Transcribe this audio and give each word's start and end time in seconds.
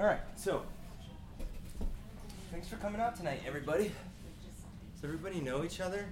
All 0.00 0.06
right, 0.06 0.20
so 0.34 0.62
thanks 2.50 2.66
for 2.68 2.76
coming 2.76 3.02
out 3.02 3.16
tonight, 3.16 3.42
everybody. 3.46 3.92
Does 4.94 5.04
everybody 5.04 5.42
know 5.42 5.62
each 5.62 5.78
other? 5.78 6.06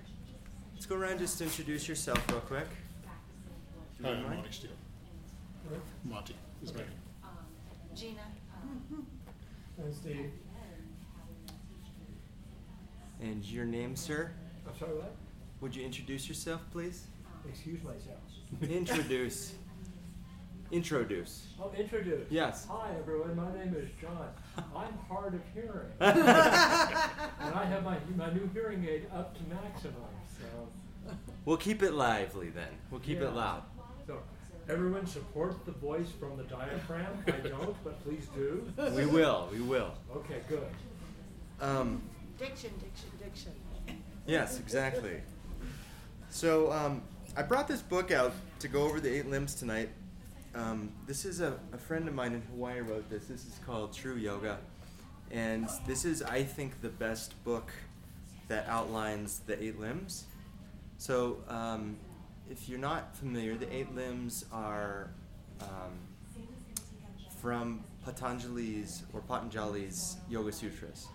Let's 0.75 0.85
go 0.85 0.95
around 0.95 1.21
just 1.21 1.41
introduce 1.41 1.89
yourself 1.89 2.23
real 2.29 2.41
quick. 2.41 2.67
Hi, 4.03 4.11
I'm? 4.11 4.25
Monty 4.25 4.51
Steele. 4.51 4.71
Monty 6.05 6.37
is 6.63 6.75
my 6.75 6.81
name. 6.81 6.89
Gina. 7.95 8.21
Um, 8.61 9.07
and 9.79 9.95
Steve. 9.95 10.33
And 13.23 13.43
your 13.47 13.65
name, 13.65 13.97
sir? 13.97 14.33
I'm 14.67 14.79
sorry, 14.79 14.97
what? 14.97 15.17
Would 15.63 15.75
you 15.75 15.83
introduce 15.83 16.29
yourself, 16.29 16.61
please? 16.73 17.07
Excuse 17.49 17.81
myself. 17.83 18.21
Introduce. 18.71 19.55
Introduce. 20.71 21.47
Oh, 21.61 21.73
introduce. 21.77 22.27
Yes. 22.31 22.67
Hi, 22.71 22.91
everyone. 22.99 23.35
My 23.37 23.51
name 23.59 23.75
is 23.75 23.89
John. 24.01 24.29
I'm 24.77 24.93
hard 25.09 25.35
of 25.35 25.41
hearing. 25.55 25.89
and 26.01 26.29
I 27.55 27.65
have 27.71 27.85
my, 27.85 27.97
my 28.17 28.31
new 28.35 28.49
hearing 28.53 28.85
aid 28.87 29.07
up 29.15 29.35
to 29.39 29.43
maximum. 29.55 29.95
So, 30.39 31.15
We'll 31.47 31.57
keep 31.57 31.83
it 31.83 31.95
lively 31.95 32.51
then. 32.51 32.69
We'll 32.91 33.01
keep 33.01 33.21
Yeah. 33.21 33.29
it 33.29 33.35
loud. 33.35 33.63
so 34.07 34.19
everyone 34.69 35.07
support 35.07 35.65
the 35.65 35.73
voice 35.73 36.09
from 36.21 36.37
the 36.37 36.43
diaphragm. 36.45 37.25
I 37.27 37.31
don't, 37.49 37.75
but 37.83 38.05
please 38.05 38.27
do. 38.35 38.71
We 38.95 39.07
will. 39.07 39.49
We 39.51 39.61
will. 39.63 39.95
Okay, 40.15 40.41
good. 40.49 40.67
Um, 41.63 42.03
Diction, 42.39 42.71
diction, 42.79 43.09
diction. 43.19 43.53
Yes, 44.27 44.61
exactly. 44.61 45.23
So 46.29 46.71
um, 46.71 47.03
I 47.37 47.43
brought 47.43 47.67
this 47.67 47.81
book 47.81 48.11
out 48.13 48.33
to 48.61 48.69
go 48.69 48.83
over 48.83 49.01
the 49.01 49.09
eight 49.13 49.29
limbs 49.31 49.55
tonight. 49.55 49.89
Um, 50.59 50.91
this 51.07 51.25
is 51.25 51.41
a, 51.41 51.57
a 51.73 51.79
friend 51.79 52.09
of 52.09 52.15
mine 52.15 52.33
in 52.33 52.43
Hawaii 52.43 52.81
wrote 52.81 53.09
this. 53.09 53.27
This 53.27 53.45
is 53.45 53.61
called 53.65 53.93
True 53.93 54.17
Yoga, 54.17 54.59
and 55.31 55.69
this 55.87 56.05
is, 56.05 56.21
I 56.21 56.43
think, 56.43 56.81
the 56.83 56.89
best 56.89 57.43
book 57.45 57.71
that 58.49 58.67
outlines 58.67 59.39
the 59.47 59.63
eight 59.63 59.79
limbs. 59.79 60.25
So, 60.97 61.39
um, 61.47 61.97
if 62.51 62.69
you're 62.69 62.81
not 62.81 63.17
familiar, 63.17 63.55
the 63.55 63.73
eight 63.73 63.95
limbs 63.95 64.47
are 64.53 65.11
um, 65.61 65.97
from 67.41 67.85
Patanjali's 68.05 69.05
or 69.13 69.21
Patanjali's 69.21 70.17
Yoga 70.29 70.51
Sutras. 70.51 71.07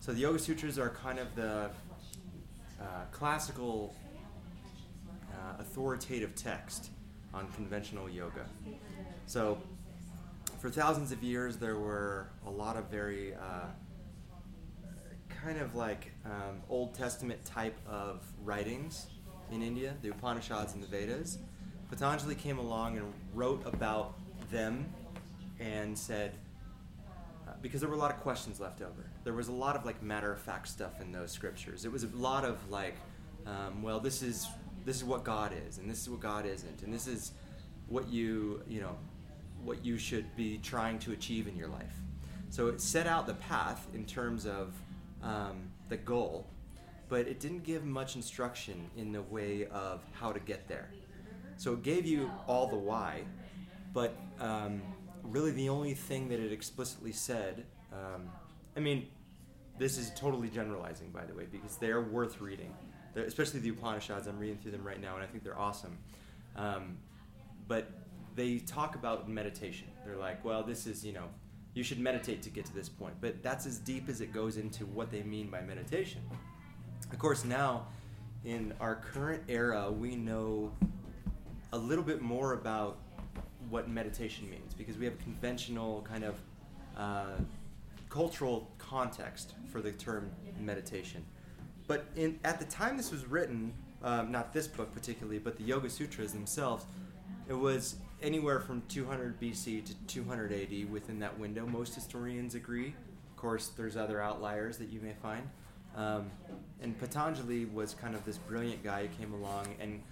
So 0.00 0.14
the 0.14 0.20
Yoga 0.20 0.38
Sutras 0.38 0.78
are 0.78 0.88
kind 0.90 1.18
of 1.18 1.34
the 1.34 1.68
uh, 2.80 2.84
classical 3.12 3.94
uh, 5.30 5.60
authoritative 5.60 6.34
text 6.34 6.92
on 7.34 7.46
conventional 7.52 8.08
yoga. 8.08 8.46
So 9.26 9.58
for 10.58 10.70
thousands 10.70 11.12
of 11.12 11.22
years, 11.22 11.56
there 11.56 11.76
were 11.76 12.28
a 12.46 12.50
lot 12.50 12.76
of 12.76 12.84
very 12.90 13.34
uh, 13.34 13.66
kind 15.28 15.60
of 15.60 15.74
like 15.74 16.12
um, 16.24 16.62
Old 16.68 16.94
Testament 16.94 17.44
type 17.44 17.76
of 17.88 18.22
writings 18.44 19.06
in 19.50 19.62
India, 19.62 19.94
the 20.02 20.10
Upanishads 20.10 20.74
and 20.74 20.82
the 20.82 20.86
Vedas. 20.86 21.38
Patanjali 21.90 22.34
came 22.34 22.58
along 22.58 22.96
and 22.98 23.12
wrote 23.34 23.62
about 23.66 24.14
them 24.50 24.92
and 25.60 25.96
said, 25.96 26.32
uh, 27.46 27.52
because 27.62 27.80
there 27.80 27.88
were 27.88 27.96
a 27.96 27.98
lot 27.98 28.10
of 28.10 28.20
questions 28.20 28.58
left 28.60 28.80
over. 28.80 29.10
There 29.24 29.34
was 29.34 29.48
a 29.48 29.52
lot 29.52 29.76
of 29.76 29.84
like 29.84 30.02
matter 30.02 30.32
of 30.32 30.40
fact 30.40 30.68
stuff 30.68 31.00
in 31.00 31.12
those 31.12 31.30
scriptures. 31.30 31.84
It 31.84 31.92
was 31.92 32.04
a 32.04 32.08
lot 32.08 32.44
of 32.44 32.58
like, 32.70 32.96
um, 33.46 33.82
well, 33.82 34.00
this 34.00 34.22
is 34.22 34.48
this 34.84 34.96
is 34.96 35.04
what 35.04 35.24
God 35.24 35.52
is, 35.68 35.78
and 35.78 35.90
this 35.90 36.00
is 36.00 36.08
what 36.08 36.20
God 36.20 36.46
isn't, 36.46 36.82
and 36.82 36.92
this 36.92 37.06
is 37.06 37.32
what 37.88 38.08
you 38.08 38.62
you 38.68 38.80
know 38.80 38.96
what 39.66 39.84
you 39.84 39.98
should 39.98 40.34
be 40.36 40.58
trying 40.58 40.98
to 41.00 41.12
achieve 41.12 41.48
in 41.48 41.56
your 41.56 41.68
life. 41.68 41.94
So 42.48 42.68
it 42.68 42.80
set 42.80 43.06
out 43.06 43.26
the 43.26 43.34
path 43.34 43.86
in 43.92 44.04
terms 44.04 44.46
of 44.46 44.72
um, 45.22 45.68
the 45.88 45.96
goal, 45.96 46.46
but 47.08 47.26
it 47.26 47.40
didn't 47.40 47.64
give 47.64 47.84
much 47.84 48.16
instruction 48.16 48.88
in 48.96 49.12
the 49.12 49.22
way 49.22 49.66
of 49.66 50.02
how 50.12 50.32
to 50.32 50.40
get 50.40 50.68
there. 50.68 50.88
So 51.56 51.72
it 51.72 51.82
gave 51.82 52.06
you 52.06 52.30
all 52.46 52.68
the 52.68 52.76
why, 52.76 53.24
but 53.92 54.16
um, 54.40 54.80
really 55.22 55.50
the 55.50 55.68
only 55.68 55.94
thing 55.94 56.28
that 56.28 56.38
it 56.38 56.52
explicitly 56.52 57.12
said, 57.12 57.64
um, 57.92 58.28
I 58.76 58.80
mean, 58.80 59.08
this 59.78 59.98
is 59.98 60.10
totally 60.16 60.48
generalizing, 60.48 61.10
by 61.10 61.24
the 61.24 61.34
way, 61.34 61.46
because 61.50 61.76
they're 61.76 62.00
worth 62.00 62.40
reading. 62.40 62.74
They're, 63.14 63.24
especially 63.24 63.60
the 63.60 63.70
Upanishads, 63.70 64.26
I'm 64.26 64.38
reading 64.38 64.58
through 64.58 64.72
them 64.72 64.84
right 64.84 65.00
now, 65.00 65.14
and 65.14 65.24
I 65.24 65.26
think 65.26 65.42
they're 65.44 65.58
awesome. 65.58 65.98
Um, 66.56 66.98
but 67.68 67.90
they 68.36 68.58
talk 68.58 68.94
about 68.94 69.28
meditation. 69.28 69.88
They're 70.04 70.16
like, 70.16 70.44
well, 70.44 70.62
this 70.62 70.86
is, 70.86 71.04
you 71.04 71.12
know, 71.12 71.24
you 71.74 71.82
should 71.82 71.98
meditate 71.98 72.42
to 72.42 72.50
get 72.50 72.64
to 72.66 72.74
this 72.74 72.88
point. 72.88 73.14
But 73.20 73.42
that's 73.42 73.66
as 73.66 73.78
deep 73.78 74.08
as 74.08 74.20
it 74.20 74.32
goes 74.32 74.58
into 74.58 74.84
what 74.86 75.10
they 75.10 75.22
mean 75.22 75.48
by 75.48 75.62
meditation. 75.62 76.20
Of 77.10 77.18
course, 77.18 77.44
now 77.44 77.86
in 78.44 78.74
our 78.78 78.96
current 78.96 79.42
era, 79.48 79.90
we 79.90 80.14
know 80.14 80.70
a 81.72 81.78
little 81.78 82.04
bit 82.04 82.22
more 82.22 82.52
about 82.52 82.98
what 83.68 83.88
meditation 83.88 84.48
means 84.48 84.74
because 84.74 84.96
we 84.96 85.04
have 85.04 85.14
a 85.14 85.22
conventional 85.22 86.06
kind 86.08 86.24
of 86.24 86.40
uh, 86.96 87.38
cultural 88.08 88.70
context 88.78 89.54
for 89.70 89.80
the 89.80 89.92
term 89.92 90.30
meditation. 90.60 91.24
But 91.86 92.06
in, 92.16 92.38
at 92.44 92.58
the 92.58 92.64
time 92.66 92.96
this 92.96 93.10
was 93.10 93.26
written, 93.26 93.72
um, 94.02 94.30
not 94.30 94.52
this 94.52 94.66
book 94.66 94.92
particularly, 94.94 95.38
but 95.38 95.56
the 95.56 95.64
Yoga 95.64 95.90
Sutras 95.90 96.32
themselves, 96.32 96.86
it 97.48 97.54
was 97.54 97.96
anywhere 98.22 98.60
from 98.60 98.82
200 98.88 99.40
BC 99.40 99.84
to 99.84 99.94
200 100.06 100.52
AD 100.52 100.90
within 100.90 101.18
that 101.20 101.38
window. 101.38 101.66
Most 101.66 101.94
historians 101.94 102.54
agree. 102.54 102.94
Of 103.30 103.36
course, 103.36 103.68
there's 103.76 103.96
other 103.96 104.20
outliers 104.20 104.78
that 104.78 104.88
you 104.88 105.00
may 105.00 105.14
find. 105.22 105.48
Um, 105.94 106.30
and 106.82 106.98
Patanjali 106.98 107.66
was 107.66 107.94
kind 107.94 108.14
of 108.14 108.24
this 108.24 108.38
brilliant 108.38 108.82
guy 108.84 109.06
who 109.06 109.22
came 109.22 109.32
along 109.32 109.74
and 109.80 110.02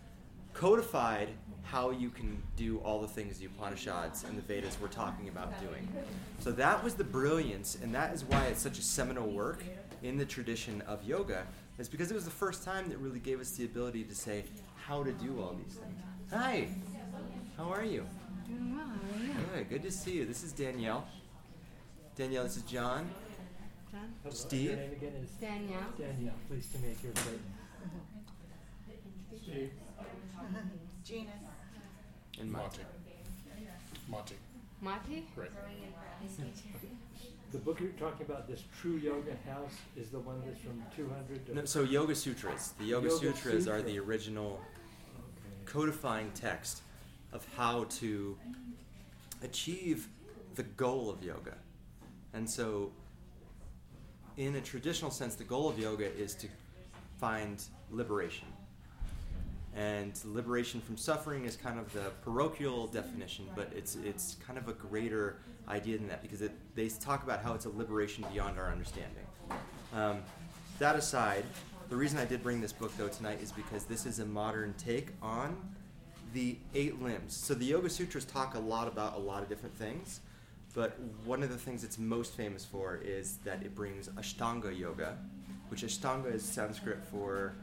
codified 0.55 1.29
how 1.63 1.91
you 1.91 2.09
can 2.11 2.41
do 2.57 2.79
all 2.79 3.01
the 3.01 3.09
things 3.09 3.39
the 3.39 3.47
Upanishads 3.47 4.25
and 4.25 4.39
the 4.39 4.43
Vedas 4.43 4.81
were 4.81 4.89
talking 4.89 5.29
about 5.29 5.53
doing. 5.61 5.87
So 6.39 6.53
that 6.53 6.83
was 6.83 6.95
the 6.95 7.05
brilliance, 7.05 7.77
and 7.83 7.95
that 7.95 8.15
is 8.15 8.25
why 8.25 8.47
it's 8.47 8.61
such 8.61 8.79
a 8.79 8.83
seminal 8.83 9.29
work 9.29 9.63
in 10.03 10.17
the 10.17 10.25
tradition 10.25 10.83
of 10.83 11.03
yoga, 11.05 11.47
is 11.79 11.89
because 11.89 12.11
it 12.11 12.15
was 12.15 12.25
the 12.25 12.31
first 12.31 12.63
time 12.65 12.89
that 12.89 12.99
really 12.99 13.19
gave 13.19 13.41
us 13.41 13.51
the 13.53 13.65
ability 13.65 14.05
to 14.05 14.15
say 14.15 14.45
how 14.77 15.03
to 15.03 15.13
do 15.13 15.41
all 15.41 15.55
these 15.55 15.77
things. 15.77 16.01
Hi, 16.31 16.69
how 17.57 17.73
are 17.73 17.85
you? 17.85 18.05
Doing 18.47 18.77
well, 18.77 18.87
how 18.87 19.19
are 19.19 19.25
you? 19.25 19.33
Good, 19.55 19.69
good 19.71 19.83
to 19.83 19.91
see 19.91 20.13
you. 20.13 20.25
This 20.27 20.43
is 20.43 20.53
Danielle. 20.53 21.07
Danielle, 22.17 22.45
this 22.45 22.57
is 22.57 22.63
John. 22.63 23.09
John? 23.91 24.13
Hello, 24.23 24.35
Steve? 24.35 24.71
Your 24.71 24.77
name 24.77 24.93
again 24.93 25.13
is 25.23 25.31
Danielle? 25.33 25.87
Danielle. 25.99 26.35
Pleased 26.49 26.73
to 26.73 26.79
make 26.79 27.03
your 27.03 27.13
acquaintance. 27.13 27.43
Steve. 29.43 29.71
Gina. 31.05 31.31
And 32.41 32.51
Mike. 32.51 32.63
Monty. 32.63 32.81
Monty. 34.09 34.35
Mati? 34.81 35.27
Right. 35.37 35.51
The 37.53 37.59
book 37.59 37.79
you're 37.81 37.91
talking 37.91 38.27
about, 38.27 38.49
this 38.49 38.65
True 38.81 38.97
Yoga 38.97 39.33
House, 39.49 39.75
is 39.97 40.09
the 40.09 40.19
one 40.19 40.43
that's 40.45 40.61
from 40.61 40.83
200. 40.97 41.55
No, 41.55 41.65
so 41.65 41.83
Yoga 41.83 42.15
Sutras. 42.15 42.75
The 42.79 42.85
Yoga, 42.85 43.09
Yoga 43.09 43.19
Sutras 43.19 43.69
are 43.69 43.81
the 43.81 43.99
original 43.99 44.61
Okay. 44.61 45.73
codifying 45.73 46.33
text 46.35 46.83
of 47.35 47.47
how 47.57 47.85
to 47.85 48.39
achieve 49.43 50.09
the 50.55 50.63
goal 50.63 51.11
of 51.11 51.23
yoga. 51.23 51.55
And 52.33 52.49
so, 52.49 52.93
in 54.37 54.55
a 54.57 54.61
traditional 54.61 55.11
sense, 55.11 55.35
the 55.35 55.45
goal 55.45 55.69
of 55.69 55.79
yoga 55.79 56.11
is 56.17 56.35
to 56.37 56.49
find 57.19 57.63
liberation. 57.91 58.49
And 59.77 60.19
liberation 60.25 60.81
from 60.81 60.97
suffering 60.97 61.45
is 61.45 61.57
kind 61.57 61.81
of 61.81 61.93
the 61.93 62.13
parochial 62.23 62.87
definition, 62.87 63.47
but 63.57 63.73
it's 63.75 63.97
it's 63.97 64.37
kind 64.47 64.57
of 64.57 64.69
a 64.69 64.73
greater 64.73 65.39
idea 65.67 65.99
than 65.99 66.07
that 66.09 66.23
because 66.23 66.43
it, 66.43 66.53
they 66.77 66.89
talk 66.89 67.25
about 67.25 67.43
how 67.43 67.55
it's 67.55 67.65
a 67.65 67.71
liberation 67.71 68.25
beyond 68.33 68.57
our 68.57 68.71
understanding. 68.71 69.27
Um, 69.93 70.19
that 70.79 70.95
aside, 70.95 71.45
the 71.89 71.97
reason 71.97 72.19
I 72.19 72.25
did 72.25 72.43
bring 72.43 72.61
this 72.61 72.73
book 72.73 72.97
though 72.97 73.09
tonight 73.09 73.41
is 73.43 73.51
because 73.51 73.85
this 73.85 74.07
is 74.07 74.21
a 74.21 74.25
modern 74.25 74.75
take 74.79 75.09
on 75.21 75.57
the 76.35 76.57
eight 76.75 77.01
limbs. 77.01 77.35
So 77.35 77.55
the 77.55 77.65
Yoga 77.65 77.89
Sutras 77.89 78.25
talk 78.25 78.55
a 78.57 78.59
lot 78.59 78.89
about 78.89 79.17
a 79.17 79.19
lot 79.19 79.43
of 79.43 79.49
different 79.49 79.77
things, 79.77 80.21
but 80.75 80.99
one 81.25 81.43
of 81.43 81.49
the 81.49 81.57
things 81.57 81.85
it's 81.85 81.99
most 81.99 82.35
famous 82.35 82.65
for 82.65 82.97
is 82.97 83.39
that 83.45 83.63
it 83.63 83.75
brings 83.75 84.09
Ashtanga 84.09 84.77
Yoga, 84.77 85.17
which 85.69 85.83
Ashtanga 85.83 86.35
is 86.35 86.45
Sanskrit 86.45 86.99
for 87.11 87.55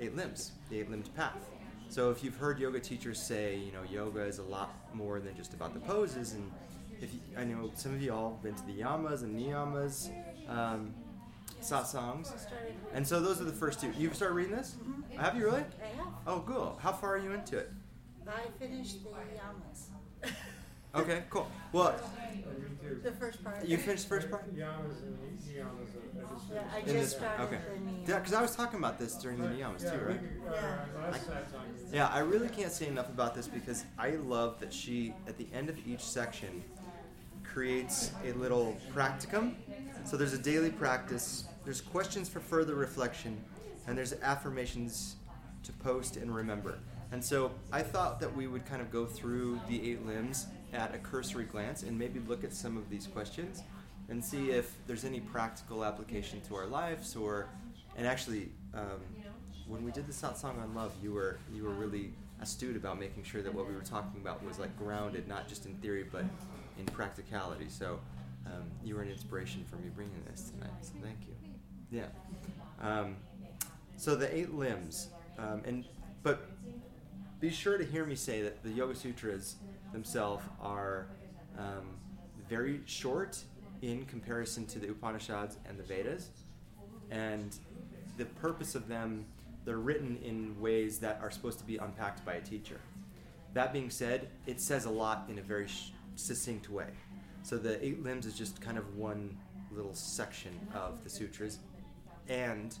eight 0.00 0.16
limbs, 0.16 0.52
the 0.70 0.80
eight 0.80 0.90
limbed 0.90 1.14
path. 1.14 1.50
So 1.90 2.10
if 2.10 2.24
you've 2.24 2.36
heard 2.36 2.58
yoga 2.58 2.80
teachers 2.80 3.22
say, 3.22 3.56
you 3.56 3.70
know, 3.70 3.82
yoga 3.88 4.22
is 4.22 4.38
a 4.38 4.42
lot 4.42 4.74
more 4.94 5.20
than 5.20 5.36
just 5.36 5.52
about 5.52 5.74
the 5.74 5.80
poses, 5.80 6.32
and 6.32 6.50
if 7.00 7.12
you, 7.12 7.20
I 7.38 7.44
know 7.44 7.70
some 7.74 7.94
of 7.94 8.02
you 8.02 8.12
all 8.12 8.30
have 8.30 8.42
been 8.42 8.54
to 8.54 8.66
the 8.66 8.80
yamas 8.82 9.22
and 9.22 9.38
niyamas, 9.38 10.10
um, 10.48 10.94
satsangs, 11.64 12.32
and 12.92 13.06
so 13.06 13.20
those 13.20 13.40
are 13.40 13.44
the 13.44 13.52
first 13.52 13.80
two. 13.80 13.92
You've 13.98 14.14
started 14.14 14.34
reading 14.34 14.56
this? 14.56 14.76
Have 15.16 15.36
you 15.36 15.44
really? 15.46 15.60
I 15.82 15.96
have. 15.96 16.06
Oh, 16.26 16.42
cool. 16.46 16.78
How 16.82 16.92
far 16.92 17.14
are 17.14 17.18
you 17.18 17.32
into 17.32 17.58
it? 17.58 17.70
I 18.26 18.40
finished 18.58 19.02
the 19.04 19.10
yamas. 19.10 20.32
Okay, 20.96 21.24
cool. 21.28 21.50
Well, 21.72 21.98
The 23.02 23.10
first 23.10 23.42
part. 23.42 23.64
You 23.66 23.76
finished 23.78 24.04
the 24.04 24.08
first 24.10 24.30
part? 24.30 24.46
Yamas 24.54 25.02
and 25.02 25.18
Yamas. 25.40 25.90
I 26.16 26.34
just 26.34 26.44
Yeah, 26.52 26.60
I 26.72 26.80
finished. 26.82 26.88
In 26.88 26.94
just 26.94 26.94
this- 27.00 27.10
started 27.18 27.42
okay. 27.42 27.58
the 28.06 28.12
Yeah, 28.12 28.18
because 28.20 28.32
I 28.32 28.40
was 28.40 28.54
talking 28.54 28.78
about 28.78 28.96
this 29.00 29.14
during 29.16 29.38
the 29.40 29.48
Niyamas 29.48 29.82
Yeah, 29.82 29.90
too, 29.90 30.04
right? 30.04 30.20
uh, 30.20 30.52
Yeah. 30.52 31.02
last 31.10 31.26
time 31.26 31.44
talking. 31.52 31.88
Yeah, 31.92 32.06
I 32.06 32.20
really 32.20 32.48
can't 32.48 32.70
say 32.70 32.86
enough 32.86 33.08
about 33.08 33.34
this 33.34 33.48
because 33.48 33.84
I 33.98 34.10
love 34.10 34.60
that 34.60 34.72
she, 34.72 35.14
at 35.26 35.36
the 35.36 35.48
end 35.52 35.68
of 35.68 35.76
each 35.84 36.04
section, 36.04 36.62
creates 37.42 38.12
a 38.24 38.32
little 38.32 38.76
practicum. 38.94 39.54
So 40.04 40.16
there's 40.16 40.32
a 40.34 40.38
daily 40.38 40.70
practice, 40.70 41.44
there's 41.64 41.80
questions 41.80 42.28
for 42.28 42.40
further 42.40 42.74
reflection, 42.74 43.38
and 43.86 43.96
there's 43.96 44.12
affirmations 44.22 45.16
to 45.62 45.72
post 45.72 46.16
and 46.16 46.34
remember. 46.34 46.78
And 47.12 47.24
so 47.24 47.52
I 47.72 47.82
thought 47.82 48.20
that 48.20 48.34
we 48.34 48.46
would 48.46 48.66
kind 48.66 48.82
of 48.82 48.90
go 48.90 49.06
through 49.06 49.60
the 49.68 49.90
eight 49.90 50.04
limbs 50.06 50.46
at 50.72 50.94
a 50.94 50.98
cursory 50.98 51.44
glance 51.44 51.82
and 51.82 51.98
maybe 51.98 52.20
look 52.20 52.44
at 52.44 52.52
some 52.52 52.76
of 52.76 52.90
these 52.90 53.06
questions 53.06 53.62
and 54.08 54.22
see 54.22 54.50
if 54.50 54.74
there's 54.86 55.04
any 55.04 55.20
practical 55.20 55.84
application 55.84 56.40
to 56.42 56.56
our 56.56 56.66
lives 56.66 57.16
or 57.16 57.48
and 57.96 58.06
actually 58.06 58.50
um, 58.74 59.00
when 59.66 59.84
we 59.84 59.90
did 59.92 60.06
the 60.06 60.12
song 60.12 60.58
on 60.60 60.74
love 60.74 60.92
you 61.02 61.12
were 61.12 61.38
you 61.54 61.62
were 61.62 61.70
really 61.70 62.10
astute 62.40 62.76
about 62.76 62.98
making 62.98 63.22
sure 63.22 63.40
that 63.40 63.54
what 63.54 63.66
we 63.66 63.74
were 63.74 63.80
talking 63.80 64.20
about 64.20 64.44
was 64.44 64.58
like 64.58 64.76
grounded 64.76 65.26
not 65.28 65.48
just 65.48 65.64
in 65.64 65.74
theory 65.76 66.04
but 66.10 66.24
in 66.78 66.84
practicality 66.86 67.66
so 67.68 67.98
um, 68.46 68.64
you 68.84 68.94
were 68.94 69.02
an 69.02 69.10
inspiration 69.10 69.64
for 69.70 69.76
me 69.76 69.88
bringing 69.94 70.22
this 70.30 70.50
tonight 70.50 70.72
so 70.82 70.92
thank 71.02 71.18
you 71.26 71.43
yeah 71.90 72.06
um, 72.80 73.16
so 73.96 74.14
the 74.14 74.34
eight 74.36 74.54
limbs 74.54 75.08
um, 75.38 75.62
and 75.64 75.84
but 76.22 76.48
be 77.40 77.50
sure 77.50 77.76
to 77.76 77.84
hear 77.84 78.06
me 78.06 78.14
say 78.14 78.40
that 78.40 78.62
the 78.62 78.70
Yoga 78.70 78.94
Sutras 78.94 79.56
themselves 79.92 80.42
are 80.62 81.06
um, 81.58 81.84
very 82.48 82.80
short 82.86 83.38
in 83.82 84.06
comparison 84.06 84.64
to 84.66 84.78
the 84.78 84.88
Upanishads 84.88 85.58
and 85.68 85.78
the 85.78 85.82
Vedas. 85.82 86.30
And 87.10 87.54
the 88.16 88.24
purpose 88.24 88.74
of 88.74 88.88
them, 88.88 89.26
they're 89.66 89.76
written 89.76 90.18
in 90.24 90.58
ways 90.60 90.98
that 91.00 91.18
are 91.22 91.30
supposed 91.30 91.58
to 91.58 91.64
be 91.64 91.76
unpacked 91.76 92.24
by 92.24 92.34
a 92.34 92.40
teacher. 92.40 92.80
That 93.52 93.72
being 93.72 93.90
said, 93.90 94.28
it 94.46 94.60
says 94.60 94.86
a 94.86 94.90
lot 94.90 95.26
in 95.28 95.38
a 95.38 95.42
very 95.42 95.68
sh- 95.68 95.92
succinct 96.16 96.70
way. 96.70 96.88
So 97.42 97.58
the 97.58 97.84
eight 97.84 98.02
limbs 98.02 98.24
is 98.24 98.36
just 98.36 98.60
kind 98.60 98.78
of 98.78 98.96
one 98.96 99.36
little 99.70 99.94
section 99.94 100.58
of 100.74 101.04
the 101.04 101.10
sutras. 101.10 101.58
And 102.28 102.76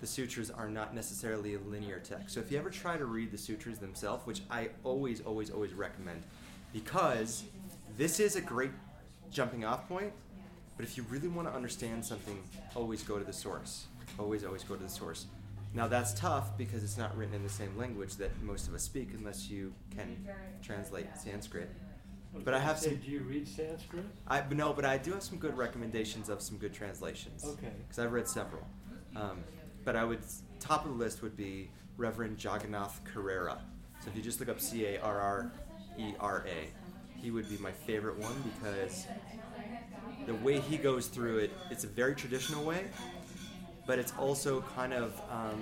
the 0.00 0.06
sutras 0.06 0.50
are 0.50 0.68
not 0.68 0.94
necessarily 0.94 1.54
a 1.54 1.58
linear 1.58 1.98
text. 1.98 2.34
So 2.34 2.40
if 2.40 2.50
you 2.52 2.58
ever 2.58 2.70
try 2.70 2.96
to 2.96 3.04
read 3.04 3.30
the 3.30 3.38
sutras 3.38 3.78
themselves, 3.78 4.26
which 4.26 4.42
I 4.50 4.70
always, 4.84 5.20
always, 5.22 5.50
always 5.50 5.72
recommend, 5.72 6.22
because 6.72 7.44
this 7.96 8.20
is 8.20 8.36
a 8.36 8.40
great 8.40 8.70
jumping 9.30 9.64
off 9.64 9.88
point, 9.88 10.12
but 10.76 10.84
if 10.86 10.96
you 10.96 11.04
really 11.10 11.28
want 11.28 11.48
to 11.48 11.54
understand 11.54 12.04
something, 12.04 12.38
always 12.74 13.02
go 13.02 13.18
to 13.18 13.24
the 13.24 13.32
source. 13.32 13.86
Always, 14.18 14.44
always 14.44 14.62
go 14.62 14.76
to 14.76 14.82
the 14.82 14.88
source. 14.88 15.26
Now 15.74 15.86
that's 15.88 16.14
tough 16.14 16.56
because 16.56 16.82
it's 16.82 16.96
not 16.96 17.16
written 17.16 17.34
in 17.34 17.42
the 17.42 17.48
same 17.48 17.76
language 17.76 18.14
that 18.16 18.30
most 18.42 18.68
of 18.68 18.74
us 18.74 18.82
speak 18.82 19.10
unless 19.14 19.50
you 19.50 19.74
can 19.94 20.16
translate 20.62 21.06
Sanskrit. 21.16 21.68
But 22.44 22.54
I 22.54 22.58
have 22.58 22.78
some- 22.78 22.96
Do 22.96 23.10
you 23.10 23.20
read 23.20 23.48
Sanskrit? 23.48 24.04
I 24.26 24.42
no, 24.50 24.72
but 24.72 24.84
I 24.84 24.98
do 24.98 25.12
have 25.12 25.22
some 25.22 25.38
good 25.38 25.56
recommendations 25.56 26.28
of 26.28 26.40
some 26.40 26.58
good 26.58 26.72
translations. 26.72 27.44
Okay. 27.44 27.72
Because 27.82 27.98
I've 27.98 28.12
read 28.12 28.28
several. 28.28 28.66
Um, 29.18 29.38
but 29.84 29.96
I 29.96 30.04
would 30.04 30.20
top 30.60 30.84
of 30.84 30.92
the 30.92 30.96
list 30.96 31.22
would 31.22 31.36
be 31.36 31.70
Reverend 31.96 32.38
Jaganath 32.38 33.04
Carrera. 33.04 33.58
So 34.00 34.10
if 34.10 34.16
you 34.16 34.22
just 34.22 34.38
look 34.40 34.48
up 34.48 34.60
C 34.60 34.86
A 34.86 35.00
R 35.00 35.20
R 35.20 35.52
E 35.98 36.14
R 36.20 36.44
A, 36.46 37.18
he 37.18 37.30
would 37.30 37.48
be 37.48 37.56
my 37.58 37.72
favorite 37.72 38.18
one 38.18 38.34
because 38.54 39.06
the 40.26 40.34
way 40.34 40.60
he 40.60 40.76
goes 40.76 41.06
through 41.06 41.38
it, 41.38 41.52
it's 41.70 41.84
a 41.84 41.88
very 41.88 42.14
traditional 42.14 42.64
way, 42.64 42.84
but 43.86 43.98
it's 43.98 44.12
also 44.18 44.62
kind 44.76 44.92
of 44.92 45.20
um, 45.30 45.60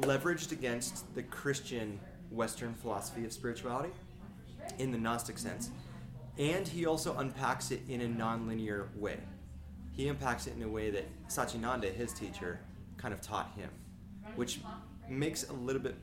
leveraged 0.00 0.52
against 0.52 1.12
the 1.14 1.22
Christian 1.22 1.98
Western 2.30 2.74
philosophy 2.74 3.24
of 3.24 3.32
spirituality 3.32 3.92
in 4.78 4.92
the 4.92 4.98
Gnostic 4.98 5.38
sense. 5.38 5.70
And 6.38 6.68
he 6.68 6.86
also 6.86 7.16
unpacks 7.16 7.70
it 7.70 7.80
in 7.88 8.02
a 8.02 8.06
nonlinear 8.06 8.94
way. 8.96 9.18
He 9.96 10.08
impacts 10.08 10.46
it 10.46 10.54
in 10.54 10.62
a 10.62 10.68
way 10.68 10.90
that 10.90 11.06
Sachinanda, 11.28 11.92
his 11.92 12.12
teacher, 12.12 12.60
kind 12.98 13.14
of 13.14 13.20
taught 13.20 13.50
him, 13.56 13.70
which 14.36 14.60
makes 15.08 15.48
a 15.48 15.52
little 15.52 15.80
bit 15.80 15.96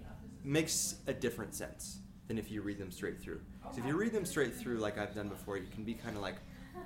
makes 0.44 0.95
a 1.07 1.13
different 1.13 1.56
sense 1.56 2.00
than 2.28 2.38
if 2.38 2.51
you 2.51 2.62
read 2.62 2.78
them 2.78 2.92
straight 2.92 3.22
through. 3.22 3.40
So 3.72 3.80
if 3.80 3.86
you 3.86 3.95
read 3.95 4.12
them 4.12 4.25
straight 4.25 4.54
through, 4.54 4.80
like 4.80 4.98
I've 4.98 5.16
done 5.16 5.30
before, 5.30 5.57
you 5.57 5.68
can 5.74 5.84
be 5.84 5.94
kind 5.94 6.16
of 6.16 6.22
like, 6.22 6.36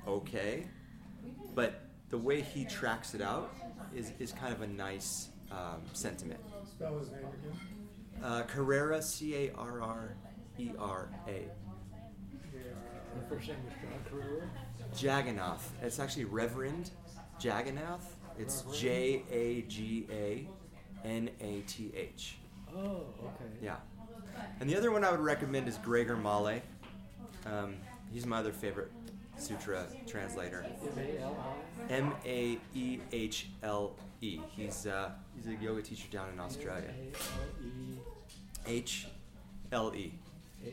okay, 0.08 0.66
but 1.56 1.86
the 2.10 2.18
way 2.18 2.42
he 2.42 2.66
tracks 2.66 3.14
it 3.16 3.22
out 3.22 3.54
is, 3.96 4.12
is 4.20 4.32
kind 4.32 4.54
of 4.54 4.62
a 4.62 4.68
nice 4.68 5.30
um, 5.52 5.82
sentiment. 5.94 6.40
Spell 6.70 7.00
his 7.00 7.10
name 7.10 7.20
again. 7.20 7.60
Uh, 8.24 8.44
Carrera, 8.44 9.02
C 9.02 9.36
A 9.36 9.52
R 9.56 9.82
R 9.82 10.16
E 10.60 10.72
R 10.78 11.10
A. 11.28 11.46
The 12.52 13.36
first 13.36 13.48
name 13.48 13.58
was 13.66 13.74
John 13.74 14.04
Carrera. 14.10 14.50
Jaganath. 14.96 15.62
It's 15.82 16.00
actually 16.00 16.26
Reverend 16.26 16.92
Jaganath. 17.40 18.02
It's 18.40 18.64
J 18.74 19.24
A 19.32 19.62
G 19.64 20.08
A 20.12 20.48
N 21.06 21.30
A 21.42 21.62
T 21.62 21.92
H. 21.96 22.38
Oh, 22.76 23.04
okay. 23.24 23.52
Yeah. 23.62 23.76
And 24.60 24.70
the 24.70 24.76
other 24.76 24.92
one 24.92 25.04
I 25.04 25.12
would 25.12 25.20
recommend 25.20 25.68
is 25.68 25.78
Gregor 25.78 26.16
Maehle. 26.16 26.62
Um, 27.46 27.76
he's 28.12 28.26
my 28.26 28.40
other 28.40 28.52
favorite 28.52 28.92
sutra 29.38 29.86
translator. 30.06 30.66
M 31.90 32.14
A 32.26 32.58
E 32.76 33.00
H 33.12 33.48
L 33.64 33.96
E. 34.22 34.40
He's 34.56 34.86
uh, 34.86 35.12
he's 35.36 35.48
a 35.48 35.64
yoga 35.64 35.82
teacher 35.82 36.08
down 36.12 36.30
in 36.34 36.40
Australia. 36.40 36.92
H 38.66 39.08
L 39.72 39.94
E. 39.96 40.14
E. 40.66 40.70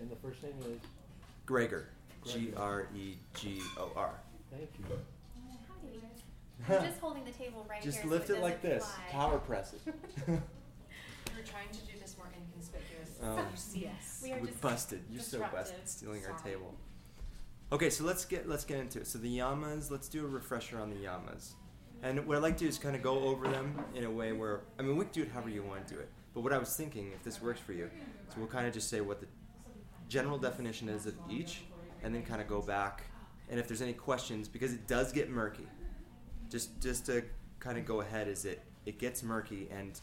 And 0.00 0.10
the 0.10 0.16
first 0.16 0.42
name 0.42 0.54
is? 0.60 0.80
Gregor. 1.46 1.88
G 2.24 2.52
R 2.56 2.88
E 2.94 3.14
G 3.34 3.60
O 3.78 3.92
R. 3.94 4.20
Thank 4.50 4.68
you. 4.78 4.84
I'm 6.68 6.84
just 6.88 7.00
holding 7.00 7.24
the 7.24 7.30
table 7.30 7.64
right 7.68 7.82
here. 7.82 7.92
Just 7.92 8.02
here. 8.02 8.10
lift 8.10 8.26
so 8.28 8.34
it 8.34 8.42
like 8.42 8.60
doesn't 8.62 8.78
this. 8.78 8.84
fly. 8.84 9.04
Power 9.10 9.38
press 9.38 9.74
it. 9.74 9.80
We 10.26 10.32
were 10.34 10.40
trying 11.44 11.68
to 11.70 11.78
do 11.80 11.98
this 12.00 12.16
more 12.18 12.26
inconspicuous. 12.36 13.10
Oh. 13.22 13.36
so 13.36 13.42
you 13.42 13.46
see 13.54 13.86
us. 13.86 14.20
We 14.22 14.32
are 14.32 14.40
we 14.40 14.48
just 14.48 14.60
busted. 14.60 15.02
You're 15.10 15.22
so 15.22 15.38
busted 15.38 15.54
disruptive. 15.54 15.88
stealing 15.88 16.22
our 16.26 16.38
table. 16.38 16.74
Okay, 17.72 17.90
so 17.90 18.04
let's 18.04 18.24
get 18.24 18.48
let's 18.48 18.64
get 18.64 18.78
into 18.78 19.00
it. 19.00 19.06
So 19.06 19.18
the 19.18 19.38
yamas, 19.38 19.90
let's 19.90 20.08
do 20.08 20.24
a 20.24 20.28
refresher 20.28 20.80
on 20.80 20.90
the 20.90 20.96
yamas. 20.96 21.52
And 22.02 22.26
what 22.26 22.36
I'd 22.36 22.42
like 22.42 22.56
to 22.58 22.64
do 22.64 22.68
is 22.68 22.78
kind 22.78 22.94
of 22.94 23.02
go 23.02 23.20
over 23.20 23.48
them 23.48 23.78
in 23.94 24.04
a 24.04 24.10
way 24.10 24.32
where 24.32 24.62
I 24.78 24.82
mean 24.82 24.96
we 24.96 25.04
can 25.04 25.12
do 25.12 25.22
it 25.22 25.30
however 25.32 25.50
you 25.50 25.62
want 25.62 25.86
to 25.86 25.94
do 25.94 26.00
it. 26.00 26.08
But 26.34 26.42
what 26.42 26.52
I 26.52 26.58
was 26.58 26.76
thinking, 26.76 27.12
if 27.14 27.22
this 27.22 27.40
works 27.40 27.60
for 27.60 27.72
you, 27.72 27.88
so 28.28 28.34
we'll 28.38 28.48
kind 28.48 28.66
of 28.66 28.74
just 28.74 28.90
say 28.90 29.00
what 29.00 29.20
the 29.20 29.26
general 30.08 30.38
definition 30.38 30.88
is 30.88 31.06
of 31.06 31.14
each, 31.28 31.62
and 32.02 32.14
then 32.14 32.22
kind 32.22 32.40
of 32.40 32.48
go 32.48 32.60
back. 32.62 33.02
And 33.48 33.60
if 33.60 33.68
there's 33.68 33.82
any 33.82 33.92
questions, 33.92 34.48
because 34.48 34.72
it 34.72 34.86
does 34.86 35.12
get 35.12 35.30
murky, 35.30 35.66
just 36.50 36.80
just 36.80 37.06
to 37.06 37.24
kind 37.60 37.78
of 37.78 37.84
go 37.84 38.00
ahead, 38.00 38.28
is 38.28 38.44
it 38.44 38.62
it 38.84 38.98
gets 38.98 39.22
murky, 39.22 39.68
and 39.70 40.00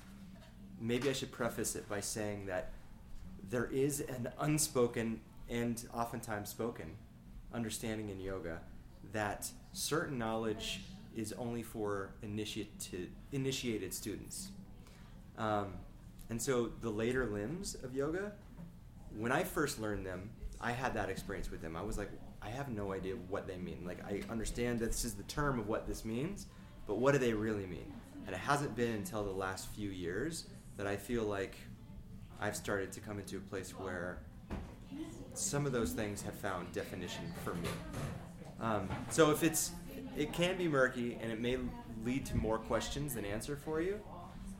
maybe 0.80 1.10
I 1.10 1.14
should 1.14 1.32
preface 1.32 1.76
it 1.76 1.88
by 1.88 2.02
saying 2.02 2.46
that 2.48 2.72
there 3.50 3.66
is 3.66 4.02
an 4.02 4.30
unspoken 4.40 5.20
and 5.50 5.84
oftentimes 5.94 6.50
spoken 6.50 6.96
understanding 7.54 8.10
in 8.10 8.20
yoga 8.20 8.60
that 9.12 9.48
certain 9.74 10.18
knowledge 10.18 10.82
is 11.16 11.34
only 11.34 11.62
for 11.62 12.10
initiated, 12.24 13.12
initiated 13.32 13.94
students. 13.94 14.50
Um, 15.38 15.74
and 16.30 16.42
so 16.42 16.72
the 16.82 16.90
later 16.90 17.26
limbs 17.28 17.76
of 17.76 17.94
yoga, 17.96 18.32
when 19.18 19.32
I 19.32 19.44
first 19.44 19.80
learned 19.80 20.06
them, 20.06 20.30
I 20.60 20.72
had 20.72 20.94
that 20.96 21.10
experience 21.10 21.52
with 21.52 21.62
them. 21.62 21.76
I 21.76 21.82
was 21.82 21.98
like, 21.98 22.10
I 22.42 22.50
have 22.50 22.70
no 22.70 22.92
idea 22.92 23.16
what 23.30 23.48
they 23.48 23.58
mean. 23.58 23.84
Like, 23.86 24.04
I 24.06 24.22
understand 24.32 24.80
that 24.80 24.88
this 24.88 25.06
is 25.06 25.14
the 25.14 25.24
term 25.24 25.60
of 25.60 25.68
what 25.68 25.88
this 25.88 26.04
means, 26.04 26.48
but 26.88 26.96
what 26.96 27.14
do 27.14 27.18
they 27.18 27.34
really 27.34 27.66
mean? 27.66 27.92
And 28.26 28.36
it 28.36 28.40
hasn't 28.40 28.76
been 28.76 28.96
until 28.96 29.24
the 29.24 29.32
last 29.32 29.70
few 29.70 29.90
years 29.90 30.46
that 30.78 30.88
I 30.88 30.96
feel 30.96 31.24
like 31.24 31.56
I've 32.40 32.56
started 32.56 32.92
to 32.94 33.00
come 33.00 33.20
into 33.20 33.38
a 33.38 33.42
place 33.42 33.72
where 33.72 34.20
some 35.34 35.66
of 35.66 35.72
those 35.72 35.92
things 35.92 36.22
have 36.22 36.34
found 36.34 36.72
definition 36.72 37.24
for 37.44 37.54
me. 37.56 37.70
Um, 38.60 38.90
so 39.10 39.32
if 39.32 39.44
it's, 39.44 39.72
it 40.18 40.34
can 40.34 40.58
be 40.58 40.68
murky 40.68 41.18
and 41.22 41.32
it 41.32 41.40
may 41.40 41.58
lead 42.04 42.26
to 42.28 42.38
more 42.38 42.58
questions 42.58 43.16
than 43.16 43.26
answer 43.26 43.56
for 43.56 43.82
you, 43.82 44.00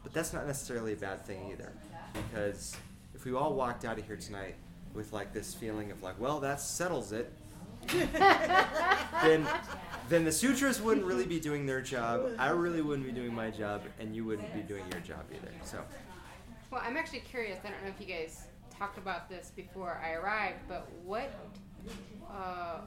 but 0.04 0.14
that's 0.14 0.34
not 0.34 0.48
necessarily 0.48 0.94
a 0.94 0.98
bad 0.98 1.26
thing 1.26 1.50
either. 1.52 1.72
Because 2.14 2.76
if 3.24 3.32
we 3.32 3.38
all 3.38 3.54
walked 3.54 3.86
out 3.86 3.98
of 3.98 4.06
here 4.06 4.18
tonight 4.18 4.56
with 4.94 5.14
like 5.14 5.32
this 5.32 5.54
feeling 5.54 5.92
of 5.92 6.04
like, 6.04 6.20
well, 6.20 6.42
that 6.42 6.60
settles 6.60 7.14
it, 7.14 7.32
then 9.24 9.48
then 10.10 10.26
the 10.26 10.32
sutras 10.32 10.82
wouldn't 10.82 11.06
really 11.06 11.26
be 11.26 11.40
doing 11.40 11.66
their 11.66 11.80
job. 11.80 12.32
I 12.38 12.50
really 12.50 12.82
wouldn't 12.82 13.08
be 13.08 13.14
doing 13.14 13.34
my 13.34 13.50
job, 13.50 13.84
and 13.98 14.14
you 14.14 14.26
wouldn't 14.26 14.54
be 14.54 14.60
doing 14.60 14.84
your 14.92 15.00
job 15.00 15.24
either. 15.32 15.54
So 15.64 15.80
Well, 16.70 16.82
I'm 16.84 16.98
actually 16.98 17.22
curious. 17.22 17.60
I 17.64 17.70
don't 17.70 17.82
know 17.84 17.94
if 17.98 18.06
you 18.06 18.14
guys 18.14 18.48
talked 18.78 18.98
about 18.98 19.30
this 19.30 19.54
before 19.56 20.02
I 20.04 20.16
arrived, 20.16 20.60
but 20.68 20.92
what 21.06 21.34
uh, 22.30 22.80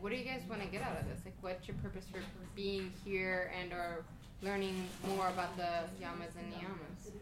what 0.00 0.10
do 0.10 0.16
you 0.16 0.24
guys 0.24 0.40
want 0.48 0.62
to 0.62 0.68
get 0.68 0.80
out 0.80 0.98
of 0.98 1.06
this? 1.06 1.20
Like, 1.22 1.34
what's 1.42 1.68
your 1.68 1.76
purpose 1.82 2.06
for 2.10 2.20
being 2.56 2.90
here 3.04 3.52
and 3.60 3.74
or 3.74 4.06
learning 4.40 4.88
more 5.06 5.28
about 5.28 5.54
the 5.58 5.84
yamas 6.02 6.34
and 6.40 6.50
niyamas? 6.54 7.12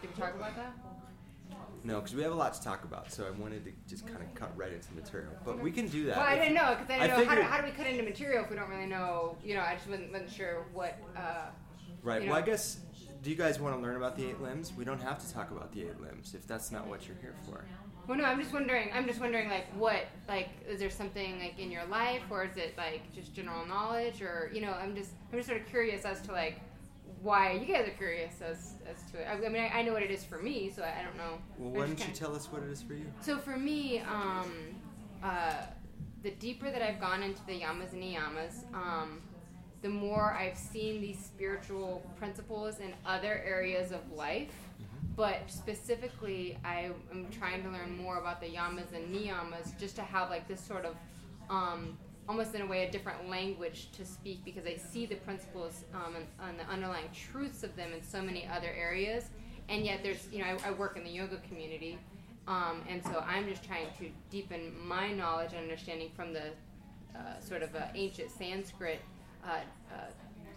Did 0.00 0.16
we 0.16 0.22
talk 0.22 0.34
about 0.34 0.56
that? 0.56 0.72
No, 1.86 2.00
because 2.00 2.16
we 2.16 2.22
have 2.24 2.32
a 2.32 2.36
lot 2.36 2.52
to 2.54 2.62
talk 2.62 2.82
about, 2.82 3.12
so 3.12 3.24
I 3.24 3.30
wanted 3.30 3.64
to 3.64 3.72
just 3.88 4.08
kind 4.08 4.20
of 4.20 4.34
cut 4.34 4.50
right 4.56 4.72
into 4.72 4.88
the 4.88 5.00
material. 5.00 5.30
But 5.44 5.60
we 5.60 5.70
can 5.70 5.86
do 5.86 6.06
that. 6.06 6.16
Well, 6.16 6.26
I 6.26 6.36
didn't 6.36 6.54
know 6.54 6.76
because 6.80 6.90
I 6.90 7.04
I 7.04 7.06
didn't 7.06 7.18
know 7.20 7.24
how 7.26 7.34
do, 7.36 7.42
how 7.42 7.60
do 7.60 7.64
we 7.66 7.70
cut 7.70 7.86
into 7.86 8.02
material 8.02 8.42
if 8.42 8.50
we 8.50 8.56
don't 8.56 8.68
really 8.68 8.86
know. 8.86 9.36
You 9.44 9.54
know, 9.54 9.60
I 9.60 9.74
just 9.74 9.88
wasn't, 9.88 10.10
wasn't 10.12 10.32
sure 10.32 10.66
what. 10.72 10.98
Uh, 11.16 11.46
Right. 12.02 12.22
you 12.22 12.28
Well, 12.30 12.38
I 12.38 12.42
guess. 12.42 12.80
Do 13.22 13.30
you 13.30 13.36
guys 13.36 13.58
want 13.58 13.74
to 13.76 13.82
learn 13.82 13.96
about 13.96 14.16
the 14.16 14.28
eight 14.28 14.40
limbs? 14.40 14.72
We 14.76 14.84
don't 14.84 15.00
have 15.00 15.18
to 15.26 15.32
talk 15.32 15.50
about 15.50 15.72
the 15.72 15.82
eight 15.82 16.00
limbs 16.00 16.34
if 16.34 16.46
that's 16.46 16.70
not 16.70 16.86
what 16.86 17.06
you're 17.08 17.16
here 17.20 17.34
for. 17.48 17.64
Well, 18.06 18.16
no, 18.18 18.24
I'm 18.24 18.40
just 18.40 18.52
wondering. 18.52 18.90
I'm 18.92 19.06
just 19.06 19.20
wondering, 19.20 19.48
like, 19.48 19.66
what, 19.76 20.06
like, 20.28 20.50
is 20.68 20.78
there 20.78 20.90
something 20.90 21.40
like 21.40 21.58
in 21.58 21.72
your 21.72 21.84
life, 21.86 22.22
or 22.30 22.44
is 22.44 22.56
it 22.56 22.76
like 22.76 23.12
just 23.12 23.34
general 23.34 23.66
knowledge, 23.66 24.22
or 24.22 24.50
you 24.52 24.60
know, 24.60 24.72
I'm 24.72 24.94
just, 24.94 25.12
I'm 25.32 25.38
just 25.38 25.48
sort 25.48 25.60
of 25.60 25.66
curious 25.66 26.04
as 26.04 26.20
to 26.22 26.32
like 26.32 26.60
why 27.26 27.52
you 27.52 27.66
guys 27.66 27.88
are 27.88 27.98
curious 27.98 28.40
as 28.40 28.74
as 28.90 29.10
to 29.10 29.20
it. 29.20 29.26
I, 29.26 29.32
I 29.34 29.48
mean, 29.48 29.62
I, 29.62 29.78
I 29.78 29.82
know 29.82 29.92
what 29.92 30.02
it 30.02 30.10
is 30.10 30.24
for 30.24 30.38
me, 30.38 30.70
so 30.74 30.82
I, 30.82 31.00
I 31.00 31.02
don't 31.02 31.16
know. 31.16 31.38
Well, 31.58 31.72
why 31.72 31.86
don't 31.86 32.06
you 32.06 32.14
tell 32.14 32.34
us 32.34 32.46
what 32.52 32.62
it 32.62 32.70
is 32.70 32.80
for 32.80 32.94
you? 32.94 33.06
So 33.20 33.36
for 33.38 33.56
me, 33.56 34.00
um, 34.00 34.52
uh, 35.22 35.62
the 36.22 36.30
deeper 36.30 36.70
that 36.70 36.82
I've 36.82 37.00
gone 37.00 37.22
into 37.22 37.44
the 37.46 37.60
yamas 37.60 37.92
and 37.92 38.02
niyamas, 38.02 38.72
um, 38.72 39.20
the 39.82 39.88
more 39.88 40.32
I've 40.32 40.56
seen 40.56 41.00
these 41.00 41.18
spiritual 41.18 42.08
principles 42.16 42.78
in 42.78 42.94
other 43.04 43.42
areas 43.44 43.92
of 43.92 44.00
life. 44.12 44.54
But 45.16 45.50
specifically, 45.50 46.58
I 46.62 46.90
am 47.10 47.26
trying 47.30 47.62
to 47.62 47.70
learn 47.70 47.96
more 47.96 48.18
about 48.18 48.40
the 48.40 48.48
yamas 48.48 48.92
and 48.94 49.14
niyamas 49.14 49.78
just 49.80 49.96
to 49.96 50.02
have 50.02 50.28
like 50.28 50.46
this 50.46 50.60
sort 50.60 50.84
of, 50.84 50.94
um, 51.48 51.96
almost 52.28 52.54
in 52.54 52.62
a 52.62 52.66
way, 52.66 52.86
a 52.86 52.90
different 52.90 53.28
language 53.28 53.88
to 53.92 54.04
speak 54.04 54.44
because 54.44 54.66
I 54.66 54.76
see 54.76 55.06
the 55.06 55.16
principles 55.16 55.84
um, 55.94 56.16
and, 56.16 56.26
and 56.48 56.58
the 56.58 56.64
underlying 56.72 57.08
truths 57.14 57.62
of 57.62 57.74
them 57.76 57.92
in 57.92 58.02
so 58.02 58.20
many 58.20 58.46
other 58.46 58.70
areas. 58.76 59.30
And 59.68 59.84
yet, 59.84 60.00
there's, 60.02 60.28
you 60.32 60.40
know, 60.40 60.44
I, 60.44 60.68
I 60.68 60.70
work 60.72 60.96
in 60.96 61.04
the 61.04 61.10
yoga 61.10 61.38
community, 61.48 61.98
um, 62.46 62.82
and 62.88 63.02
so 63.04 63.24
I'm 63.26 63.48
just 63.48 63.64
trying 63.64 63.88
to 63.98 64.08
deepen 64.30 64.72
my 64.86 65.10
knowledge 65.10 65.52
and 65.52 65.62
understanding 65.62 66.10
from 66.14 66.32
the 66.32 66.50
uh, 67.16 67.40
sort 67.40 67.62
of 67.62 67.74
uh, 67.74 67.86
ancient 67.94 68.30
Sanskrit 68.30 69.00
uh, 69.44 69.58
uh, 69.92 69.96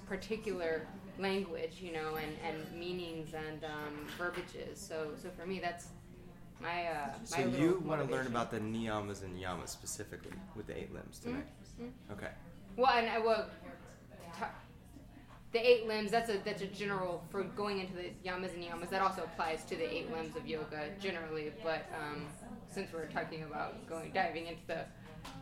particular 0.07 0.85
language, 1.17 1.77
you 1.81 1.91
know, 1.91 2.15
and, 2.15 2.35
and 2.45 2.79
meanings 2.79 3.33
and 3.33 3.63
um, 3.63 4.07
verbiages. 4.17 4.79
So, 4.79 5.09
so 5.21 5.29
for 5.37 5.45
me, 5.45 5.59
that's 5.59 5.87
my 6.61 6.87
uh, 6.87 7.09
So 7.23 7.37
my 7.37 7.45
little 7.45 7.59
you 7.59 7.83
want 7.85 8.05
to 8.05 8.13
learn 8.13 8.27
about 8.27 8.51
the 8.51 8.59
niyamas 8.59 9.23
and 9.23 9.39
yamas 9.39 9.69
specifically 9.69 10.33
with 10.55 10.67
the 10.67 10.77
eight 10.77 10.93
limbs 10.93 11.19
tonight. 11.19 11.45
Mhm. 11.79 11.91
Okay. 12.11 12.31
Well, 12.77 12.91
and 12.91 13.09
I 13.09 13.19
will. 13.19 13.45
ta- 14.37 14.51
the 15.51 15.59
eight 15.59 15.87
limbs. 15.87 16.11
That's 16.11 16.29
a 16.29 16.37
that's 16.39 16.61
a 16.61 16.67
general 16.67 17.23
for 17.31 17.43
going 17.43 17.79
into 17.79 17.93
the 17.93 18.11
yamas 18.23 18.53
and 18.53 18.63
niyamas. 18.63 18.89
That 18.89 19.01
also 19.01 19.23
applies 19.23 19.63
to 19.65 19.75
the 19.75 19.91
eight 19.91 20.11
limbs 20.11 20.35
of 20.35 20.45
yoga 20.47 20.89
generally. 20.99 21.51
But 21.63 21.85
um, 21.99 22.27
since 22.69 22.91
we're 22.93 23.07
talking 23.07 23.43
about 23.43 23.87
going 23.87 24.11
diving 24.11 24.45
into 24.47 24.61
the 24.67 24.85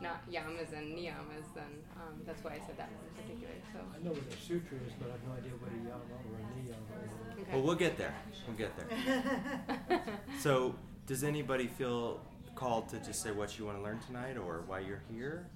not 0.01 0.25
yamas 0.31 0.71
and 0.73 0.95
niyamas, 0.97 1.47
then 1.53 1.83
um, 1.97 2.21
that's 2.25 2.43
why 2.43 2.51
I 2.51 2.59
said 2.65 2.77
that 2.77 2.89
one 2.91 3.05
in 3.09 3.21
particular. 3.21 3.53
So 3.73 3.79
I 3.93 4.03
know 4.03 4.11
what 4.11 4.23
a 4.33 4.37
sutra 4.41 4.77
is, 4.87 4.93
but 4.99 5.09
I 5.09 5.11
have 5.11 5.23
no 5.27 5.33
idea 5.33 5.51
what 5.59 5.71
a 5.71 5.75
yama 5.75 6.03
or 6.29 6.37
a 6.39 6.43
niyama 6.55 7.05
is. 7.05 7.41
okay. 7.41 7.51
Well, 7.53 7.61
we'll 7.63 7.75
get 7.75 7.97
there. 7.97 8.13
We'll 8.47 8.57
get 8.57 8.71
there. 8.77 10.01
So, 10.39 10.75
does 11.05 11.23
anybody 11.23 11.67
feel 11.67 12.21
called 12.55 12.89
to 12.89 12.99
just 12.99 13.21
say 13.21 13.31
what 13.31 13.57
you 13.59 13.65
want 13.65 13.77
to 13.77 13.83
learn 13.83 13.99
tonight, 14.07 14.37
or 14.37 14.63
why 14.67 14.79
you're 14.79 15.01
here, 15.11 15.47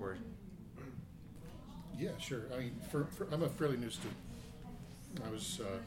or 0.00 0.16
Yeah, 1.98 2.10
sure. 2.18 2.42
I 2.54 2.58
mean, 2.58 2.80
for, 2.90 3.06
for, 3.16 3.26
I'm 3.32 3.42
a 3.42 3.48
fairly 3.48 3.76
new 3.76 3.90
student. 3.90 4.16
I 5.26 5.30
was, 5.30 5.60
uh, 5.62 5.78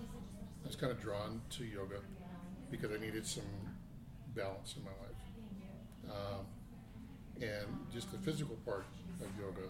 I 0.64 0.68
was 0.68 0.76
kind 0.76 0.92
of 0.92 1.00
drawn 1.00 1.42
to 1.52 1.64
yoga 1.64 2.00
because 2.72 2.92
I 2.92 2.98
needed 2.98 3.26
some 3.26 3.44
balance 4.36 4.76
in 4.76 4.84
my 4.84 4.92
life. 4.92 6.16
Um, 6.16 6.46
and 7.42 7.68
just 7.94 8.12
the 8.12 8.18
physical 8.18 8.56
part 8.66 8.86
of 9.22 9.28
yoga 9.40 9.68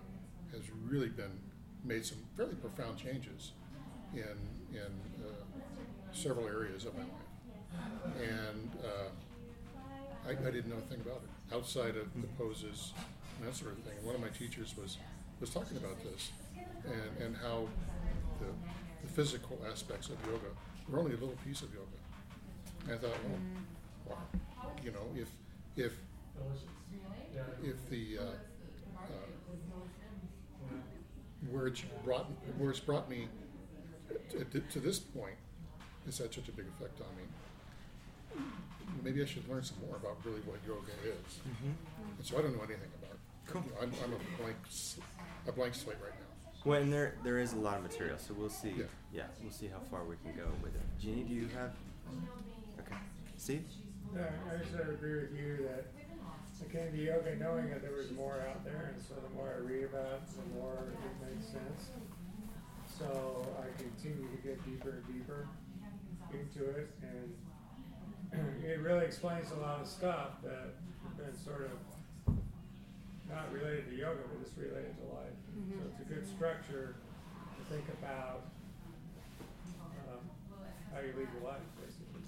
has 0.52 0.62
really 0.88 1.10
been 1.10 1.40
made 1.84 2.06
some 2.06 2.18
fairly 2.36 2.56
profound 2.56 2.98
changes 2.98 3.52
in 4.14 4.38
in 4.72 4.92
uh, 5.24 5.30
several 6.12 6.48
areas 6.48 6.86
of 6.86 6.94
my 6.96 7.02
life. 7.02 8.22
And 8.22 8.72
uh, 8.84 10.28
I, 10.28 10.32
I 10.32 10.52
didn't 10.52 10.70
know 10.70 10.78
a 10.78 10.90
thing 10.90 11.02
about 11.02 11.22
it 11.24 11.56
outside 11.56 11.96
of 11.96 12.08
the 12.20 12.28
poses 12.38 12.94
and 13.40 13.48
that 13.48 13.56
sort 13.56 13.72
of 13.72 13.80
thing. 13.80 13.94
And 13.98 14.06
one 14.06 14.16
of 14.16 14.22
my 14.22 14.30
teachers 14.30 14.76
was 14.78 14.98
was 15.40 15.50
talking 15.50 15.78
about 15.78 16.04
this 16.04 16.32
and, 16.86 17.26
and 17.26 17.36
how 17.38 17.68
the, 18.40 18.48
the 19.02 19.08
physical 19.14 19.58
aspects 19.72 20.10
of 20.10 20.18
yoga 20.26 20.52
were 20.90 21.00
only 21.00 21.12
a 21.12 21.18
little 21.18 21.38
piece 21.46 21.62
of 21.62 21.70
yoga. 21.74 21.88
And 22.86 22.94
I 22.94 22.98
thought, 22.98 23.18
well, 24.06 24.18
wow, 24.18 24.72
you 24.84 24.92
know, 24.92 25.06
if 25.16 25.30
if 25.78 25.94
if 27.64 27.90
the 27.90 28.18
uh, 28.18 28.22
uh, 29.04 29.08
where 31.50 31.68
it's 31.68 31.84
brought 32.04 32.26
where 32.58 32.72
it's 32.72 32.80
brought 32.80 33.10
me 33.10 33.28
to, 34.32 34.44
to, 34.44 34.60
to 34.60 34.80
this 34.80 35.00
point 35.00 35.36
has 36.06 36.18
had 36.18 36.34
such 36.34 36.48
a 36.48 36.52
big 36.52 36.66
effect 36.68 37.00
on 37.02 37.16
me. 37.16 38.44
Maybe 39.04 39.22
I 39.22 39.26
should 39.26 39.48
learn 39.48 39.64
some 39.64 39.78
more 39.86 39.96
about 39.96 40.18
really 40.26 40.42
what 40.42 40.58
yoga 40.68 40.92
is. 41.06 41.40
And 42.18 42.26
so 42.26 42.38
I 42.38 42.42
don't 42.42 42.54
know 42.56 42.64
anything 42.64 42.90
about 42.98 42.99
it. 42.99 42.99
Cool. 43.52 43.64
I'm, 43.82 43.92
I'm 44.04 44.14
a 44.14 44.42
blank 44.42 44.58
s- 44.68 45.00
a 45.48 45.52
blank 45.52 45.74
slate 45.76 45.98
right 46.04 46.14
now. 46.14 46.52
well, 46.66 46.82
and 46.82 46.92
there 46.94 47.16
there 47.24 47.40
is 47.40 47.54
a 47.54 47.58
lot 47.58 47.78
of 47.78 47.84
material, 47.84 48.18
so 48.18 48.34
we'll 48.38 48.50
see. 48.50 48.74
Yeah. 49.12 49.24
we'll 49.42 49.52
see 49.52 49.68
how 49.68 49.80
far 49.90 50.04
we 50.04 50.16
can 50.24 50.36
go 50.38 50.46
with 50.62 50.76
it. 50.76 50.82
Jeannie, 51.00 51.24
do 51.24 51.34
you 51.34 51.48
have? 51.58 51.72
Okay. 52.80 52.96
Steve. 53.38 53.64
Yeah, 54.16 54.26
I 54.52 54.58
just 54.58 54.72
sort 54.72 54.84
of 54.90 54.94
agree 54.96 55.22
with 55.22 55.34
you 55.36 55.68
that 55.70 55.86
I 56.62 56.72
came 56.72 56.92
to 56.92 56.98
yoga 56.98 57.36
knowing 57.38 57.70
that 57.70 57.82
there 57.82 57.94
was 57.94 58.12
more 58.12 58.44
out 58.50 58.64
there, 58.66 58.92
and 58.94 59.02
so 59.02 59.16
the 59.16 59.34
more 59.36 59.54
I 59.56 59.60
read 59.66 59.86
about 59.86 60.06
it, 60.14 60.22
the 60.36 60.60
more 60.60 60.78
it 60.94 61.34
makes 61.36 61.48
sense. 61.48 61.90
So 62.98 63.48
I 63.58 63.82
continue 63.82 64.28
to 64.30 64.38
get 64.44 64.64
deeper 64.66 64.90
and 65.02 65.08
deeper 65.08 65.48
into 66.34 66.70
it, 66.70 66.90
and 67.02 68.64
it 68.64 68.80
really 68.82 69.06
explains 69.06 69.52
a 69.52 69.56
lot 69.56 69.80
of 69.82 69.88
stuff 69.88 70.42
that 70.44 70.76
have 71.04 71.18
been 71.18 71.36
sort 71.44 71.62
of 71.66 71.72
not 73.30 73.52
related 73.54 73.90
to 73.90 73.96
yoga, 73.96 74.22
but 74.26 74.44
just 74.44 74.58
related 74.58 74.96
to 74.98 75.06
life. 75.14 75.38
So 75.78 75.82
it's 75.92 76.02
a 76.02 76.14
good 76.14 76.28
structure 76.28 76.96
to 77.58 77.74
think 77.74 77.86
about 78.02 78.50
um, 80.10 80.24
how 80.94 81.00
you 81.02 81.14
lead 81.18 81.28
your 81.34 81.46
life, 81.50 81.62
basically. 81.80 82.24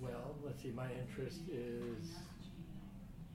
Well, 0.00 0.34
let's 0.44 0.62
see. 0.62 0.70
My 0.70 0.88
interest 0.92 1.40
is 1.52 2.16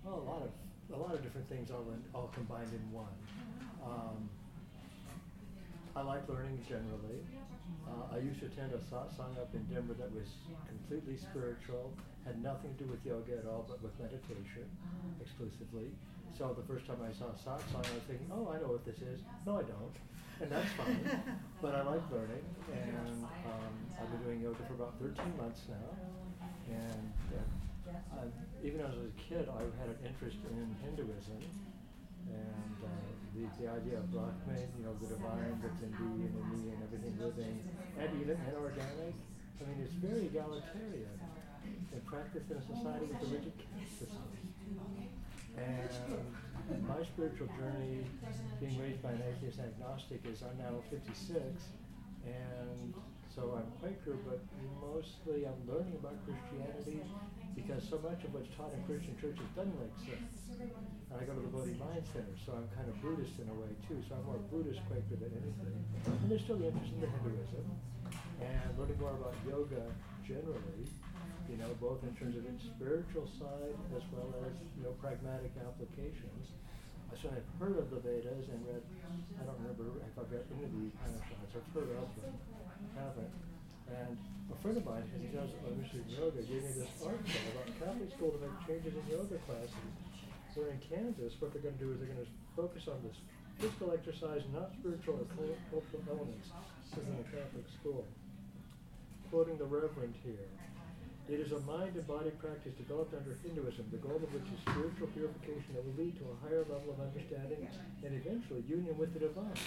well, 0.04 0.16
a 0.16 0.26
lot 0.26 0.42
of 0.42 0.52
a 0.94 0.98
lot 0.98 1.14
of 1.16 1.24
different 1.24 1.50
things 1.50 1.72
all 1.72 1.86
in, 1.94 2.02
all 2.14 2.32
combined 2.34 2.70
in 2.74 2.92
one. 2.92 3.14
Um, 3.86 4.30
I 5.96 6.02
like 6.02 6.28
learning 6.28 6.64
generally. 6.68 7.22
Uh, 7.88 8.16
I 8.16 8.20
used 8.20 8.40
to 8.42 8.48
attend 8.48 8.74
a 8.74 8.78
satsang 8.78 9.38
up 9.42 9.50
in 9.54 9.64
Denver 9.66 9.94
that 9.94 10.14
was 10.14 10.28
completely 10.68 11.18
spiritual, 11.18 11.94
had 12.26 12.42
nothing 12.42 12.74
to 12.76 12.84
do 12.84 12.90
with 12.90 13.06
yoga 13.06 13.38
at 13.38 13.46
all, 13.46 13.66
but 13.70 13.82
with 13.86 13.94
meditation 14.02 14.66
exclusively. 15.22 15.94
So 16.38 16.52
the 16.58 16.66
first 16.66 16.86
time 16.90 16.98
I 17.06 17.14
saw 17.14 17.32
a 17.32 17.38
satsang, 17.38 17.86
I 17.86 17.96
was 17.96 18.06
thinking, 18.10 18.28
"Oh, 18.34 18.50
I 18.52 18.60
know 18.60 18.76
what 18.76 18.84
this 18.84 19.00
is." 19.00 19.22
No, 19.46 19.62
I 19.62 19.64
don't, 19.64 19.96
and 20.42 20.52
that's 20.52 20.74
fine. 20.74 21.00
but 21.62 21.76
I 21.76 21.82
like 21.86 22.04
learning, 22.12 22.44
and 22.74 23.24
um, 23.24 23.74
I've 23.96 24.10
been 24.12 24.24
doing 24.26 24.42
yoga 24.42 24.60
for 24.68 24.74
about 24.74 25.00
13 25.00 25.16
months 25.38 25.62
now. 25.70 25.90
And 26.68 27.14
uh, 27.32 28.20
I, 28.20 28.26
even 28.66 28.82
as 28.82 28.98
a 28.98 29.08
kid, 29.22 29.48
I 29.48 29.62
had 29.80 29.94
an 29.94 30.02
interest 30.04 30.42
in 30.50 30.76
Hinduism 30.84 31.40
and 32.26 32.78
uh, 32.82 32.90
the, 33.38 33.46
the 33.62 33.70
idea 33.70 34.02
of 34.02 34.10
Brahman, 34.12 34.66
you 34.78 34.84
know, 34.86 34.98
the 34.98 35.14
divine 35.14 35.62
that's 35.62 35.78
in 35.86 35.94
thee 35.94 36.26
and 36.26 36.34
in 36.34 36.46
me 36.58 36.74
and 36.74 36.82
everything 36.82 37.14
living, 37.22 37.62
and 38.00 38.10
even 38.18 38.38
inorganic. 38.50 39.14
I 39.14 39.64
mean, 39.70 39.78
it's 39.86 39.94
very 40.02 40.26
egalitarian 40.26 41.16
and 41.94 42.06
practiced 42.06 42.52
in 42.52 42.58
a 42.58 42.66
society 42.66 43.06
with 43.06 43.22
a 43.22 43.30
rigid 43.34 43.54
caste 43.58 44.00
system. 44.00 44.28
And 45.58 46.88
my 46.88 47.04
spiritual 47.06 47.48
journey, 47.56 48.04
being 48.60 48.78
raised 48.82 49.02
by 49.02 49.12
an 49.12 49.24
atheist 49.30 49.60
agnostic, 49.60 50.26
is 50.26 50.42
I'm 50.42 50.58
now 50.58 50.82
56, 50.90 51.40
and 52.26 52.94
so 53.36 53.52
I'm 53.56 53.68
Quaker, 53.84 54.16
but 54.24 54.40
mostly 54.80 55.44
I'm 55.44 55.60
learning 55.68 56.00
about 56.00 56.16
Christianity 56.24 57.04
because 57.56 57.84
so 57.84 58.00
much 58.00 58.24
of 58.24 58.32
what's 58.32 58.48
taught 58.56 58.72
in 58.72 58.80
Christian 58.88 59.16
churches 59.20 59.44
doesn't 59.56 59.76
make 59.76 59.92
sense. 60.08 60.56
And 60.56 61.16
I 61.20 61.24
go 61.28 61.36
to 61.36 61.44
the 61.44 61.52
Bodhi 61.52 61.76
Mind 61.76 62.04
Center, 62.16 62.36
so 62.48 62.56
I'm 62.56 62.68
kind 62.72 62.88
of 62.88 62.96
Buddhist 63.04 63.36
in 63.40 63.48
a 63.52 63.56
way 63.56 63.72
too. 63.88 64.00
So 64.08 64.16
I'm 64.16 64.24
more 64.24 64.40
Buddhist 64.52 64.80
Quaker 64.88 65.20
than 65.20 65.36
anything. 65.36 65.84
And 66.08 66.28
there's 66.32 66.48
still 66.48 66.60
the 66.60 66.72
interest 66.72 66.96
in 66.96 67.04
the 67.04 67.12
Hinduism 67.12 67.68
and 68.40 68.68
learning 68.80 69.00
more 69.00 69.16
about 69.16 69.36
yoga 69.48 69.84
generally. 70.24 70.88
You 71.50 71.58
know, 71.58 71.70
both 71.80 72.02
in 72.04 72.14
terms 72.18 72.36
of 72.36 72.46
its 72.46 72.66
spiritual 72.66 73.30
side 73.38 73.78
as 73.96 74.04
well 74.14 74.30
as 74.46 74.54
you 74.78 74.84
know 74.84 74.94
pragmatic 74.98 75.54
applications. 75.62 76.54
So 77.22 77.32
I've 77.32 77.48
heard 77.62 77.78
of 77.80 77.88
the 77.94 78.02
Vedas 78.04 78.50
and 78.52 78.60
read. 78.68 78.84
I 79.40 79.48
don't 79.48 79.56
remember 79.64 79.88
if 80.04 80.14
I've 80.20 80.28
read 80.28 80.44
any 80.52 80.68
of 80.68 80.74
the 80.74 80.92
Upanishads. 80.92 81.54
I've 81.54 81.70
heard 81.72 81.92
of 81.96 82.10
them, 82.20 82.36
haven't. 82.98 83.34
And 83.88 84.18
a 84.52 84.58
friend 84.60 84.76
of 84.78 84.86
mine, 84.86 85.06
he 85.22 85.30
does 85.30 85.54
obviously 85.64 86.02
yoga, 86.10 86.42
gave 86.42 86.66
me 86.66 86.74
this 86.76 86.90
article 87.00 87.40
about 87.54 87.70
Catholic 87.78 88.10
school 88.18 88.34
to 88.34 88.40
make 88.42 88.58
changes 88.66 88.94
in 88.98 89.04
yoga 89.08 89.38
classes. 89.46 89.94
Where 90.58 90.72
in 90.72 90.80
Kansas, 90.80 91.36
what 91.40 91.52
they're 91.52 91.62
going 91.62 91.78
to 91.78 91.84
do 91.84 91.92
is 91.92 92.00
they're 92.00 92.12
going 92.12 92.24
to 92.24 92.32
focus 92.56 92.88
on 92.88 93.04
this 93.04 93.16
physical 93.60 93.92
exercise, 93.92 94.42
not 94.56 94.72
spiritual 94.80 95.20
or 95.20 95.28
cultural 95.72 96.04
elements, 96.08 96.48
in 96.96 97.16
the 97.16 97.28
Catholic 97.28 97.68
school. 97.80 98.08
Quoting 99.30 99.58
the 99.58 99.68
Reverend 99.68 100.16
here. 100.24 100.48
It 101.28 101.40
is 101.40 101.52
a 101.52 101.60
mind 101.62 101.96
and 101.96 102.06
body 102.06 102.30
practice 102.38 102.74
developed 102.78 103.16
under 103.18 103.34
Hinduism, 103.42 103.90
the 103.90 103.98
goal 103.98 104.22
of 104.22 104.30
which 104.30 104.46
is 104.46 104.62
spiritual 104.62 105.10
purification 105.10 105.74
that 105.74 105.82
will 105.82 105.98
lead 105.98 106.14
to 106.22 106.26
a 106.30 106.36
higher 106.46 106.62
level 106.70 106.94
of 106.94 107.02
understanding 107.02 107.66
and 108.06 108.14
eventually 108.14 108.62
union 108.70 108.96
with 108.96 109.12
the 109.14 109.20
divine. 109.20 109.58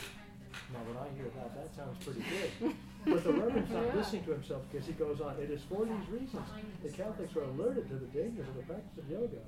Now, 0.73 0.87
when 0.87 0.97
I 1.03 1.11
hear 1.19 1.27
that, 1.35 1.59
that 1.59 1.75
sounds 1.75 1.99
pretty 2.05 2.23
good. 2.31 2.79
But 3.05 3.25
the 3.25 3.33
Reverend's 3.33 3.75
not 3.75 3.91
listening 3.91 4.25
to 4.31 4.39
himself 4.39 4.63
because 4.71 4.87
he 4.87 4.95
goes 4.95 5.21
on. 5.21 5.35
It 5.43 5.51
is 5.51 5.63
for 5.67 5.83
these 5.85 6.07
reasons 6.09 6.47
that 6.83 6.95
Catholics 6.95 7.35
are 7.35 7.43
alerted 7.43 7.91
to 7.91 7.97
the 7.99 8.11
dangers 8.15 8.47
of 8.47 8.55
the 8.55 8.63
practice 8.63 8.95
of 8.95 9.11
yoga 9.11 9.43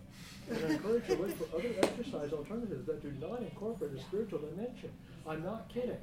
and 0.51 0.59
are 0.59 0.73
encouraged 0.75 1.07
to 1.07 1.17
look 1.17 1.31
for 1.39 1.47
other 1.55 1.71
exercise 1.79 2.33
alternatives 2.33 2.87
that 2.91 3.07
do 3.07 3.15
not 3.23 3.39
incorporate 3.39 3.95
a 3.95 4.01
spiritual 4.03 4.43
dimension. 4.51 4.91
I'm 5.27 5.47
not 5.47 5.71
kidding. 5.71 6.03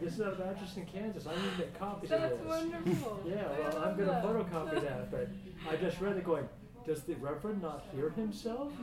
This 0.00 0.14
is 0.14 0.20
out 0.20 0.32
of 0.34 0.40
Atchison, 0.40 0.86
Kansas. 0.86 1.26
I 1.26 1.34
need 1.34 1.52
to 1.52 1.58
make 1.58 1.78
copies 1.78 2.10
of 2.10 2.20
That's 2.20 2.40
wonderful. 2.44 3.20
Yeah, 3.26 3.34
I 3.46 3.58
well, 3.60 3.78
I'm 3.84 3.96
going 3.96 3.98
to 3.98 4.04
that. 4.06 4.24
photocopy 4.24 4.82
that, 4.82 5.10
but 5.10 5.28
I 5.70 5.76
just 5.76 6.00
read 6.00 6.16
it 6.16 6.24
going, 6.24 6.48
does 6.86 7.02
the 7.02 7.14
Reverend 7.14 7.62
not 7.62 7.84
hear 7.94 8.10
himself? 8.10 8.72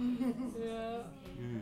Yeah. 0.60 1.00
Hmm. 1.38 1.60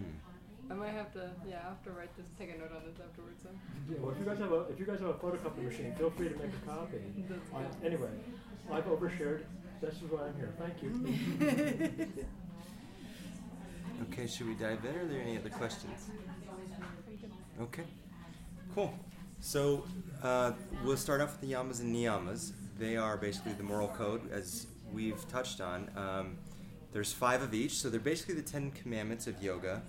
I 0.71 0.75
might 0.75 0.91
have 0.91 1.12
to, 1.13 1.31
yeah, 1.50 1.62
I 1.65 1.69
have 1.69 1.83
to 1.86 1.91
write 1.91 2.15
this, 2.15 2.27
take 2.38 2.53
a 2.53 2.57
note 2.59 2.71
on 2.75 2.83
this 2.86 3.00
afterwards. 3.03 3.41
Then. 3.43 3.59
Yeah, 3.89 3.98
well, 4.01 4.12
if 4.12 4.19
you 4.19 4.25
guys 4.25 4.38
have 4.38 4.51
a 4.51 4.59
if 4.71 4.79
you 4.79 4.86
guys 4.86 5.00
have 5.00 5.09
a 5.09 5.13
photocopy 5.13 5.63
machine, 5.63 5.95
feel 5.95 6.12
free 6.12 6.29
to 6.29 6.36
make 6.36 6.51
a 6.53 6.69
copy. 6.69 6.98
That's 7.27 7.50
good. 7.50 7.86
anyway, 7.86 8.09
I've 8.71 8.86
overshared. 8.86 9.41
This 9.81 9.95
is 9.95 10.12
why 10.12 10.27
I'm 10.27 10.36
here. 10.36 10.53
Thank 10.59 10.83
you. 10.83 12.07
Okay, 14.13 14.27
should 14.27 14.48
we 14.48 14.53
dive 14.55 14.83
in, 14.86 14.95
or 14.95 15.01
are 15.01 15.05
there 15.05 15.21
any 15.21 15.38
other 15.38 15.50
questions? 15.50 16.09
Okay, 17.62 17.83
cool. 18.75 18.93
So 19.39 19.85
uh, 20.21 20.51
we'll 20.83 20.97
start 20.97 21.21
off 21.21 21.31
with 21.31 21.41
the 21.41 21.55
yamas 21.55 21.79
and 21.79 21.95
niyamas. 21.95 22.51
They 22.77 22.97
are 22.97 23.17
basically 23.17 23.53
the 23.53 23.63
moral 23.63 23.88
code, 23.88 24.31
as 24.31 24.67
we've 24.91 25.27
touched 25.29 25.61
on. 25.61 25.89
Um, 25.95 26.38
there's 26.91 27.13
five 27.13 27.41
of 27.41 27.53
each, 27.53 27.73
so 27.73 27.89
they're 27.89 27.99
basically 27.99 28.35
the 28.35 28.41
Ten 28.41 28.71
Commandments 28.71 29.27
of 29.27 29.41
yoga. 29.41 29.81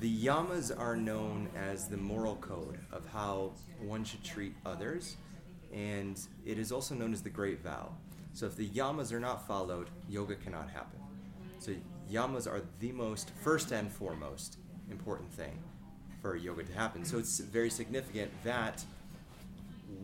The 0.00 0.24
yamas 0.24 0.76
are 0.76 0.96
known 0.96 1.48
as 1.56 1.88
the 1.88 1.96
moral 1.96 2.36
code 2.36 2.78
of 2.92 3.06
how 3.06 3.52
one 3.80 4.04
should 4.04 4.24
treat 4.24 4.54
others, 4.64 5.16
and 5.72 6.20
it 6.44 6.58
is 6.58 6.72
also 6.72 6.94
known 6.94 7.12
as 7.12 7.22
the 7.22 7.30
Great 7.30 7.62
Vow. 7.62 7.92
So 8.32 8.46
if 8.46 8.56
the 8.56 8.68
yamas 8.68 9.12
are 9.12 9.20
not 9.20 9.46
followed, 9.46 9.88
yoga 10.08 10.36
cannot 10.36 10.70
happen. 10.70 11.00
So 11.58 11.72
yamas 12.10 12.46
are 12.46 12.62
the 12.78 12.92
most, 12.92 13.30
first 13.42 13.72
and 13.72 13.90
foremost, 13.90 14.58
important 14.90 15.32
thing 15.32 15.58
for 16.20 16.36
yoga 16.36 16.62
to 16.64 16.72
happen. 16.72 17.04
So 17.04 17.18
it's 17.18 17.38
very 17.38 17.70
significant 17.70 18.30
that 18.44 18.84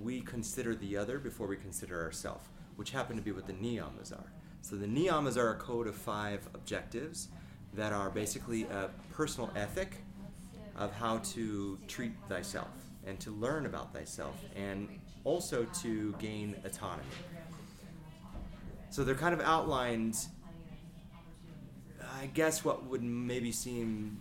we 0.03 0.21
consider 0.21 0.75
the 0.75 0.97
other 0.97 1.19
before 1.19 1.47
we 1.47 1.57
consider 1.57 2.03
ourselves, 2.03 2.45
which 2.77 2.91
happen 2.91 3.17
to 3.17 3.23
be 3.23 3.33
what 3.33 3.47
the 3.47 3.53
niyamas 3.53 4.13
are. 4.13 4.33
So 4.63 4.77
the 4.77 4.87
niyamas 4.87 5.37
are 5.37 5.51
a 5.51 5.57
code 5.57 5.87
of 5.87 5.95
five 5.95 6.49
objectives 6.55 7.29
that 7.75 7.93
are 7.93 8.11
basically 8.11 8.65
a 8.65 8.91
personal 9.13 9.51
ethic 9.55 9.97
of 10.77 10.93
how 10.93 11.19
to 11.19 11.79
treat 11.87 12.13
thyself 12.29 12.69
and 13.07 13.21
to 13.21 13.31
learn 13.31 13.67
about 13.67 13.93
thyself 13.93 14.35
and 14.55 14.89
also 15.25 15.65
to 15.83 16.15
gain 16.19 16.57
autonomy. 16.65 17.05
So 18.91 19.05
they're 19.05 19.15
kind 19.15 19.35
of 19.35 19.41
outlined 19.41 20.17
I 22.21 22.27
guess 22.27 22.65
what 22.65 22.87
would 22.87 23.03
maybe 23.03 23.53
seem 23.53 24.19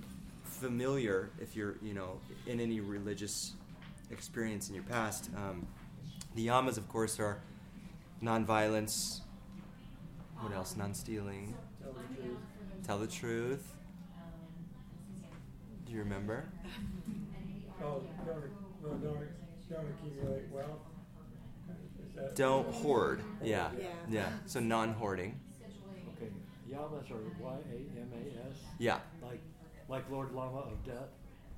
familiar 0.55 1.29
if 1.39 1.55
you're, 1.55 1.75
you 1.81 1.93
know, 1.93 2.19
in 2.47 2.59
any 2.59 2.79
religious 2.79 3.53
experience 4.11 4.69
in 4.69 4.75
your 4.75 4.83
past. 4.83 5.29
Um, 5.35 5.67
the 6.35 6.47
yamas, 6.47 6.77
of 6.77 6.87
course, 6.89 7.19
are 7.19 7.39
nonviolence. 8.23 9.21
What 10.39 10.53
else? 10.53 10.75
Non-stealing. 10.75 11.55
Tell 11.81 11.93
the 11.93 12.15
truth. 12.21 12.37
Tell 12.85 12.99
the 12.99 13.07
truth. 13.07 13.73
Do 15.85 15.93
you 15.93 15.99
remember? 15.99 16.45
Oh, 17.83 18.01
don't, 18.25 18.37
no, 18.83 18.89
don't, 18.89 19.27
don't 19.69 19.85
accumulate 19.89 20.43
wealth. 20.51 20.79
Is 22.07 22.15
that? 22.15 22.35
Don't 22.35 22.67
hoard. 22.73 23.21
Yeah. 23.43 23.69
Yeah. 23.79 23.87
Yeah. 24.09 24.29
So 24.45 24.59
non-hoarding. 24.59 25.39
Okay, 26.15 26.31
Yamas 26.69 27.11
are 27.11 27.17
Y 27.39 27.57
A 27.71 27.99
M 27.99 28.09
A 28.13 28.47
S, 28.49 28.55
Yeah. 28.79 28.99
like 29.21 29.41
like 29.87 30.09
Lord 30.09 30.33
Lama 30.33 30.59
of 30.59 30.83
Death. 30.85 31.09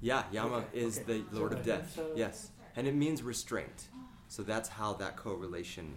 Yeah. 0.02 0.24
Yama 0.32 0.58
Okay, 0.58 0.80
is 0.80 1.00
okay. 1.00 1.24
the 1.30 1.38
Lord 1.38 1.52
So 1.54 1.58
of 1.60 1.66
Death. 1.66 1.98
ahimsa- 1.98 2.14
Yes. 2.18 2.52
And 2.76 2.88
it 2.88 2.94
means 2.96 3.24
restraint. 3.24 3.88
So 4.28 4.44
that's 4.44 4.70
how 4.70 4.94
that 4.94 5.16
correlation 5.18 5.94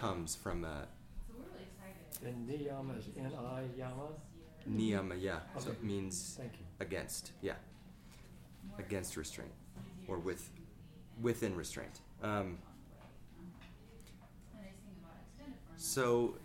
comes 0.00 0.34
from 0.34 0.64
uh, 0.64 0.86
And 2.24 2.48
Niyama 2.48 2.98
is 2.98 3.06
N 3.16 3.32
I 3.36 3.62
Yama. 3.78 4.08
niyama. 4.68 5.20
Yeah. 5.20 5.38
So 5.58 5.70
it 5.70 5.82
means 5.84 6.38
against 6.80 7.32
yeah 7.42 7.54
against 8.78 9.16
restraint 9.16 9.52
or 10.08 10.18
with 10.18 10.50
within 11.22 11.54
restraint 11.56 12.00
um, 12.22 12.58
so 15.76 16.36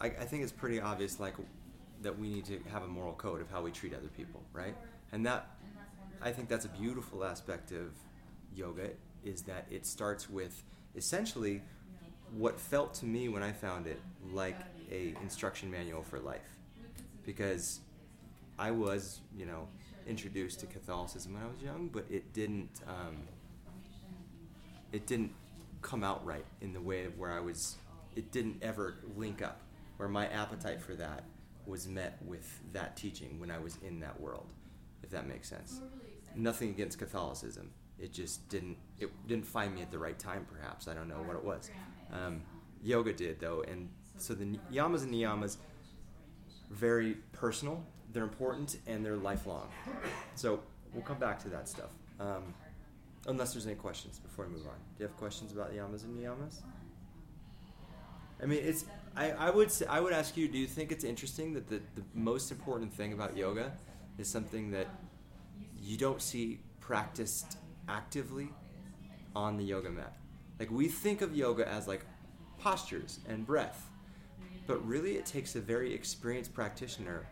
I, 0.00 0.06
I 0.06 0.24
think 0.24 0.42
it's 0.42 0.52
pretty 0.52 0.80
obvious 0.80 1.20
like 1.20 1.34
that 2.02 2.18
we 2.18 2.28
need 2.28 2.44
to 2.44 2.58
have 2.72 2.82
a 2.82 2.88
moral 2.88 3.14
code 3.14 3.40
of 3.40 3.50
how 3.50 3.62
we 3.62 3.70
treat 3.70 3.94
other 3.94 4.08
people 4.16 4.42
right 4.52 4.76
and 5.12 5.24
that 5.24 5.50
i 6.22 6.30
think 6.30 6.48
that's 6.48 6.64
a 6.64 6.70
beautiful 6.70 7.24
aspect 7.24 7.72
of 7.72 7.92
yoga 8.54 8.90
is 9.24 9.42
that 9.42 9.66
it 9.70 9.86
starts 9.86 10.28
with 10.28 10.62
essentially 10.96 11.62
what 12.36 12.58
felt 12.58 12.94
to 12.94 13.06
me 13.06 13.28
when 13.28 13.42
i 13.42 13.52
found 13.52 13.86
it 13.86 14.00
like 14.32 14.58
a 14.90 15.14
instruction 15.22 15.70
manual 15.70 16.02
for 16.02 16.18
life 16.18 16.56
because 17.24 17.80
I 18.60 18.70
was, 18.70 19.20
you 19.36 19.46
know, 19.46 19.68
introduced 20.06 20.60
to 20.60 20.66
Catholicism 20.66 21.32
when 21.32 21.42
I 21.42 21.46
was 21.46 21.62
young, 21.62 21.88
but 21.88 22.04
it 22.10 22.32
didn't, 22.34 22.82
um, 22.86 23.16
it 24.92 25.06
didn't 25.06 25.32
come 25.80 26.04
out 26.04 26.24
right 26.26 26.44
in 26.60 26.74
the 26.74 26.80
way 26.80 27.06
of 27.06 27.18
where 27.18 27.32
I 27.32 27.40
was. 27.40 27.76
It 28.16 28.30
didn't 28.32 28.62
ever 28.62 28.96
link 29.16 29.40
up, 29.40 29.60
where 29.96 30.08
my 30.10 30.26
appetite 30.28 30.82
for 30.82 30.94
that 30.96 31.24
was 31.70 31.88
met 31.88 32.18
with 32.24 32.60
that 32.72 32.96
teaching 32.96 33.38
when 33.40 33.50
I 33.50 33.58
was 33.58 33.78
in 33.86 34.00
that 34.00 34.20
world, 34.20 34.46
if 35.02 35.10
that 35.10 35.26
makes 35.26 35.48
sense. 35.48 35.80
Nothing 36.34 36.70
against 36.70 36.98
Catholicism. 36.98 37.70
It 37.98 38.12
just 38.12 38.48
didn't. 38.48 38.76
It 38.98 39.10
didn't 39.26 39.46
find 39.46 39.74
me 39.74 39.82
at 39.82 39.90
the 39.90 39.98
right 39.98 40.18
time. 40.18 40.46
Perhaps 40.50 40.88
I 40.88 40.94
don't 40.94 41.08
know 41.08 41.22
what 41.22 41.36
it 41.36 41.44
was. 41.44 41.70
Um, 42.12 42.42
yoga 42.82 43.12
did 43.12 43.40
though, 43.40 43.62
and 43.68 43.88
so 44.16 44.34
the 44.34 44.58
yamas 44.72 45.02
and 45.02 45.14
niyamas 45.14 45.56
very 46.70 47.16
personal, 47.32 47.84
they're 48.12 48.22
important, 48.22 48.78
and 48.86 49.04
they're 49.04 49.16
lifelong. 49.16 49.68
So 50.34 50.60
we'll 50.94 51.02
come 51.02 51.18
back 51.18 51.42
to 51.42 51.48
that 51.48 51.68
stuff. 51.68 51.90
Um, 52.18 52.54
unless 53.26 53.52
there's 53.52 53.66
any 53.66 53.74
questions 53.74 54.18
before 54.18 54.46
we 54.46 54.52
move 54.52 54.66
on. 54.66 54.74
Do 54.96 55.02
you 55.02 55.06
have 55.06 55.16
questions 55.16 55.52
about 55.52 55.74
yamas 55.74 56.04
and 56.04 56.18
niyamas? 56.18 56.60
I 58.42 58.46
mean, 58.46 58.60
it's. 58.62 58.84
I, 59.16 59.30
I 59.32 59.50
would 59.50 59.70
say, 59.70 59.86
I 59.86 60.00
would 60.00 60.12
ask 60.12 60.36
you. 60.36 60.48
Do 60.48 60.58
you 60.58 60.66
think 60.66 60.92
it's 60.92 61.04
interesting 61.04 61.52
that 61.54 61.68
the, 61.68 61.80
the 61.94 62.02
most 62.14 62.50
important 62.50 62.92
thing 62.92 63.12
about 63.12 63.36
yoga 63.36 63.72
is 64.18 64.28
something 64.28 64.70
that 64.70 64.86
you 65.80 65.96
don't 65.96 66.22
see 66.22 66.60
practiced 66.80 67.58
actively 67.88 68.48
on 69.34 69.56
the 69.56 69.64
yoga 69.64 69.90
mat? 69.90 70.16
Like 70.58 70.70
we 70.70 70.88
think 70.88 71.22
of 71.22 71.34
yoga 71.34 71.66
as 71.66 71.88
like 71.88 72.04
postures 72.58 73.20
and 73.28 73.46
breath, 73.46 73.88
but 74.66 74.86
really 74.86 75.16
it 75.16 75.26
takes 75.26 75.56
a 75.56 75.60
very 75.60 75.92
experienced 75.92 76.54
practitioner 76.54 77.26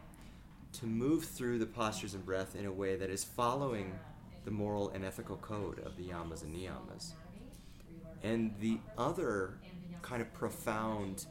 to 0.72 0.86
move 0.86 1.24
through 1.24 1.58
the 1.58 1.66
postures 1.66 2.14
and 2.14 2.24
breath 2.24 2.56
in 2.56 2.66
a 2.66 2.72
way 2.72 2.96
that 2.96 3.10
is 3.10 3.24
following 3.24 3.98
the 4.44 4.50
moral 4.50 4.90
and 4.90 5.04
ethical 5.04 5.36
code 5.36 5.78
of 5.80 5.96
the 5.96 6.04
yamas 6.04 6.42
and 6.42 6.54
niyamas. 6.54 7.12
And 8.22 8.54
the 8.60 8.78
other 8.96 9.58
kind 10.02 10.22
of 10.22 10.32
profound 10.32 11.26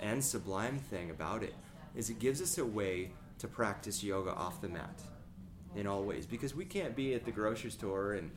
and 0.00 0.22
sublime 0.22 0.78
thing 0.78 1.10
about 1.10 1.42
it 1.42 1.54
is 1.94 2.10
it 2.10 2.18
gives 2.18 2.40
us 2.40 2.58
a 2.58 2.64
way 2.64 3.10
to 3.38 3.48
practice 3.48 4.02
yoga 4.02 4.32
off 4.32 4.60
the 4.60 4.68
mat 4.68 5.02
in 5.76 5.86
all 5.86 6.02
ways 6.02 6.26
because 6.26 6.54
we 6.54 6.64
can't 6.64 6.96
be 6.96 7.14
at 7.14 7.24
the 7.24 7.30
grocery 7.30 7.70
store 7.70 8.14
and 8.14 8.30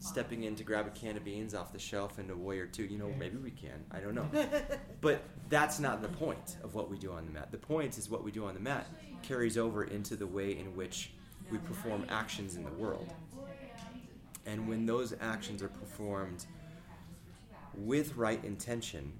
stepping 0.00 0.44
in 0.44 0.56
to 0.56 0.64
grab 0.64 0.86
a 0.86 0.90
can 0.90 1.16
of 1.16 1.24
beans 1.24 1.54
off 1.54 1.72
the 1.72 1.78
shelf 1.78 2.18
into 2.18 2.34
Warrior 2.34 2.66
2. 2.66 2.84
You 2.84 2.98
know, 2.98 3.12
maybe 3.18 3.36
we 3.36 3.50
can. 3.50 3.84
I 3.90 4.00
don't 4.00 4.14
know. 4.14 4.28
but 5.00 5.22
that's 5.48 5.78
not 5.78 6.02
the 6.02 6.08
point 6.08 6.56
of 6.64 6.74
what 6.74 6.90
we 6.90 6.98
do 6.98 7.12
on 7.12 7.26
the 7.26 7.32
mat. 7.32 7.52
The 7.52 7.58
point 7.58 7.98
is 7.98 8.08
what 8.08 8.24
we 8.24 8.30
do 8.30 8.46
on 8.46 8.54
the 8.54 8.60
mat 8.60 8.86
carries 9.22 9.58
over 9.58 9.84
into 9.84 10.16
the 10.16 10.26
way 10.26 10.58
in 10.58 10.74
which 10.74 11.10
we 11.50 11.58
perform 11.58 12.06
actions 12.08 12.56
in 12.56 12.64
the 12.64 12.70
world. 12.72 13.12
And 14.46 14.66
when 14.66 14.86
those 14.86 15.14
actions 15.20 15.62
are 15.62 15.68
performed 15.68 16.46
with 17.74 18.16
right 18.16 18.42
intention, 18.42 19.12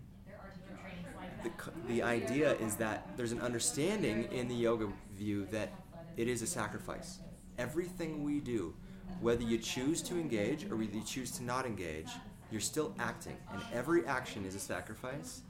the, 1.42 1.50
the 1.88 2.03
idea 2.03 2.55
is 2.55 2.76
that 2.76 3.09
there's 3.16 3.33
an 3.33 3.40
understanding 3.40 4.24
in 4.33 4.48
the 4.48 4.55
yoga 4.55 4.88
view 5.14 5.46
that 5.46 5.72
it 6.16 6.29
is 6.29 6.42
a 6.42 6.46
sacrifice. 6.46 7.18
Everything 7.59 8.22
we 8.24 8.40
do, 8.40 8.74
whether 9.20 9.42
you 9.42 9.59
choose 9.59 10.03
to 10.03 10.14
engage 10.14 10.64
or 10.64 10.76
whether 10.76 10.94
you 10.94 11.05
choose 11.05 11.31
to 11.33 11.44
not 11.44 11.66
engage, 11.66 12.09
you're 12.50 12.61
still 12.61 12.94
acting, 12.98 13.37
and 13.53 13.62
every 13.72 14.05
action 14.07 14.44
is 14.44 14.55
a 14.55 14.59
sacrifice. 14.59 15.42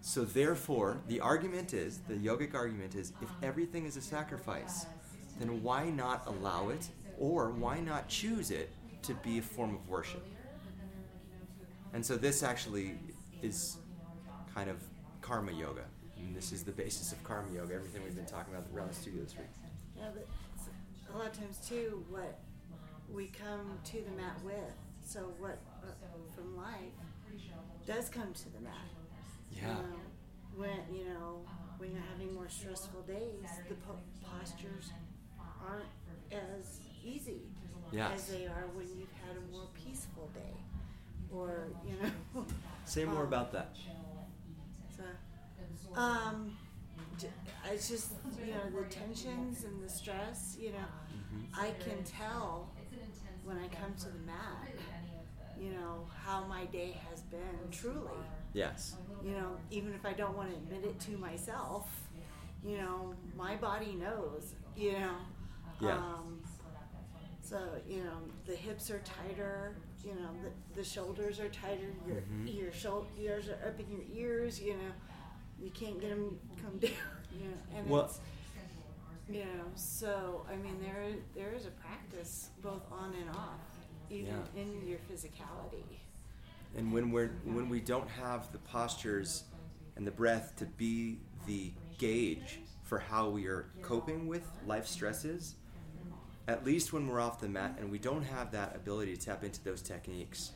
So, 0.00 0.24
therefore, 0.24 1.00
the 1.08 1.20
argument 1.20 1.72
is 1.72 2.00
the 2.06 2.14
yogic 2.14 2.54
argument 2.54 2.94
is 2.94 3.14
if 3.22 3.30
everything 3.42 3.86
is 3.86 3.96
a 3.96 4.02
sacrifice, 4.02 4.84
then 5.38 5.62
why 5.62 5.88
not 5.88 6.26
allow 6.26 6.68
it 6.68 6.88
or 7.18 7.50
why 7.50 7.80
not 7.80 8.08
choose 8.08 8.50
it 8.50 8.70
to 9.02 9.14
be 9.14 9.38
a 9.38 9.42
form 9.42 9.74
of 9.74 9.88
worship? 9.88 10.26
And 11.94 12.04
so, 12.04 12.16
this 12.16 12.42
actually 12.42 12.98
is 13.40 13.78
kind 14.54 14.68
of 14.68 14.76
karma 15.24 15.52
yoga. 15.52 15.84
And 16.18 16.36
this 16.36 16.52
is 16.52 16.62
the 16.62 16.72
basis 16.72 17.12
of 17.12 17.22
karma 17.24 17.50
yoga, 17.52 17.74
everything 17.74 18.02
we've 18.04 18.14
been 18.14 18.26
talking 18.26 18.54
about 18.54 18.66
around 18.74 18.90
the 18.90 18.94
studio 18.94 19.22
this 19.22 19.34
week. 19.36 19.48
Yeah, 19.96 20.04
but 20.14 20.28
a 21.12 21.18
lot 21.18 21.28
of 21.28 21.38
times 21.38 21.58
too, 21.66 22.04
what 22.10 22.38
we 23.12 23.28
come 23.28 23.78
to 23.84 23.92
the 24.02 24.10
mat 24.20 24.36
with, 24.44 24.54
so 25.04 25.20
what 25.38 25.58
uh, 25.82 25.86
from 26.34 26.56
life 26.56 26.92
does 27.86 28.08
come 28.10 28.32
to 28.34 28.52
the 28.52 28.60
mat. 28.60 28.88
You 29.50 29.62
Yeah. 29.62 29.74
know, 29.74 29.96
when 30.56 30.78
you 30.92 31.04
know 31.04 31.40
when 31.78 31.90
you're 31.92 32.08
having 32.12 32.34
more 32.34 32.48
stressful 32.48 33.02
days, 33.02 33.48
the 33.68 33.74
po- 33.76 33.98
postures 34.22 34.90
aren't 35.66 35.84
as 36.32 36.80
easy 37.04 37.42
as 37.98 38.26
they 38.28 38.46
are 38.46 38.66
when 38.74 38.86
you've 38.98 39.12
had 39.26 39.36
a 39.36 39.52
more 39.52 39.68
peaceful 39.74 40.30
day, 40.34 40.54
or 41.32 41.68
you 41.86 41.94
know. 42.02 42.44
Say 42.84 43.04
more 43.04 43.22
um, 43.22 43.28
about 43.28 43.52
that. 43.52 43.76
Um, 45.96 46.56
it's 47.72 47.88
just 47.88 48.10
you 48.44 48.52
know 48.52 48.80
the 48.82 48.84
tensions 48.88 49.64
and 49.64 49.82
the 49.82 49.88
stress. 49.88 50.56
You 50.58 50.72
know, 50.72 50.78
Mm-hmm. 51.34 51.60
I 51.60 51.70
can 51.82 52.02
tell 52.04 52.70
when 53.44 53.56
I 53.58 53.66
come 53.68 53.94
to 54.00 54.06
the 54.06 54.18
mat. 54.26 54.68
You 55.60 55.70
know 55.70 56.06
how 56.24 56.44
my 56.44 56.64
day 56.66 56.96
has 57.10 57.22
been 57.22 57.58
truly. 57.70 58.10
Yes. 58.52 58.96
You 59.24 59.32
know, 59.32 59.56
even 59.70 59.94
if 59.94 60.04
I 60.04 60.12
don't 60.12 60.36
want 60.36 60.50
to 60.50 60.56
admit 60.56 60.84
it 60.84 61.00
to 61.00 61.16
myself, 61.16 61.88
you 62.64 62.78
know, 62.78 63.14
my 63.36 63.56
body 63.56 63.94
knows. 63.94 64.54
You 64.76 64.92
know. 64.92 65.16
Yeah. 65.80 65.96
Um, 65.96 66.40
so 67.40 67.58
you 67.88 68.02
know 68.04 68.18
the 68.46 68.54
hips 68.56 68.90
are 68.90 69.00
tighter. 69.00 69.76
You 70.04 70.14
know 70.14 70.30
the, 70.42 70.80
the 70.80 70.84
shoulders 70.84 71.40
are 71.40 71.48
tighter. 71.48 71.92
Your 72.06 72.22
Mhm. 72.22 72.54
your 72.62 72.72
shoulders 72.72 73.48
are 73.48 73.68
up 73.68 73.78
in 73.80 73.90
your 73.90 74.04
ears. 74.12 74.60
You 74.60 74.74
know 74.74 74.92
you 75.64 75.70
can't 75.70 76.00
get 76.00 76.10
them 76.10 76.38
come 76.62 76.78
down. 76.78 76.90
You 77.32 77.48
know, 77.48 77.78
and 77.78 77.88
Well- 77.90 78.04
it's 78.04 78.20
you 79.28 79.40
know 79.40 79.64
so 79.74 80.44
I 80.52 80.56
mean 80.56 80.78
there 80.82 81.14
there 81.34 81.54
is 81.54 81.64
a 81.64 81.70
practice 81.70 82.50
both 82.62 82.82
on 82.92 83.14
and 83.14 83.30
off, 83.30 83.58
even 84.10 84.26
Yeah. 84.54 84.60
in 84.62 84.86
your 84.86 84.98
physicality. 85.10 85.98
And 86.76 86.92
when 86.92 87.10
we're 87.10 87.30
when 87.44 87.68
we 87.70 87.80
don't 87.80 88.08
have 88.10 88.52
the 88.52 88.58
postures 88.58 89.44
and 89.96 90.06
the 90.06 90.10
breath 90.10 90.54
to 90.56 90.66
be 90.66 91.20
the 91.46 91.72
gauge 91.98 92.60
for 92.82 92.98
how 92.98 93.30
we 93.30 93.46
are 93.46 93.66
coping 93.80 94.26
with 94.26 94.42
life 94.66 94.86
stresses, 94.86 95.54
at 96.46 96.64
least 96.66 96.92
when 96.92 97.06
we're 97.08 97.20
off 97.20 97.40
the 97.40 97.48
mat 97.48 97.76
and 97.80 97.90
we 97.90 97.98
don't 97.98 98.24
have 98.24 98.50
that 98.52 98.76
ability 98.76 99.16
to 99.16 99.24
tap 99.26 99.42
into 99.42 99.62
those 99.64 99.80
techniques, 99.80 100.52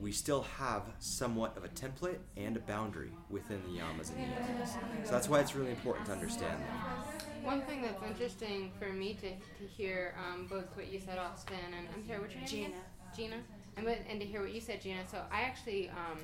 we 0.00 0.12
still 0.12 0.42
have 0.58 0.82
somewhat 0.98 1.56
of 1.56 1.64
a 1.64 1.68
template 1.68 2.18
and 2.36 2.56
a 2.56 2.60
boundary 2.60 3.10
within 3.30 3.60
the 3.66 3.78
yamas 3.80 4.10
and 4.10 4.18
niyamas. 4.26 4.68
So 5.04 5.12
that's 5.12 5.28
why 5.28 5.40
it's 5.40 5.54
really 5.54 5.70
important 5.70 6.06
to 6.06 6.12
understand 6.12 6.60
that. 6.62 7.44
One 7.44 7.62
thing 7.62 7.82
that's 7.82 8.02
interesting 8.04 8.70
for 8.78 8.92
me 8.92 9.14
to, 9.14 9.30
to 9.30 9.70
hear 9.76 10.14
um, 10.18 10.46
both 10.46 10.66
what 10.76 10.90
you 10.92 11.00
said, 11.00 11.18
Austin, 11.18 11.56
and 11.76 11.88
I'm 11.94 12.06
sorry, 12.06 12.20
what's 12.20 12.34
your 12.34 12.42
name? 12.42 12.70
again? 12.70 12.80
Gina. 13.16 13.36
And, 13.76 13.86
what- 13.86 13.98
and 14.08 14.20
to 14.20 14.26
hear 14.26 14.40
what 14.40 14.52
you 14.52 14.60
said, 14.60 14.80
Gina. 14.80 15.00
So 15.10 15.18
I 15.30 15.42
actually, 15.42 15.88
um, 15.90 16.18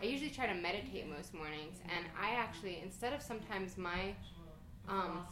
I 0.00 0.04
usually 0.04 0.30
try 0.30 0.46
to 0.46 0.54
meditate 0.54 1.08
most 1.08 1.34
mornings, 1.34 1.78
and 1.96 2.06
I 2.20 2.30
actually, 2.34 2.80
instead 2.82 3.12
of 3.12 3.20
sometimes 3.22 3.76
my 3.76 4.14
um, 4.88 5.24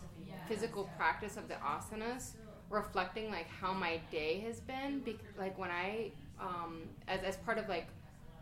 physical 0.48 0.90
practice 0.96 1.36
of 1.36 1.48
the 1.48 1.54
asanas, 1.54 2.32
reflecting 2.70 3.30
like 3.30 3.48
how 3.48 3.72
my 3.72 4.00
day 4.10 4.40
has 4.40 4.60
been, 4.60 5.00
bec- 5.00 5.16
like 5.38 5.58
when 5.58 5.70
I, 5.70 6.12
um, 6.40 6.82
as, 7.08 7.20
as 7.22 7.36
part 7.38 7.58
of 7.58 7.68
like 7.68 7.88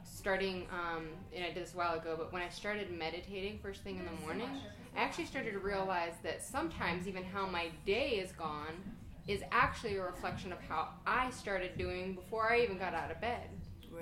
starting, 0.05 0.67
um, 0.73 1.07
and 1.35 1.45
I 1.45 1.49
did 1.49 1.65
this 1.65 1.75
a 1.75 1.77
while 1.77 1.95
ago, 1.99 2.15
but 2.17 2.33
when 2.33 2.43
I 2.43 2.49
started 2.49 2.91
meditating 2.97 3.59
first 3.61 3.83
thing 3.83 3.99
in 3.99 4.05
the 4.05 4.21
morning, 4.25 4.49
I 4.97 5.01
actually 5.01 5.27
started 5.27 5.53
to 5.53 5.59
realize 5.59 6.15
that 6.23 6.43
sometimes 6.45 7.09
even 7.09 7.25
how 7.25 7.47
my 7.47 7.69
day 7.87 8.11
is 8.13 8.33
gone 8.33 8.75
is 9.27 9.43
actually 9.53 9.97
a 9.97 10.03
reflection 10.03 10.53
of 10.53 10.59
how 10.61 10.89
I 11.07 11.31
started 11.31 11.77
doing 11.77 12.15
before 12.15 12.51
I 12.53 12.61
even 12.61 12.79
got 12.79 12.95
out 12.95 13.11
of 13.11 13.21
bed. 13.21 13.49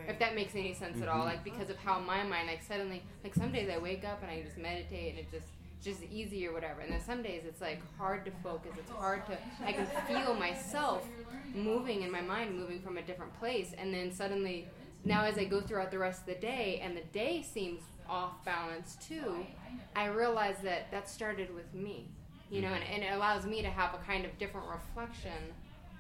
If 0.09 0.19
that 0.21 0.35
makes 0.35 0.55
any 0.55 0.75
sense 0.75 1.01
at 1.03 1.09
all, 1.09 1.23
Mhm. 1.23 1.27
like 1.27 1.45
because 1.45 1.71
of 1.71 1.77
how 1.79 1.99
my 1.99 2.23
mind, 2.23 2.49
like 2.49 2.63
suddenly, 2.63 3.03
like 3.25 3.35
some 3.35 3.51
days 3.51 3.69
I 3.69 3.79
wake 3.79 4.05
up 4.05 4.23
and 4.23 4.31
I 4.31 4.43
just 4.43 4.57
meditate 4.59 5.11
and 5.11 5.19
it 5.21 5.31
just 5.31 5.47
it's 5.49 5.56
just 5.83 6.03
easy 6.05 6.47
or 6.47 6.53
whatever, 6.53 6.81
and 6.81 6.93
then 6.93 7.01
some 7.01 7.23
days 7.23 7.43
it's 7.47 7.61
like 7.61 7.81
hard 7.97 8.25
to 8.25 8.31
focus. 8.43 8.73
It's 8.79 8.91
hard 8.91 9.27
to 9.27 9.39
I 9.65 9.73
can 9.73 9.87
feel 10.07 10.35
myself 10.35 11.07
moving 11.55 12.03
in 12.03 12.11
my 12.11 12.21
mind, 12.21 12.59
moving 12.59 12.81
from 12.81 12.99
a 12.99 13.03
different 13.03 13.39
place, 13.39 13.73
and 13.77 13.93
then 13.93 14.13
suddenly 14.13 14.69
now 15.05 15.25
as 15.25 15.39
I 15.39 15.45
go 15.45 15.61
throughout 15.61 15.91
the 15.91 15.99
rest 15.99 16.21
of 16.21 16.27
the 16.27 16.41
day 16.41 16.81
and 16.83 16.97
the 16.97 17.05
day 17.13 17.43
seems 17.43 17.83
off 18.09 18.45
balance 18.45 18.97
too, 19.07 19.47
I 19.95 20.07
realize 20.07 20.57
that 20.63 20.91
that 20.91 21.09
started 21.09 21.55
with 21.55 21.73
me, 21.75 22.09
you 22.51 22.61
know, 22.63 22.69
and, 22.69 22.83
mm-hmm. 22.83 22.95
and 22.95 23.03
it 23.05 23.13
allows 23.13 23.47
me 23.47 23.63
to 23.63 23.71
have 23.71 23.95
a 23.95 23.99
kind 23.99 24.25
of 24.25 24.37
different 24.39 24.67
reflection 24.69 25.53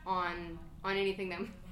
on 0.06 0.58
on 0.84 0.96
anything 0.96 1.28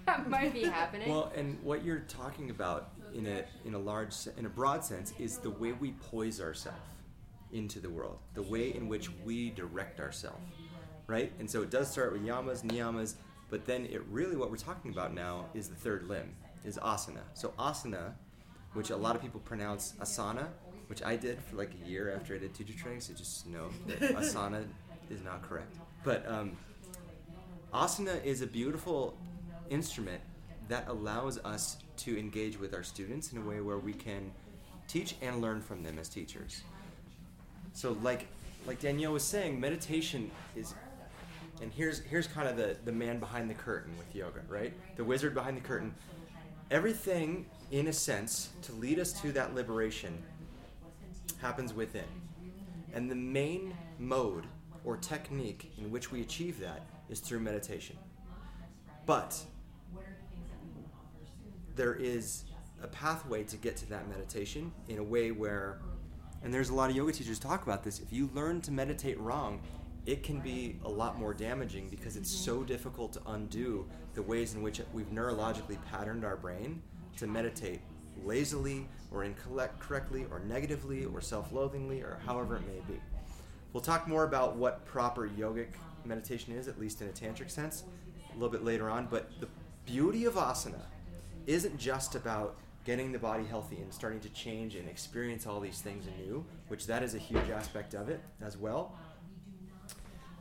that 0.06 0.28
might 0.28 0.52
be 0.52 0.64
happening. 0.64 1.08
Well, 1.08 1.32
and 1.34 1.58
what 1.62 1.84
you're 1.84 2.00
talking 2.00 2.50
about 2.50 2.90
in 3.14 3.26
a 3.26 3.44
in 3.64 3.74
a 3.74 3.78
large 3.78 4.14
in 4.36 4.46
a 4.46 4.50
broad 4.50 4.84
sense 4.84 5.12
is 5.18 5.38
the 5.38 5.50
way 5.50 5.72
we 5.72 5.92
poise 5.92 6.40
ourselves 6.40 6.78
into 7.54 7.80
the 7.80 7.88
world, 7.88 8.18
the 8.34 8.42
way 8.42 8.74
in 8.74 8.88
which 8.88 9.08
we 9.24 9.50
direct 9.50 10.00
ourselves, 10.00 10.44
right? 11.06 11.32
And 11.38 11.50
so 11.50 11.62
it 11.62 11.70
does 11.70 11.90
start 11.90 12.12
with 12.12 12.22
yamas, 12.22 12.62
niyamas, 12.62 13.14
but 13.48 13.64
then 13.64 13.86
it 13.86 14.02
really 14.10 14.36
what 14.36 14.50
we're 14.50 14.56
talking 14.56 14.90
about 14.90 15.14
now 15.14 15.46
is 15.54 15.68
the 15.68 15.74
third 15.74 16.08
limb, 16.08 16.34
is 16.64 16.76
asana. 16.78 17.22
So 17.34 17.54
asana, 17.58 18.12
which 18.74 18.90
a 18.90 18.96
lot 18.96 19.14
of 19.14 19.22
people 19.22 19.40
pronounce 19.40 19.94
asana, 20.00 20.48
which 20.88 21.02
I 21.02 21.16
did 21.16 21.40
for 21.40 21.56
like 21.56 21.70
a 21.82 21.88
year 21.88 22.14
after 22.14 22.34
I 22.34 22.38
did 22.38 22.52
teacher 22.54 22.76
training, 22.76 23.00
so 23.00 23.14
just 23.14 23.46
know 23.46 23.70
that 23.86 24.00
asana 24.16 24.66
is 25.08 25.22
not 25.22 25.42
correct. 25.42 25.76
But 26.02 26.28
um, 26.28 26.56
asana 27.72 28.22
is 28.24 28.42
a 28.42 28.46
beautiful 28.46 29.16
instrument 29.70 30.20
that 30.68 30.88
allows 30.88 31.38
us 31.38 31.78
to 31.98 32.18
engage 32.18 32.58
with 32.58 32.74
our 32.74 32.82
students 32.82 33.32
in 33.32 33.38
a 33.38 33.42
way 33.42 33.60
where 33.60 33.78
we 33.78 33.92
can 33.92 34.32
teach 34.88 35.14
and 35.22 35.40
learn 35.40 35.60
from 35.60 35.82
them 35.82 35.98
as 35.98 36.08
teachers. 36.08 36.62
So 37.74 37.96
like 38.02 38.26
like 38.66 38.80
Danielle 38.80 39.12
was 39.12 39.24
saying, 39.24 39.60
meditation 39.60 40.30
is 40.56 40.74
and 41.60 41.72
here's 41.72 42.00
here's 42.00 42.26
kind 42.26 42.48
of 42.48 42.56
the, 42.56 42.76
the 42.84 42.92
man 42.92 43.18
behind 43.18 43.50
the 43.50 43.54
curtain 43.54 43.92
with 43.98 44.14
yoga, 44.14 44.40
right? 44.48 44.72
The 44.96 45.04
wizard 45.04 45.34
behind 45.34 45.56
the 45.56 45.60
curtain. 45.60 45.94
Everything, 46.70 47.46
in 47.70 47.88
a 47.88 47.92
sense, 47.92 48.48
to 48.62 48.72
lead 48.72 48.98
us 48.98 49.12
to 49.20 49.32
that 49.32 49.54
liberation 49.54 50.16
happens 51.40 51.74
within. 51.74 52.04
And 52.94 53.10
the 53.10 53.14
main 53.14 53.74
mode 53.98 54.46
or 54.84 54.96
technique 54.96 55.72
in 55.78 55.90
which 55.90 56.10
we 56.10 56.20
achieve 56.22 56.58
that 56.60 56.86
is 57.10 57.20
through 57.20 57.40
meditation. 57.40 57.96
But 59.06 59.38
there 61.76 61.94
is 61.94 62.44
a 62.82 62.86
pathway 62.86 63.42
to 63.44 63.56
get 63.56 63.76
to 63.78 63.86
that 63.90 64.08
meditation 64.08 64.72
in 64.88 64.98
a 64.98 65.02
way 65.02 65.32
where, 65.32 65.80
and 66.44 66.52
there's 66.52 66.68
a 66.68 66.74
lot 66.74 66.90
of 66.90 66.96
yoga 66.96 67.12
teachers 67.12 67.38
talk 67.38 67.62
about 67.62 67.82
this, 67.82 68.00
if 68.00 68.12
you 68.12 68.30
learn 68.34 68.60
to 68.60 68.70
meditate 68.70 69.18
wrong, 69.18 69.60
it 70.06 70.22
can 70.22 70.40
be 70.40 70.76
a 70.84 70.88
lot 70.88 71.18
more 71.18 71.32
damaging 71.32 71.88
because 71.88 72.16
it's 72.16 72.30
so 72.30 72.56
mm-hmm. 72.56 72.66
difficult 72.66 73.14
to 73.14 73.20
undo 73.28 73.86
the 74.14 74.22
ways 74.22 74.54
in 74.54 74.62
which 74.62 74.80
we've 74.92 75.10
neurologically 75.10 75.78
patterned 75.90 76.24
our 76.24 76.36
brain 76.36 76.82
to 77.16 77.26
meditate 77.26 77.80
lazily 78.22 78.86
or 79.10 79.24
incorrectly 79.24 80.26
or 80.30 80.40
negatively 80.40 81.06
or 81.06 81.20
self-loathingly 81.20 82.02
or 82.02 82.20
however 82.26 82.56
it 82.56 82.66
may 82.66 82.94
be. 82.94 83.00
We'll 83.72 83.82
talk 83.82 84.06
more 84.06 84.24
about 84.24 84.56
what 84.56 84.84
proper 84.84 85.28
yogic 85.28 85.68
meditation 86.04 86.54
is, 86.54 86.68
at 86.68 86.78
least 86.78 87.00
in 87.00 87.08
a 87.08 87.12
tantric 87.12 87.50
sense, 87.50 87.84
a 88.30 88.34
little 88.34 88.50
bit 88.50 88.64
later 88.64 88.90
on. 88.90 89.08
But 89.10 89.30
the 89.40 89.48
beauty 89.86 90.26
of 90.26 90.34
asana 90.34 90.82
isn't 91.46 91.78
just 91.78 92.14
about 92.14 92.56
getting 92.84 93.12
the 93.12 93.18
body 93.18 93.44
healthy 93.44 93.76
and 93.76 93.92
starting 93.92 94.20
to 94.20 94.28
change 94.30 94.74
and 94.76 94.88
experience 94.88 95.46
all 95.46 95.58
these 95.58 95.80
things 95.80 96.04
anew, 96.06 96.44
which 96.68 96.86
that 96.86 97.02
is 97.02 97.14
a 97.14 97.18
huge 97.18 97.48
aspect 97.50 97.94
of 97.94 98.08
it 98.08 98.20
as 98.42 98.56
well. 98.56 98.96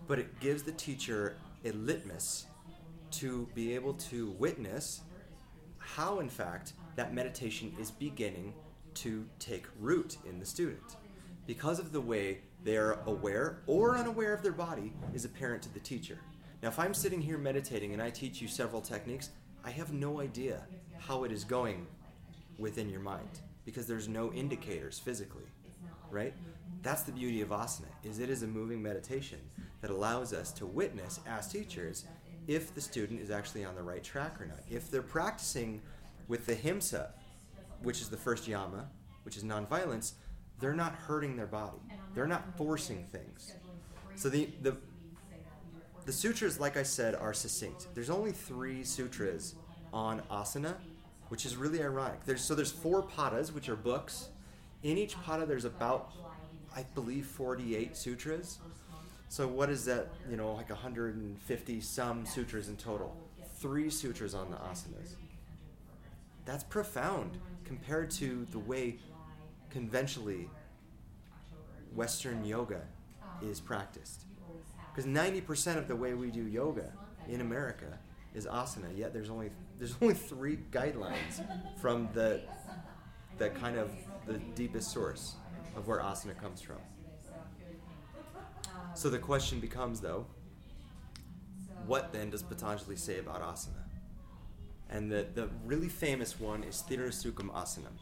But 0.07 0.19
it 0.19 0.39
gives 0.39 0.63
the 0.63 0.73
teacher 0.73 1.37
a 1.63 1.71
litmus 1.71 2.45
to 3.11 3.47
be 3.55 3.73
able 3.73 3.93
to 3.93 4.31
witness 4.31 5.01
how, 5.77 6.19
in 6.19 6.29
fact, 6.29 6.73
that 6.95 7.13
meditation 7.13 7.73
is 7.79 7.91
beginning 7.91 8.53
to 8.95 9.25
take 9.39 9.65
root 9.79 10.17
in 10.27 10.39
the 10.39 10.45
student. 10.45 10.97
Because 11.47 11.79
of 11.79 11.91
the 11.91 12.01
way 12.01 12.39
they're 12.63 12.99
aware 13.05 13.59
or 13.67 13.97
unaware 13.97 14.33
of 14.33 14.43
their 14.43 14.53
body 14.53 14.93
is 15.13 15.25
apparent 15.25 15.61
to 15.63 15.73
the 15.73 15.79
teacher. 15.79 16.17
Now, 16.61 16.69
if 16.69 16.79
I'm 16.79 16.93
sitting 16.93 17.21
here 17.21 17.37
meditating 17.37 17.93
and 17.93 18.01
I 18.01 18.09
teach 18.09 18.41
you 18.41 18.47
several 18.47 18.81
techniques, 18.81 19.29
I 19.63 19.71
have 19.71 19.93
no 19.93 20.21
idea 20.21 20.65
how 20.99 21.23
it 21.23 21.31
is 21.31 21.43
going 21.43 21.87
within 22.57 22.89
your 22.89 22.99
mind 22.99 23.41
because 23.65 23.87
there's 23.87 24.07
no 24.07 24.31
indicators 24.33 24.99
physically, 24.99 25.45
right? 26.09 26.33
That's 26.81 27.03
the 27.03 27.11
beauty 27.11 27.41
of 27.41 27.49
asana. 27.49 27.87
Is 28.03 28.19
it 28.19 28.29
is 28.29 28.43
a 28.43 28.47
moving 28.47 28.81
meditation 28.81 29.39
that 29.81 29.91
allows 29.91 30.33
us 30.33 30.51
to 30.53 30.65
witness 30.65 31.19
as 31.27 31.47
teachers 31.47 32.05
if 32.47 32.73
the 32.75 32.81
student 32.81 33.21
is 33.21 33.31
actually 33.31 33.63
on 33.63 33.75
the 33.75 33.81
right 33.81 34.03
track 34.03 34.39
or 34.41 34.45
not. 34.45 34.59
If 34.69 34.91
they're 34.91 35.01
practicing 35.01 35.81
with 36.27 36.45
the 36.45 36.55
himsa, 36.55 37.09
which 37.81 38.01
is 38.01 38.09
the 38.09 38.17
first 38.17 38.47
yama, 38.47 38.87
which 39.23 39.37
is 39.37 39.43
nonviolence, 39.43 40.13
they're 40.59 40.73
not 40.73 40.93
hurting 40.93 41.35
their 41.35 41.47
body. 41.47 41.79
They're 42.13 42.27
not 42.27 42.57
forcing 42.57 43.05
things. 43.05 43.55
So 44.15 44.29
the 44.29 44.49
the 44.61 44.77
the 46.05 46.11
sutras, 46.11 46.59
like 46.59 46.75
I 46.75 46.83
said, 46.83 47.15
are 47.15 47.33
succinct. 47.33 47.87
There's 47.93 48.09
only 48.09 48.31
three 48.31 48.83
sutras 48.83 49.55
on 49.93 50.21
asana, 50.29 50.75
which 51.33 51.47
is 51.47 51.57
really 51.57 51.81
ironic. 51.81 52.23
There's 52.25 52.43
so 52.43 52.53
there's 52.53 52.71
four 52.71 53.01
padas, 53.01 53.51
which 53.51 53.67
are 53.67 53.75
books. 53.75 54.29
In 54.83 54.99
each 54.99 55.15
pada, 55.15 55.47
there's 55.47 55.65
about, 55.65 56.11
I 56.75 56.83
believe, 56.93 57.25
48 57.25 57.97
sutras. 57.97 58.59
So 59.29 59.47
what 59.47 59.71
is 59.71 59.83
that? 59.85 60.09
You 60.29 60.37
know, 60.37 60.53
like 60.53 60.69
150 60.69 61.81
some 61.81 62.23
sutras 62.27 62.69
in 62.69 62.77
total. 62.77 63.17
Three 63.55 63.89
sutras 63.89 64.35
on 64.35 64.51
the 64.51 64.57
asanas. 64.57 65.15
That's 66.45 66.63
profound 66.63 67.39
compared 67.65 68.11
to 68.11 68.45
the 68.51 68.59
way 68.59 68.99
conventionally 69.71 70.51
Western 71.95 72.45
yoga 72.45 72.81
is 73.41 73.59
practiced. 73.59 74.25
Because 74.93 75.09
90% 75.09 75.77
of 75.77 75.87
the 75.87 75.95
way 75.95 76.13
we 76.13 76.29
do 76.29 76.43
yoga 76.43 76.93
in 77.27 77.41
America 77.41 77.97
is 78.33 78.45
asana, 78.45 78.95
yet 78.95 79.13
there's 79.13 79.29
only 79.29 79.49
there's 79.77 79.95
only 80.01 80.13
three 80.13 80.57
guidelines 80.71 81.43
from 81.79 82.09
the 82.13 82.41
the 83.37 83.49
kind 83.49 83.77
of 83.77 83.91
the 84.25 84.37
deepest 84.55 84.91
source 84.91 85.35
of 85.75 85.87
where 85.87 85.99
asana 85.99 86.39
comes 86.39 86.61
from. 86.61 86.77
So 88.95 89.09
the 89.09 89.19
question 89.19 89.59
becomes 89.59 90.01
though, 90.01 90.25
what 91.87 92.13
then 92.13 92.29
does 92.29 92.43
Patanjali 92.43 92.95
say 92.95 93.19
about 93.19 93.41
asana? 93.41 93.83
And 94.89 95.11
the, 95.11 95.25
the 95.33 95.49
really 95.65 95.89
famous 95.89 96.39
one 96.39 96.63
is 96.63 96.83
Sthira 96.87 97.07
Sukham 97.09 97.49
Asanam. 97.51 97.97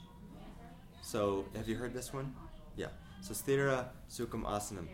So 1.02 1.46
have 1.56 1.70
you 1.70 1.76
heard 1.76 1.94
this 1.94 2.14
one? 2.14 2.36
Yeah. 2.76 2.88
So 3.22 3.34
Sthira 3.34 3.86
Sukham 4.10 4.44
Asanam. 4.44 4.88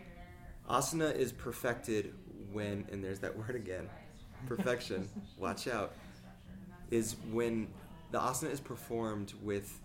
Asana 0.70 1.14
is 1.14 1.32
perfected 1.32 2.14
when, 2.52 2.86
and 2.92 3.02
there's 3.02 3.18
that 3.20 3.36
word 3.38 3.56
again, 3.56 3.88
perfection, 4.46 5.08
watch 5.38 5.68
out, 5.68 5.92
is 6.90 7.16
when 7.32 7.68
the 8.10 8.18
asana 8.18 8.50
is 8.50 8.60
performed 8.60 9.34
with 9.42 9.80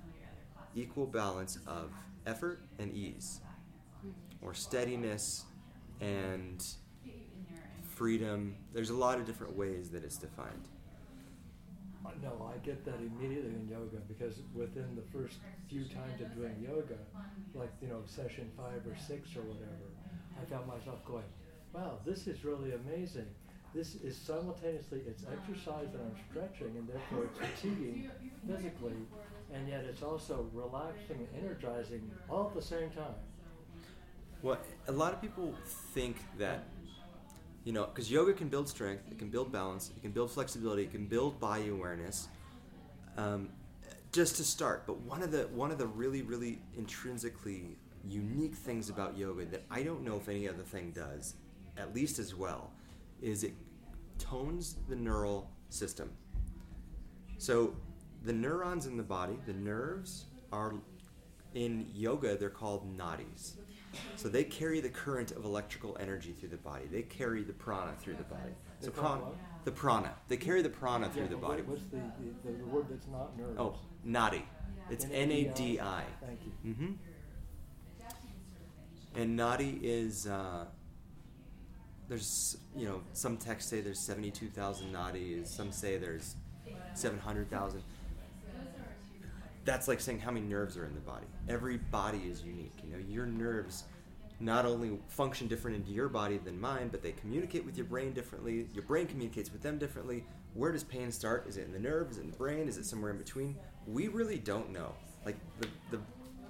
equal 0.76 1.06
balance 1.06 1.60
of 1.68 1.92
effort 2.26 2.62
and 2.80 2.94
ease, 2.94 3.42
or 4.42 4.54
steadiness 4.54 5.46
and 6.02 6.66
freedom. 7.96 8.56
There's 8.74 8.90
a 8.90 8.96
lot 8.96 9.20
of 9.20 9.26
different 9.26 9.56
ways 9.56 9.90
that 9.90 10.04
it's 10.04 10.18
defined. 10.18 10.70
No, 12.22 12.50
I 12.54 12.58
get 12.66 12.86
that 12.86 13.00
immediately 13.00 13.52
in 13.52 13.68
yoga 13.70 13.98
because 14.08 14.40
within 14.54 14.96
the 14.96 15.02
first 15.18 15.40
few 15.68 15.84
times 15.84 16.22
of 16.22 16.34
doing 16.36 16.56
yoga, 16.62 16.96
like 17.54 17.72
you 17.82 17.88
know 17.90 18.02
session 18.06 18.50
five 18.56 18.82
or 18.88 18.96
six 18.98 19.36
or 19.36 19.42
whatever, 19.42 19.92
I 20.42 20.46
found 20.46 20.68
myself 20.68 21.04
going, 21.06 21.26
"Wow, 21.74 22.00
this 22.06 22.28
is 22.28 22.46
really 22.46 22.74
amazing. 22.74 23.28
This 23.74 23.96
is 23.96 24.16
simultaneously 24.16 25.02
it's 25.08 25.24
exercise 25.24 25.88
and 25.94 26.02
I'm 26.04 26.16
stretching, 26.30 26.76
and 26.78 26.88
therefore 26.88 27.26
it's 27.26 27.38
fatiguing 27.62 28.10
physically, 28.48 28.94
and 29.54 29.68
yet 29.68 29.86
it's 29.86 30.04
also 30.04 30.48
relaxing 30.54 31.28
and 31.34 31.44
energizing 31.44 32.10
all 32.30 32.48
at 32.48 32.54
the 32.54 32.62
same 32.62 32.92
time." 32.92 33.16
Well, 34.44 34.58
a 34.88 34.92
lot 34.92 35.14
of 35.14 35.22
people 35.22 35.56
think 35.94 36.18
that, 36.38 36.66
you 37.64 37.72
know, 37.72 37.86
because 37.86 38.12
yoga 38.12 38.34
can 38.34 38.50
build 38.50 38.68
strength, 38.68 39.04
it 39.10 39.18
can 39.18 39.30
build 39.30 39.52
balance, 39.52 39.92
it 39.96 40.02
can 40.02 40.12
build 40.12 40.32
flexibility, 40.32 40.84
it 40.84 40.92
can 40.92 41.06
build 41.06 41.40
body 41.40 41.70
awareness, 41.70 42.28
um, 43.18 43.50
just 44.12 44.36
to 44.36 44.44
start. 44.44 44.84
But 44.86 45.00
one 45.00 45.24
of 45.24 45.32
the 45.32 45.48
one 45.48 45.72
of 45.72 45.78
the 45.78 45.88
really 45.88 46.22
really 46.22 46.62
intrinsically 46.78 47.78
unique 48.08 48.54
things 48.54 48.90
about 48.90 49.18
yoga 49.18 49.46
that 49.46 49.64
I 49.72 49.82
don't 49.82 50.04
know 50.04 50.18
if 50.18 50.28
any 50.30 50.48
other 50.48 50.64
thing 50.64 50.92
does, 50.92 51.36
at 51.78 51.96
least 51.96 52.20
as 52.20 52.36
well, 52.36 52.72
is 53.24 53.44
it 53.44 53.54
tones 54.20 54.76
the 54.90 54.96
neural 54.96 55.50
system. 55.70 56.12
So 57.38 57.76
the 58.24 58.34
neurons 58.34 58.86
in 58.86 58.98
the 58.98 59.04
body, 59.04 59.38
the 59.46 59.54
nerves, 59.54 60.26
are 60.52 60.76
in 61.54 61.88
yoga 61.94 62.36
they're 62.38 62.50
called 62.50 62.98
nadis. 62.98 63.54
So 64.16 64.28
they 64.28 64.44
carry 64.44 64.82
the 64.82 64.90
current 64.90 65.32
of 65.32 65.46
electrical 65.46 65.98
energy 66.00 66.32
through 66.32 66.50
the 66.50 66.58
body. 66.58 66.86
They 66.92 67.04
carry 67.04 67.44
the 67.44 67.54
prana 67.54 67.94
through 68.00 68.16
the 68.16 68.24
body. 68.24 68.54
So 68.80 68.90
prana, 68.92 69.22
the 69.64 69.72
prana. 69.72 70.14
They 70.28 70.38
carry 70.38 70.62
the 70.62 70.70
prana 70.70 71.10
through 71.10 71.28
the 71.28 71.38
body. 71.38 71.62
What's 71.62 71.84
the, 71.84 72.02
the, 72.44 72.58
the 72.58 72.66
word 72.66 72.88
that's 72.90 73.08
not 73.08 73.38
nerves? 73.38 73.58
Oh, 73.60 73.78
nadi. 74.06 74.42
It's 74.90 75.06
N 75.12 75.32
A 75.32 75.46
D 75.46 75.80
I. 75.80 76.04
Thank 76.26 76.40
you. 76.46 76.74
Mm-hmm. 76.74 76.92
And 79.16 79.40
nadi 79.40 79.80
is 79.82 80.28
uh, 80.28 80.66
there's 82.10 82.58
you 82.76 82.86
know 82.86 83.02
some 83.14 83.38
texts 83.38 83.70
say 83.70 83.82
there's 83.82 84.00
seventy 84.00 84.32
two 84.32 84.50
thousand 84.50 84.94
nadis. 84.94 85.48
Some 85.48 85.72
say 85.72 85.98
there's 85.98 86.36
seven 86.94 87.20
hundred 87.20 87.50
thousand. 87.50 87.84
That's 89.66 89.88
like 89.88 90.02
saying 90.02 90.20
how 90.20 90.32
many 90.32 90.46
nerves 90.46 90.76
are 90.76 90.86
in 90.86 90.94
the 90.94 91.00
body. 91.02 91.26
Every 91.48 91.78
body 91.78 92.24
is 92.30 92.44
unique. 92.44 92.74
You 92.84 92.92
know, 92.92 93.04
your 93.08 93.26
nerves 93.26 93.86
not 94.40 94.66
only 94.66 95.00
function 95.08 95.48
different 95.48 95.78
into 95.78 95.92
your 95.92 96.10
body 96.10 96.38
than 96.38 96.60
mine, 96.60 96.90
but 96.90 97.02
they 97.02 97.14
communicate 97.14 97.66
with 97.66 97.78
your 97.78 97.86
brain 97.86 98.12
differently. 98.12 98.68
Your 98.74 98.84
brain 98.84 99.08
communicates 99.08 99.54
with 99.54 99.62
them 99.62 99.78
differently. 99.78 100.26
Where 100.54 100.72
does 100.74 100.84
pain 100.84 101.12
start? 101.12 101.48
Is 101.48 101.56
it 101.56 101.66
in 101.66 101.72
the 101.72 101.80
nerve? 101.80 102.12
Is 102.12 102.18
it 102.18 102.26
in 102.26 102.32
the 102.32 102.38
brain? 102.38 102.68
Is 102.68 102.78
it 102.78 102.86
somewhere 102.86 103.12
in 103.12 103.18
between? 103.18 103.56
We 103.88 104.10
really 104.10 104.38
don't 104.38 104.72
know. 104.72 104.94
Like 105.26 105.38
the, 105.60 105.68
the 105.92 106.00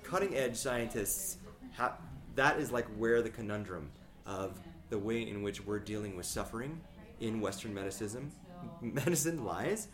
cutting 0.02 0.36
edge 0.36 0.56
scientists, 0.56 1.38
ha- 1.78 1.98
that 2.36 2.60
is 2.60 2.72
like 2.72 2.88
where 2.98 3.22
the 3.22 3.30
conundrum 3.30 3.92
of 4.26 4.60
the 4.90 4.98
way 4.98 5.28
in 5.28 5.44
which 5.44 5.66
we're 5.66 5.80
dealing 5.80 6.16
with 6.16 6.26
suffering 6.26 6.80
in 7.20 7.42
Western 7.42 7.74
medicine, 7.74 8.32
medicine 8.82 9.44
lies, 9.44 9.88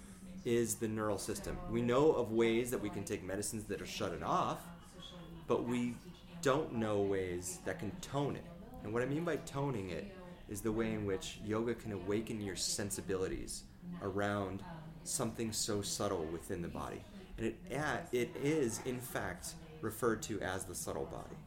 is 0.45 0.75
the 0.75 0.87
neural 0.87 1.17
system. 1.17 1.57
We 1.69 1.81
know 1.81 2.11
of 2.11 2.31
ways 2.31 2.71
that 2.71 2.81
we 2.81 2.89
can 2.89 3.03
take 3.03 3.23
medicines 3.23 3.65
that 3.65 3.81
are 3.81 3.85
shut 3.85 4.13
it 4.13 4.23
off, 4.23 4.59
but 5.47 5.65
we 5.65 5.95
don't 6.41 6.73
know 6.75 7.01
ways 7.01 7.59
that 7.65 7.79
can 7.79 7.91
tone 8.01 8.35
it. 8.35 8.45
And 8.83 8.93
what 8.93 9.03
I 9.03 9.05
mean 9.05 9.25
by 9.25 9.37
toning 9.37 9.89
it 9.89 10.15
is 10.47 10.61
the 10.61 10.71
way 10.71 10.93
in 10.93 11.05
which 11.05 11.39
yoga 11.45 11.75
can 11.75 11.91
awaken 11.91 12.41
your 12.41 12.55
sensibilities 12.55 13.63
around 14.01 14.63
something 15.03 15.51
so 15.51 15.81
subtle 15.81 16.25
within 16.31 16.61
the 16.61 16.67
body. 16.67 17.03
And 17.37 17.47
it, 17.47 17.55
it 18.11 18.35
is, 18.41 18.81
in 18.85 18.99
fact, 18.99 19.53
referred 19.81 20.21
to 20.23 20.39
as 20.41 20.65
the 20.65 20.75
subtle 20.75 21.05
body. 21.05 21.37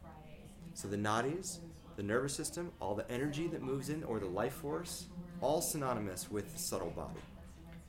So 0.73 0.87
the 0.87 0.97
nadis, 0.97 1.59
the 1.95 2.03
nervous 2.03 2.33
system, 2.33 2.71
all 2.79 2.95
the 2.95 3.09
energy 3.11 3.47
that 3.47 3.61
moves 3.61 3.89
in, 3.89 4.03
or 4.03 4.19
the 4.19 4.25
life 4.25 4.53
force, 4.53 5.05
all 5.41 5.61
synonymous 5.61 6.29
with 6.31 6.51
the 6.53 6.59
subtle 6.59 6.89
body. 6.91 7.19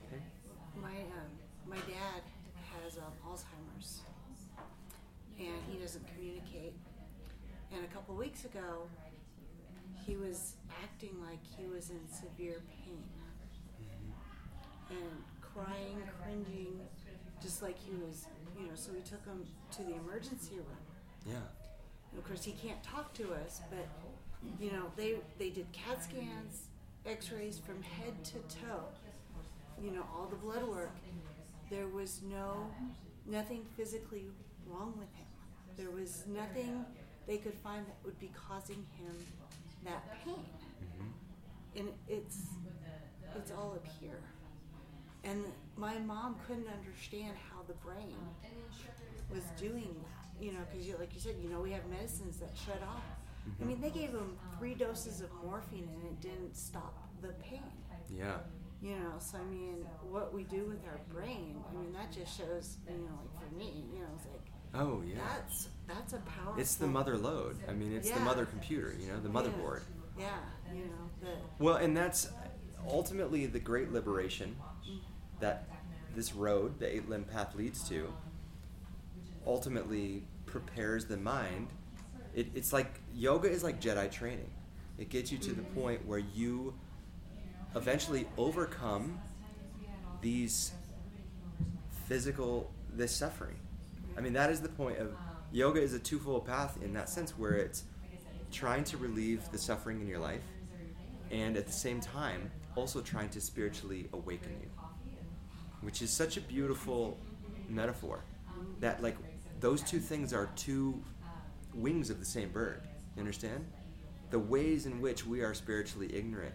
Okay? 0.07 0.21
My 0.81 0.89
um, 0.89 1.31
my 1.67 1.77
dad 1.77 2.21
has 2.83 2.97
um, 2.97 3.13
Alzheimer's, 3.27 4.01
and 5.39 5.57
he 5.71 5.77
doesn't 5.79 6.05
communicate. 6.13 6.73
And 7.73 7.83
a 7.83 7.87
couple 7.87 8.15
weeks 8.15 8.45
ago, 8.45 8.87
he 10.05 10.15
was 10.15 10.55
acting 10.83 11.15
like 11.21 11.39
he 11.57 11.65
was 11.65 11.89
in 11.89 11.99
severe 12.07 12.61
pain, 12.83 13.03
and 14.89 15.23
crying, 15.41 16.03
cringing, 16.21 16.79
just 17.41 17.61
like 17.61 17.77
he 17.77 17.91
was, 17.95 18.25
you 18.59 18.67
know. 18.67 18.75
So 18.75 18.91
we 18.91 19.01
took 19.01 19.25
him 19.25 19.45
to 19.71 19.83
the 19.83 19.95
emergency 19.95 20.55
room. 20.55 20.77
Yeah. 21.25 21.64
And 22.15 22.23
of 22.23 22.29
course, 22.29 22.45
he 22.45 22.53
can't 22.53 22.81
talk 22.81 23.13
to 23.15 23.33
us, 23.33 23.59
but 23.69 23.85
you 24.57 24.71
know, 24.71 24.83
they 24.95 25.15
they 25.37 25.49
did 25.49 25.69
CAT 25.73 26.01
scans, 26.01 26.67
X-rays 27.05 27.59
from 27.59 27.83
head 27.83 28.13
to 28.23 28.39
toe. 28.63 28.85
You 29.83 29.91
know, 29.91 30.05
all 30.15 30.25
the 30.27 30.37
blood 30.37 30.63
work, 30.63 30.95
there 31.69 31.89
was 31.89 32.21
no 32.23 32.67
nothing 33.25 33.65
physically 33.75 34.27
wrong 34.65 34.93
with 34.97 35.13
him. 35.13 35.27
There 35.75 35.91
was 35.91 36.23
nothing 36.25 36.85
they 37.27 37.37
could 37.37 37.55
find 37.55 37.85
that 37.85 37.97
would 38.05 38.17
be 38.17 38.31
causing 38.47 38.85
him 38.97 39.15
that 39.83 40.23
pain. 40.23 40.35
Mm-hmm. 40.35 41.79
And 41.79 41.89
it's 42.07 42.43
it's 43.35 43.51
all 43.51 43.73
up 43.75 43.85
here. 43.99 44.21
And 45.25 45.43
my 45.75 45.97
mom 45.99 46.37
couldn't 46.47 46.69
understand 46.69 47.35
how 47.51 47.61
the 47.67 47.73
brain 47.73 48.15
was 49.29 49.43
doing 49.59 49.93
that. 50.01 50.14
You 50.39 50.51
know, 50.53 50.59
because 50.69 50.85
you, 50.87 50.95
like 50.99 51.13
you 51.13 51.19
said, 51.21 51.35
you 51.41 51.49
know, 51.49 51.61
we 51.61 51.71
have 51.71 51.85
medicines 51.87 52.37
that 52.37 52.51
shut 52.55 52.81
off. 52.83 53.03
I 53.59 53.63
Mhm. 53.63 53.67
mean, 53.67 53.81
they 53.81 53.89
gave 53.91 54.09
him 54.09 54.37
three 54.57 54.73
doses 54.75 55.21
of 55.21 55.29
morphine 55.43 55.87
and 55.93 56.03
it 56.03 56.19
didn't 56.21 56.55
stop 56.55 57.07
the 57.21 57.29
pain. 57.33 57.61
Yeah. 58.09 58.39
You 58.81 58.95
know, 58.99 59.13
so 59.19 59.37
I 59.37 59.43
mean, 59.45 59.85
what 60.09 60.33
we 60.33 60.43
do 60.43 60.65
with 60.65 60.85
our 60.85 60.99
brain, 61.09 61.63
I 61.69 61.73
mean, 61.73 61.93
that 61.93 62.11
just 62.11 62.37
shows, 62.37 62.77
you 62.87 62.97
know, 62.97 63.17
like 63.21 63.49
for 63.49 63.55
me, 63.55 63.85
you 63.93 63.99
know, 63.99 64.07
it's 64.15 64.25
like 64.25 64.51
Oh 64.73 65.01
yeah. 65.07 65.15
that's 65.25 65.69
that's 65.87 66.13
a 66.13 66.17
powerful. 66.19 66.59
It's 66.61 66.75
the 66.75 66.87
mother 66.87 67.17
load. 67.17 67.57
I 67.69 67.73
mean, 67.73 67.93
it's 67.93 68.11
the 68.11 68.19
mother 68.19 68.45
computer. 68.45 68.93
You 68.99 69.07
know, 69.07 69.19
the 69.21 69.29
motherboard. 69.29 69.83
Yeah, 70.17 70.37
you 70.73 70.85
know, 70.85 71.09
the 71.21 71.63
Well, 71.63 71.75
and 71.77 71.95
that's 71.95 72.29
ultimately 72.87 73.45
the 73.45 73.59
great 73.59 73.91
liberation 73.91 74.55
that 75.39 75.67
this 76.13 76.33
road, 76.33 76.79
the 76.79 76.93
eight 76.93 77.07
limb 77.09 77.23
path, 77.23 77.55
leads 77.55 77.87
to. 77.89 78.13
Ultimately, 79.45 80.23
prepares 80.45 81.05
the 81.05 81.17
mind. 81.17 81.67
It, 82.33 82.47
it's 82.55 82.73
like 82.73 82.99
yoga 83.13 83.49
is 83.49 83.63
like 83.63 83.79
Jedi 83.81 84.11
training. 84.11 84.49
It 84.97 85.09
gets 85.09 85.31
you 85.31 85.37
to 85.39 85.51
the 85.51 85.61
point 85.61 86.05
where 86.05 86.19
you 86.19 86.73
eventually 87.75 88.27
overcome 88.37 89.19
these 90.21 90.71
physical 92.07 92.71
this 92.93 93.13
suffering. 93.13 93.55
I 94.17 94.21
mean, 94.21 94.33
that 94.33 94.49
is 94.49 94.61
the 94.61 94.69
point 94.69 94.99
of 94.99 95.13
yoga 95.51 95.81
is 95.81 95.93
a 95.93 95.99
twofold 95.99 96.45
path 96.45 96.77
in 96.81 96.93
that 96.93 97.09
sense, 97.09 97.37
where 97.37 97.53
it's 97.53 97.83
trying 98.51 98.83
to 98.85 98.97
relieve 98.97 99.49
the 99.51 99.57
suffering 99.57 99.99
in 99.99 100.07
your 100.07 100.19
life, 100.19 100.43
and 101.31 101.57
at 101.57 101.65
the 101.65 101.73
same 101.73 101.99
time 101.99 102.49
also 102.75 103.01
trying 103.01 103.29
to 103.29 103.41
spiritually 103.41 104.07
awaken 104.13 104.51
you, 104.61 104.69
which 105.81 106.01
is 106.01 106.09
such 106.09 106.37
a 106.37 106.41
beautiful 106.41 107.17
metaphor. 107.67 108.23
That 108.79 109.03
like 109.03 109.17
those 109.65 109.81
two 109.81 109.97
things 109.97 110.31
are 110.31 110.47
two 110.55 111.01
wings 111.73 112.11
of 112.11 112.19
the 112.19 112.25
same 112.25 112.49
bird. 112.49 112.83
You 113.15 113.21
understand? 113.21 113.65
The 114.29 114.37
ways 114.37 114.85
in 114.85 115.01
which 115.01 115.25
we 115.25 115.41
are 115.41 115.55
spiritually 115.55 116.15
ignorant 116.15 116.53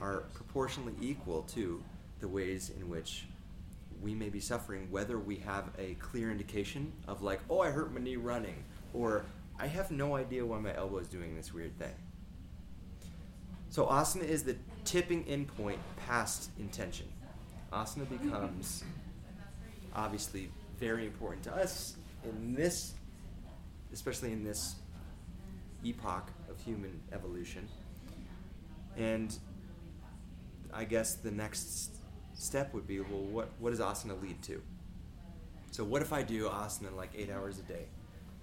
are 0.00 0.24
proportionally 0.34 0.94
equal 1.00 1.42
to 1.54 1.80
the 2.18 2.26
ways 2.26 2.72
in 2.76 2.88
which 2.88 3.26
we 4.02 4.12
may 4.12 4.28
be 4.28 4.40
suffering, 4.40 4.88
whether 4.90 5.20
we 5.20 5.36
have 5.36 5.66
a 5.78 5.94
clear 6.00 6.32
indication 6.32 6.92
of 7.06 7.22
like, 7.22 7.38
oh, 7.48 7.60
I 7.60 7.70
hurt 7.70 7.94
my 7.94 8.00
knee 8.00 8.16
running, 8.16 8.64
or 8.92 9.24
I 9.56 9.68
have 9.68 9.92
no 9.92 10.16
idea 10.16 10.44
why 10.44 10.58
my 10.58 10.74
elbow 10.74 10.98
is 10.98 11.06
doing 11.06 11.36
this 11.36 11.54
weird 11.54 11.78
thing. 11.78 11.94
So 13.70 13.86
asana 13.86 14.24
is 14.24 14.42
the 14.42 14.56
tipping 14.84 15.24
in 15.28 15.44
point 15.44 15.78
past 16.08 16.50
intention. 16.58 17.06
Asana 17.72 18.08
becomes 18.08 18.82
obviously 19.94 20.50
very 20.80 21.06
important 21.06 21.44
to 21.44 21.54
us 21.54 21.97
in 22.28 22.54
this, 22.54 22.94
especially 23.92 24.32
in 24.32 24.44
this 24.44 24.76
epoch 25.84 26.30
of 26.50 26.60
human 26.60 27.00
evolution. 27.12 27.68
And 28.96 29.36
I 30.72 30.84
guess 30.84 31.14
the 31.14 31.30
next 31.30 31.96
step 32.34 32.72
would 32.74 32.86
be 32.86 33.00
well, 33.00 33.20
what, 33.20 33.50
what 33.58 33.70
does 33.70 33.80
asana 33.80 34.20
lead 34.20 34.42
to? 34.42 34.62
So, 35.70 35.84
what 35.84 36.02
if 36.02 36.12
I 36.12 36.22
do 36.22 36.48
asana 36.48 36.94
like 36.96 37.10
eight 37.16 37.30
hours 37.30 37.58
a 37.58 37.62
day? 37.62 37.86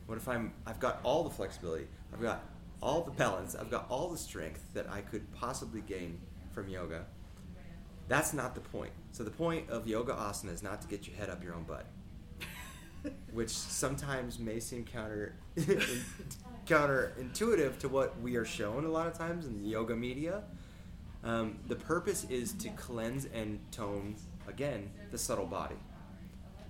What 0.05 0.17
if 0.17 0.27
I'm, 0.27 0.53
I've 0.65 0.79
got 0.79 0.99
all 1.03 1.23
the 1.23 1.29
flexibility, 1.29 1.87
I've 2.13 2.21
got 2.21 2.43
all 2.81 3.01
the 3.01 3.11
balance, 3.11 3.55
I've 3.55 3.71
got 3.71 3.87
all 3.89 4.09
the 4.09 4.17
strength 4.17 4.63
that 4.73 4.89
I 4.89 5.01
could 5.01 5.31
possibly 5.33 5.81
gain 5.81 6.19
from 6.51 6.69
yoga? 6.69 7.05
That's 8.07 8.33
not 8.33 8.53
the 8.53 8.61
point. 8.61 8.91
So, 9.11 9.23
the 9.23 9.31
point 9.31 9.69
of 9.69 9.87
yoga 9.87 10.13
asana 10.13 10.53
is 10.53 10.61
not 10.61 10.81
to 10.81 10.87
get 10.87 11.07
your 11.07 11.15
head 11.17 11.29
up 11.29 11.43
your 11.43 11.55
own 11.55 11.63
butt, 11.63 11.85
which 13.31 13.49
sometimes 13.49 14.39
may 14.39 14.59
seem 14.59 14.85
counter 14.85 15.35
counterintuitive 16.65 17.77
to 17.79 17.89
what 17.89 18.19
we 18.21 18.35
are 18.35 18.45
shown 18.45 18.85
a 18.85 18.89
lot 18.89 19.07
of 19.07 19.13
times 19.17 19.45
in 19.45 19.61
the 19.61 19.69
yoga 19.69 19.95
media. 19.95 20.43
Um, 21.23 21.59
the 21.67 21.75
purpose 21.75 22.25
is 22.29 22.53
to 22.53 22.69
cleanse 22.69 23.25
and 23.25 23.59
tone, 23.71 24.15
again, 24.47 24.91
the 25.11 25.17
subtle 25.17 25.45
body. 25.45 25.75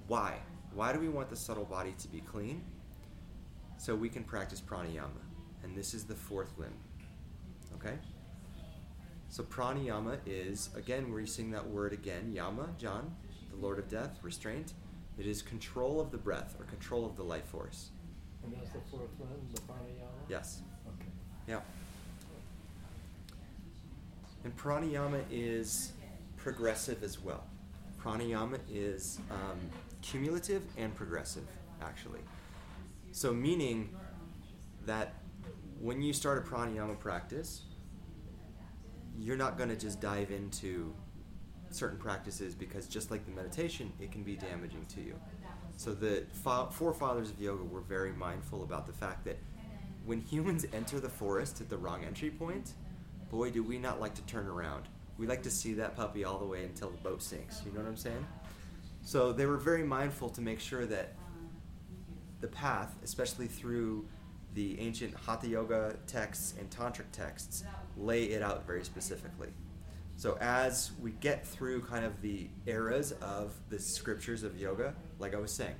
Why? 0.07 0.35
Why 0.73 0.93
do 0.93 0.99
we 0.99 1.09
want 1.09 1.29
the 1.29 1.35
subtle 1.35 1.65
body 1.65 1.93
to 1.99 2.07
be 2.07 2.19
clean? 2.21 2.63
So 3.77 3.95
we 3.95 4.09
can 4.09 4.23
practice 4.23 4.61
pranayama. 4.61 5.23
And 5.63 5.75
this 5.75 5.93
is 5.93 6.05
the 6.05 6.15
fourth 6.15 6.57
limb. 6.57 6.73
Okay? 7.75 7.95
So 9.29 9.43
pranayama 9.43 10.17
is, 10.25 10.69
again, 10.75 11.11
we're 11.11 11.21
using 11.21 11.51
that 11.51 11.67
word 11.67 11.91
again, 11.91 12.31
yama, 12.33 12.69
John, 12.77 13.15
the 13.51 13.57
Lord 13.57 13.79
of 13.79 13.89
Death, 13.89 14.19
restraint. 14.21 14.73
It 15.17 15.25
is 15.25 15.41
control 15.41 15.99
of 15.99 16.11
the 16.11 16.17
breath 16.17 16.55
or 16.59 16.65
control 16.65 17.05
of 17.05 17.15
the 17.15 17.23
life 17.23 17.45
force. 17.45 17.89
And 18.43 18.53
that's 18.53 18.69
the 18.71 18.79
fourth 18.91 19.09
one, 19.17 19.29
the 19.53 19.61
pranayama? 19.61 20.29
Yes. 20.29 20.61
Okay. 20.87 21.09
Yeah. 21.47 21.59
And 24.43 24.55
pranayama 24.55 25.23
is 25.31 25.93
progressive 26.37 27.01
as 27.01 27.19
well. 27.19 27.45
Pranayama 27.99 28.59
is 28.71 29.19
um, 29.31 29.59
cumulative 30.01 30.61
and 30.77 30.93
progressive, 30.93 31.47
actually. 31.81 32.19
So, 33.11 33.33
meaning 33.33 33.89
that 34.85 35.15
when 35.79 36.01
you 36.01 36.13
start 36.13 36.45
a 36.45 36.49
pranayama 36.49 36.99
practice, 36.99 37.63
you're 39.17 39.37
not 39.37 39.57
going 39.57 39.69
to 39.69 39.75
just 39.75 39.99
dive 40.01 40.29
into 40.29 40.93
certain 41.75 41.97
practices 41.97 42.55
because, 42.55 42.87
just 42.87 43.11
like 43.11 43.25
the 43.25 43.31
meditation, 43.31 43.91
it 43.99 44.11
can 44.11 44.23
be 44.23 44.35
damaging 44.35 44.85
to 44.95 45.01
you. 45.01 45.19
So, 45.77 45.93
the 45.93 46.23
fa- 46.31 46.67
forefathers 46.71 47.29
of 47.29 47.39
yoga 47.39 47.63
were 47.63 47.81
very 47.81 48.13
mindful 48.13 48.63
about 48.63 48.87
the 48.87 48.93
fact 48.93 49.25
that 49.25 49.37
when 50.05 50.21
humans 50.21 50.65
enter 50.73 50.99
the 50.99 51.09
forest 51.09 51.61
at 51.61 51.69
the 51.69 51.77
wrong 51.77 52.03
entry 52.03 52.29
point, 52.29 52.73
boy, 53.29 53.51
do 53.51 53.63
we 53.63 53.77
not 53.77 53.99
like 53.99 54.13
to 54.15 54.21
turn 54.23 54.47
around. 54.47 54.87
We 55.17 55.27
like 55.27 55.43
to 55.43 55.51
see 55.51 55.73
that 55.75 55.95
puppy 55.95 56.23
all 56.25 56.39
the 56.39 56.45
way 56.45 56.63
until 56.63 56.89
the 56.89 56.97
boat 56.97 57.21
sinks. 57.21 57.61
You 57.65 57.71
know 57.71 57.79
what 57.79 57.87
I'm 57.89 57.97
saying? 57.97 58.25
So 59.01 59.31
they 59.31 59.45
were 59.45 59.57
very 59.57 59.83
mindful 59.83 60.29
to 60.29 60.41
make 60.41 60.59
sure 60.59 60.85
that 60.87 61.13
the 62.41 62.47
path, 62.47 62.95
especially 63.03 63.47
through 63.47 64.05
the 64.55 64.79
ancient 64.79 65.13
Hatha 65.15 65.47
Yoga 65.47 65.95
texts 66.07 66.53
and 66.59 66.69
Tantric 66.69 67.11
texts, 67.11 67.63
lay 67.97 68.25
it 68.25 68.41
out 68.41 68.65
very 68.65 68.83
specifically. 68.83 69.49
So 70.17 70.37
as 70.39 70.91
we 71.01 71.11
get 71.11 71.45
through 71.45 71.81
kind 71.81 72.05
of 72.05 72.21
the 72.21 72.47
eras 72.65 73.11
of 73.21 73.53
the 73.69 73.77
scriptures 73.77 74.43
of 74.43 74.57
yoga, 74.59 74.95
like 75.19 75.35
I 75.35 75.39
was 75.39 75.51
saying, 75.51 75.75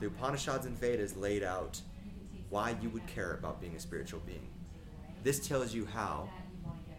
the 0.00 0.06
Upanishads 0.06 0.64
and 0.64 0.78
Vedas 0.78 1.14
laid 1.16 1.42
out 1.42 1.80
why 2.48 2.74
you 2.80 2.88
would 2.90 3.06
care 3.06 3.34
about 3.34 3.60
being 3.60 3.76
a 3.76 3.80
spiritual 3.80 4.20
being. 4.26 4.48
This 5.22 5.46
tells 5.46 5.74
you 5.74 5.84
how, 5.84 6.28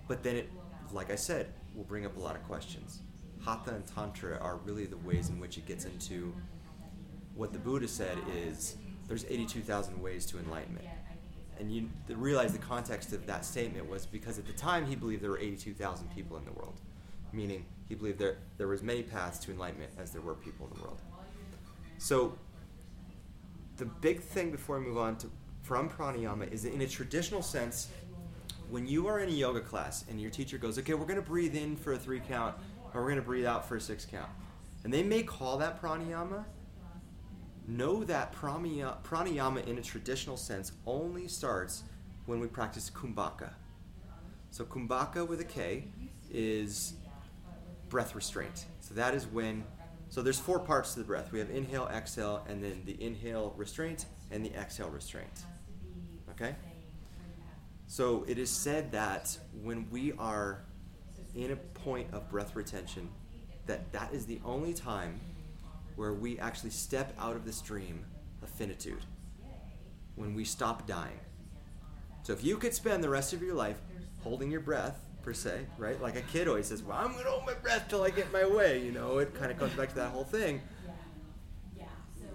but 0.08 0.22
then 0.22 0.36
it, 0.36 0.50
like 0.92 1.12
I 1.12 1.16
said, 1.16 1.54
will 1.76 1.84
bring 1.84 2.06
up 2.06 2.16
a 2.16 2.20
lot 2.20 2.36
of 2.36 2.44
questions. 2.44 3.02
Hatha 3.44 3.72
and 3.72 3.86
Tantra 3.88 4.38
are 4.40 4.58
really 4.58 4.86
the 4.86 4.98
ways 4.98 5.30
in 5.30 5.40
which 5.40 5.58
it 5.58 5.66
gets 5.66 5.86
into 5.86 6.34
what 7.34 7.54
the 7.54 7.60
Buddha 7.60 7.88
said 7.88 8.18
is 8.36 8.76
there's 9.08 9.26
82,000 9.26 10.00
ways 10.00 10.26
to 10.28 10.38
enlightenment. 10.38 10.88
And 11.62 11.72
you 11.72 11.88
realize 12.10 12.54
the 12.54 12.58
context 12.58 13.14
of 13.14 13.28
that 13.28 13.46
statement 13.46 13.88
was 13.88 14.08
because 14.08 14.40
at 14.40 14.48
the 14.48 14.54
time 14.54 14.88
he 14.88 14.96
believed 14.96 15.22
there 15.22 15.30
were 15.30 15.38
82,000 15.38 16.10
people 16.14 16.36
in 16.38 16.44
the 16.44 16.52
world, 16.52 16.82
meaning 17.32 17.64
he 17.88 17.94
believed 17.94 18.18
there, 18.18 18.38
there 18.58 18.68
was 18.68 18.82
many 18.82 19.04
paths 19.04 19.38
to 19.46 19.52
enlightenment 19.52 19.92
as 20.00 20.10
there 20.10 20.22
were 20.22 20.34
people 20.34 20.68
in 20.72 20.78
the 20.78 20.82
world. 20.82 21.00
So 22.00 22.36
the 23.78 23.86
big 23.86 24.22
thing 24.22 24.50
before 24.50 24.80
we 24.80 24.88
move 24.88 24.98
on 24.98 25.18
to 25.18 25.30
from 25.62 25.88
pranayama 25.88 26.52
is 26.52 26.64
that 26.64 26.74
in 26.74 26.82
a 26.82 26.88
traditional 26.88 27.44
sense, 27.44 27.90
when 28.72 28.88
you 28.88 29.06
are 29.06 29.20
in 29.20 29.30
a 29.30 29.32
yoga 29.32 29.62
class 29.62 30.04
and 30.10 30.20
your 30.20 30.32
teacher 30.32 30.58
goes, 30.58 30.80
okay, 30.80 30.96
we're 30.96 31.06
going 31.06 31.22
to 31.22 31.22
breathe 31.22 31.56
in 31.56 31.76
for 31.76 31.94
a 31.94 31.98
three 31.98 32.22
count, 32.28 32.56
or 32.94 33.02
we're 33.02 33.10
going 33.10 33.22
to 33.22 33.26
breathe 33.26 33.46
out 33.46 33.68
for 33.68 33.76
a 33.76 33.82
six 33.82 34.04
count, 34.04 34.30
and 34.84 34.92
they 34.92 35.04
may 35.04 35.22
call 35.22 35.60
that 35.60 35.80
pranayama, 35.80 36.44
know 37.72 38.04
that 38.04 38.34
pranaya- 38.34 39.02
pranayama 39.04 39.66
in 39.68 39.78
a 39.78 39.82
traditional 39.82 40.38
sense 40.38 40.74
only 40.86 41.28
starts 41.28 41.84
when 42.26 42.40
we 42.40 42.48
practice 42.48 42.90
kumbhaka. 42.90 43.52
So 44.52 44.66
kumbhaka 44.66 45.28
with 45.28 45.40
a 45.42 45.46
K 45.46 45.86
is 46.30 46.94
breath 47.90 48.16
restraint. 48.16 48.66
So 48.80 48.94
that 48.96 49.14
is 49.14 49.26
when 49.28 49.64
so 50.10 50.22
there's 50.22 50.40
four 50.40 50.60
parts 50.60 50.94
to 50.94 51.00
the 51.00 51.06
breath. 51.06 51.32
We 51.32 51.40
have 51.40 51.50
inhale, 51.50 51.88
exhale, 51.88 52.46
and 52.50 52.62
then 52.62 52.82
the 52.86 53.02
inhale 53.02 53.54
restraint 53.56 54.08
and 54.30 54.46
the 54.46 54.54
exhale 54.54 54.90
restraint. 54.90 55.46
Okay? 56.32 56.54
So 57.88 58.26
it 58.28 58.38
is 58.38 58.50
said 58.50 58.92
that 58.92 59.38
when 59.64 59.90
we 59.90 60.12
are 60.20 60.64
in 61.34 61.52
a 61.52 61.56
point 61.56 62.08
of 62.12 62.30
breath 62.30 62.58
retention, 62.58 63.10
that 63.68 63.94
that 63.94 64.14
is 64.14 64.26
the 64.26 64.42
only 64.44 64.74
time 64.74 65.22
where 65.96 66.14
we 66.14 66.40
actually 66.40 66.70
step 66.70 67.14
out 67.20 67.36
of 67.36 67.46
the 67.46 67.54
stream 67.54 68.06
of 68.42 68.50
finitude, 68.50 69.06
when 70.16 70.34
we 70.34 70.44
stop 70.44 70.88
dying. 70.88 71.20
So 72.24 72.34
if 72.34 72.44
you 72.44 72.58
could 72.58 72.74
spend 72.74 73.04
the 73.04 73.10
rest 73.10 73.34
of 73.34 73.42
your 73.42 73.56
life 73.56 73.78
holding 74.20 74.52
your 74.52 74.62
breath, 74.62 75.00
per 75.22 75.34
se, 75.34 75.66
right? 75.78 76.02
Like 76.02 76.16
a 76.16 76.22
kid 76.22 76.48
always 76.48 76.68
says, 76.68 76.84
"Well, 76.84 76.98
I'm 76.98 77.14
gonna 77.14 77.30
hold 77.30 77.46
my 77.46 77.54
breath 77.54 77.88
till 77.90 78.04
I 78.04 78.10
get 78.10 78.32
my 78.32 78.46
way." 78.46 78.84
You 78.84 78.92
know, 78.92 79.20
it 79.20 79.34
kind 79.36 79.52
of 79.52 79.58
comes 79.58 79.74
back 79.74 79.90
to 79.90 79.96
that 79.96 80.12
whole 80.12 80.24
thing. 80.24 80.62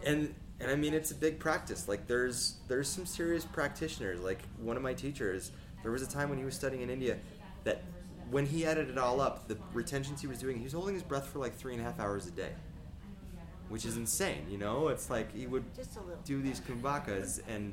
And 0.05 0.35
and 0.61 0.71
I 0.71 0.77
mean, 0.77 0.95
it's 0.95 1.11
a 1.11 1.15
big 1.15 1.39
practice. 1.39 1.89
Like 1.89 2.07
there's 2.07 2.57
there's 2.69 2.89
some 2.89 3.07
serious 3.07 3.45
practitioners. 3.45 4.21
Like 4.21 4.43
one 4.59 4.77
of 4.77 4.83
my 4.83 4.95
teachers, 4.95 5.53
there 5.83 5.93
was 5.93 6.03
a 6.03 6.09
time 6.09 6.29
when 6.29 6.39
he 6.39 6.45
was 6.45 6.55
studying 6.55 6.83
in 6.83 6.91
India, 6.91 7.19
that 7.65 7.83
when 8.31 8.47
he 8.47 8.65
added 8.65 8.89
it 8.89 8.99
all 8.99 9.21
up, 9.21 9.49
the 9.49 9.57
retentions 9.73 10.21
he 10.21 10.27
was 10.27 10.39
doing, 10.39 10.59
he 10.59 10.65
was 10.65 10.73
holding 10.73 10.95
his 10.95 11.03
breath 11.03 11.27
for 11.27 11.39
like 11.39 11.55
three 11.55 11.73
and 11.73 11.83
a 11.83 11.85
half 11.85 12.01
hours 12.01 12.27
a 12.27 12.31
day, 12.31 12.51
which 13.69 13.85
is 13.85 13.97
insane. 13.97 14.47
You 14.51 14.59
know, 14.59 14.89
it's 14.89 15.11
like 15.11 15.35
he 15.35 15.47
would 15.47 15.65
Just 15.75 15.97
a 15.97 16.01
little. 16.01 16.21
do 16.25 16.41
these 16.43 16.61
kumbhakas 16.61 17.41
and 17.49 17.73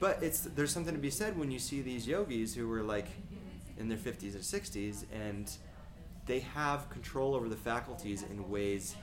but 0.00 0.22
it's 0.22 0.40
there's 0.40 0.72
something 0.72 0.94
to 0.94 1.00
be 1.00 1.10
said 1.10 1.38
when 1.38 1.50
you 1.50 1.58
see 1.58 1.80
these 1.80 2.06
yogis 2.06 2.54
who 2.54 2.66
were 2.66 2.82
like 2.82 3.06
in 3.78 3.88
their 3.88 3.98
50s 3.98 4.34
or 4.34 4.38
60s 4.40 5.04
and 5.12 5.50
they 6.26 6.40
have 6.40 6.88
control 6.90 7.34
over 7.34 7.48
the 7.48 7.56
faculties 7.56 8.22
in 8.22 8.48
ways 8.50 8.96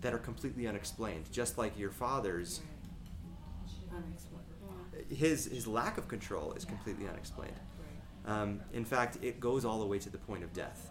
that 0.00 0.12
are 0.12 0.18
completely 0.18 0.66
unexplained 0.66 1.24
just 1.32 1.56
like 1.58 1.78
your 1.78 1.90
father's 1.90 2.60
his 5.08 5.46
his 5.46 5.66
lack 5.66 5.98
of 5.98 6.08
control 6.08 6.52
is 6.54 6.64
completely 6.64 7.06
unexplained. 7.08 7.58
Um, 8.26 8.60
in 8.72 8.84
fact 8.84 9.18
it 9.22 9.40
goes 9.40 9.64
all 9.64 9.80
the 9.80 9.86
way 9.86 9.98
to 9.98 10.10
the 10.10 10.18
point 10.18 10.44
of 10.44 10.52
death. 10.52 10.90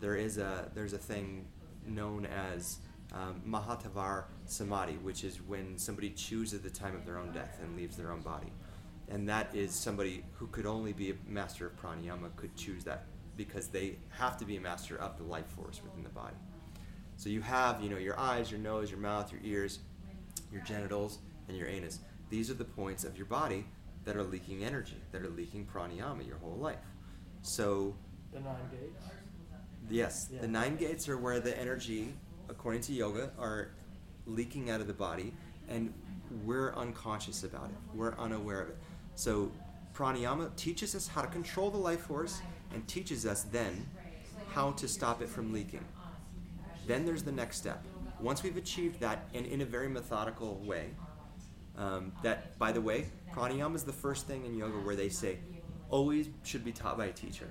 There 0.00 0.16
is 0.16 0.38
a 0.38 0.70
there's 0.74 0.92
a 0.92 0.98
thing 0.98 1.46
known 1.86 2.26
as 2.26 2.78
um, 3.12 3.40
Mahatavar 3.46 4.24
Samadhi, 4.46 4.94
which 5.02 5.24
is 5.24 5.40
when 5.42 5.76
somebody 5.78 6.10
chooses 6.10 6.60
the 6.60 6.70
time 6.70 6.94
of 6.94 7.04
their 7.04 7.18
own 7.18 7.32
death 7.32 7.58
and 7.62 7.76
leaves 7.76 7.96
their 7.96 8.12
own 8.12 8.20
body. 8.20 8.52
And 9.08 9.28
that 9.28 9.54
is 9.54 9.74
somebody 9.74 10.24
who 10.34 10.46
could 10.48 10.66
only 10.66 10.92
be 10.92 11.10
a 11.10 11.14
master 11.26 11.66
of 11.66 11.76
pranayama 11.80 12.34
could 12.36 12.54
choose 12.56 12.84
that 12.84 13.06
because 13.36 13.68
they 13.68 13.96
have 14.10 14.36
to 14.38 14.44
be 14.44 14.56
a 14.56 14.60
master 14.60 14.96
of 14.96 15.16
the 15.16 15.24
life 15.24 15.46
force 15.48 15.80
within 15.82 16.02
the 16.04 16.10
body. 16.10 16.36
So 17.16 17.28
you 17.28 17.40
have, 17.42 17.82
you 17.82 17.90
know, 17.90 17.98
your 17.98 18.18
eyes, 18.18 18.50
your 18.50 18.60
nose, 18.60 18.90
your 18.90 19.00
mouth, 19.00 19.32
your 19.32 19.40
ears, 19.42 19.80
your 20.52 20.62
genitals, 20.62 21.18
and 21.48 21.56
your 21.56 21.66
anus. 21.68 21.98
These 22.28 22.50
are 22.50 22.54
the 22.54 22.64
points 22.64 23.04
of 23.04 23.16
your 23.16 23.26
body 23.26 23.66
that 24.04 24.16
are 24.16 24.22
leaking 24.22 24.64
energy, 24.64 24.96
that 25.12 25.22
are 25.22 25.28
leaking 25.28 25.66
pranayama 25.66 26.26
your 26.26 26.38
whole 26.38 26.56
life. 26.56 26.78
So 27.42 27.96
The 28.32 28.40
nine 28.40 28.54
gates. 28.70 29.04
Yes, 29.90 30.28
Yeah. 30.32 30.42
the 30.42 30.48
nine 30.48 30.76
gates 30.76 31.08
are 31.08 31.18
where 31.18 31.40
the 31.40 31.58
energy, 31.58 32.14
according 32.50 32.82
to 32.82 32.92
yoga, 32.92 33.30
are 33.38 33.70
leaking 34.26 34.70
out 34.70 34.80
of 34.80 34.86
the 34.86 34.92
body, 34.92 35.32
and 35.68 35.94
we're 36.44 36.74
unconscious 36.74 37.44
about 37.44 37.70
it. 37.70 37.76
We're 37.94 38.16
unaware 38.18 38.60
of 38.60 38.68
it. 38.70 38.78
So, 39.14 39.50
pranayama 39.94 40.54
teaches 40.56 40.94
us 40.94 41.08
how 41.08 41.22
to 41.22 41.28
control 41.28 41.70
the 41.70 41.78
life 41.78 42.02
force 42.02 42.40
and 42.74 42.86
teaches 42.86 43.26
us 43.26 43.44
then 43.44 43.86
how 44.48 44.72
to 44.72 44.88
stop 44.88 45.22
it 45.22 45.28
from 45.28 45.52
leaking. 45.52 45.84
Then 46.86 47.04
there's 47.04 47.22
the 47.22 47.32
next 47.32 47.56
step. 47.56 47.84
Once 48.20 48.42
we've 48.42 48.56
achieved 48.56 49.00
that, 49.00 49.28
and 49.34 49.46
in 49.46 49.60
a 49.60 49.64
very 49.64 49.88
methodical 49.88 50.56
way, 50.64 50.90
um, 51.76 52.12
that, 52.22 52.58
by 52.58 52.72
the 52.72 52.80
way, 52.80 53.06
pranayama 53.32 53.76
is 53.76 53.84
the 53.84 53.92
first 53.92 54.26
thing 54.26 54.44
in 54.44 54.56
yoga 54.56 54.78
where 54.78 54.96
they 54.96 55.08
say 55.08 55.38
always 55.88 56.28
should 56.42 56.64
be 56.64 56.72
taught 56.72 56.98
by 56.98 57.06
a 57.06 57.12
teacher. 57.12 57.48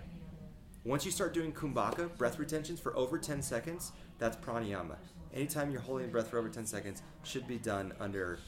Once 0.85 1.03
you 1.03 1.11
start 1.11 1.33
doing 1.33 1.51
kumbhaka, 1.51 2.15
breath 2.17 2.39
retentions 2.39 2.79
for 2.79 2.95
over 2.95 3.17
10 3.17 3.41
seconds, 3.41 3.91
that's 4.17 4.37
pranayama. 4.37 4.95
Anytime 5.33 5.71
you're 5.71 5.81
holding 5.81 6.09
breath 6.09 6.29
for 6.29 6.37
over 6.39 6.47
10 6.47 6.65
seconds, 6.65 7.01
should 7.23 7.47
be 7.47 7.57
done 7.57 7.93
under 7.99 8.39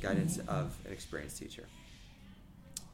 guidance 0.00 0.38
of 0.48 0.74
an 0.86 0.92
experienced 0.92 1.38
teacher. 1.38 1.64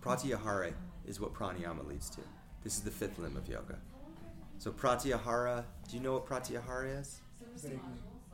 Pratyahara 0.02 0.72
is 1.06 1.20
what 1.20 1.32
pranayama 1.32 1.86
leads 1.86 2.10
to. 2.10 2.20
This 2.64 2.76
is 2.76 2.82
the 2.82 2.90
fifth 2.90 3.18
limb 3.18 3.36
of 3.36 3.48
yoga. 3.48 3.78
So 4.58 4.72
pratyahara, 4.72 5.64
do 5.88 5.96
you 5.96 6.02
know 6.02 6.14
what 6.14 6.26
pratyahara 6.26 7.00
is? 7.00 7.20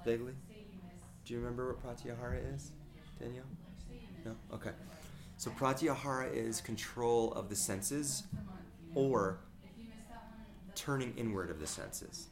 Vaguely? 0.04 0.32
Do 1.26 1.34
you 1.34 1.40
remember 1.40 1.74
what 1.74 1.84
pratyahara 1.84 2.54
is, 2.54 2.70
Danielle? 3.20 3.44
No? 4.24 4.34
Okay. 4.54 4.70
So 5.36 5.50
pratyahara 5.50 6.32
is 6.32 6.62
control 6.62 7.34
of 7.34 7.50
the 7.50 7.56
senses 7.56 8.24
or 8.94 9.40
turning 10.78 11.12
inward 11.16 11.50
of 11.50 11.58
the 11.58 11.66
senses. 11.66 12.28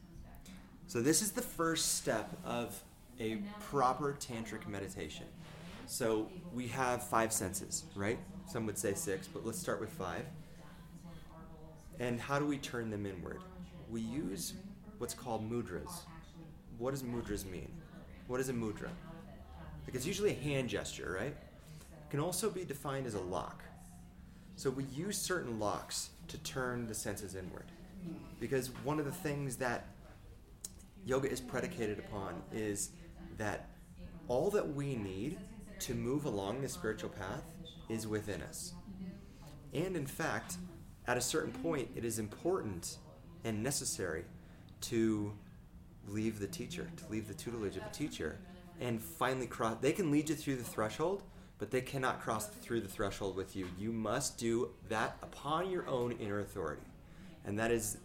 So 0.87 1.03
this 1.03 1.21
is 1.21 1.33
the 1.33 1.43
first 1.43 1.97
step 1.97 2.31
of 2.45 2.81
a 3.19 3.39
proper 3.61 4.17
tantric 4.21 4.69
meditation. 4.69 5.27
So 5.87 6.31
we 6.53 6.69
have 6.69 7.03
five 7.03 7.33
senses, 7.33 7.85
right? 7.97 8.19
Some 8.47 8.65
would 8.67 8.79
say 8.79 8.95
six, 8.95 9.27
but 9.27 9.45
let's 9.45 9.59
start 9.59 9.81
with 9.81 9.91
five. 9.91 10.25
And 11.99 12.21
how 12.21 12.39
do 12.39 12.47
we 12.47 12.59
turn 12.59 12.89
them 12.91 13.05
inward? 13.05 13.41
We 13.91 14.01
use 14.01 14.55
what's 14.99 15.15
called 15.15 15.51
mudras. 15.51 15.91
What 16.79 16.93
does 16.93 17.03
mudras 17.03 17.45
mean? 17.51 17.71
What 18.29 18.39
is 18.41 18.49
a 18.49 18.53
mudra? 18.53 18.91
Like 19.87 19.95
it's 19.95 20.07
usually 20.07 20.31
a 20.31 20.35
hand 20.35 20.69
gesture, 20.69 21.17
right? 21.19 21.35
It 21.35 22.11
can 22.11 22.21
also 22.21 22.49
be 22.49 22.65
defined 22.65 23.07
as 23.07 23.15
a 23.15 23.21
lock. 23.21 23.65
So 24.55 24.71
we 24.71 24.85
use 24.85 25.19
certain 25.19 25.59
locks 25.59 26.11
to 26.29 26.39
turn 26.39 26.87
the 26.87 26.95
senses 26.95 27.35
inward. 27.35 27.73
Because 28.41 28.71
one 28.85 28.99
of 28.99 29.05
the 29.05 29.13
things 29.13 29.57
that 29.57 29.87
yoga 31.05 31.31
is 31.31 31.41
predicated 31.41 31.99
upon 31.99 32.43
is 32.53 32.91
that 33.39 33.71
all 34.29 34.51
that 34.51 34.75
we 34.75 34.97
need 34.97 35.39
to 35.79 35.95
move 35.95 36.25
along 36.25 36.63
the 36.63 36.69
spiritual 36.69 37.11
path 37.11 37.45
is 37.89 38.07
within 38.07 38.43
us. 38.43 38.75
And 39.73 39.97
in 39.97 40.07
fact, 40.07 40.57
at 41.07 41.17
a 41.17 41.21
certain 41.21 41.53
point, 41.53 41.89
it 41.95 42.05
is 42.05 42.19
important 42.19 42.99
and 43.45 43.63
necessary 43.63 44.25
to 44.83 45.33
leave 46.09 46.39
the 46.39 46.47
teacher, 46.47 46.91
to 46.97 47.11
leave 47.11 47.29
the 47.29 47.35
tutelage 47.35 47.77
of 47.77 47.85
a 47.85 47.91
teacher, 47.91 48.39
and 48.81 49.01
finally 49.01 49.47
cross. 49.47 49.77
They 49.81 49.93
can 49.93 50.11
lead 50.11 50.29
you 50.29 50.35
through 50.35 50.57
the 50.57 50.65
threshold, 50.65 51.23
but 51.59 51.71
they 51.71 51.81
cannot 51.81 52.21
cross 52.21 52.49
through 52.49 52.81
the 52.81 52.89
threshold 52.89 53.37
with 53.37 53.57
you. 53.57 53.69
You 53.79 53.93
must 53.93 54.39
do 54.39 54.71
that 54.89 55.17
upon 55.23 55.71
your 55.71 55.87
own 55.89 56.13
inner 56.13 56.41
authority, 56.41 56.83
and 57.47 57.59
that 57.59 57.71
is 57.71 57.99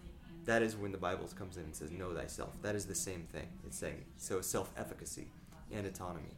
that 0.46 0.62
is 0.62 0.76
when 0.76 0.92
the 0.92 0.98
Bible 0.98 1.28
comes 1.36 1.58
in 1.58 1.64
and 1.64 1.76
says, 1.76 1.92
"Know 1.92 2.14
thyself." 2.14 2.54
That 2.62 2.76
is 2.76 2.86
the 2.86 2.96
same 2.96 3.28
thing. 3.32 3.48
It's 3.66 3.78
saying 3.78 4.06
so 4.18 4.42
self-efficacy 4.42 5.28
and 5.72 5.86
autonomy. 5.86 6.36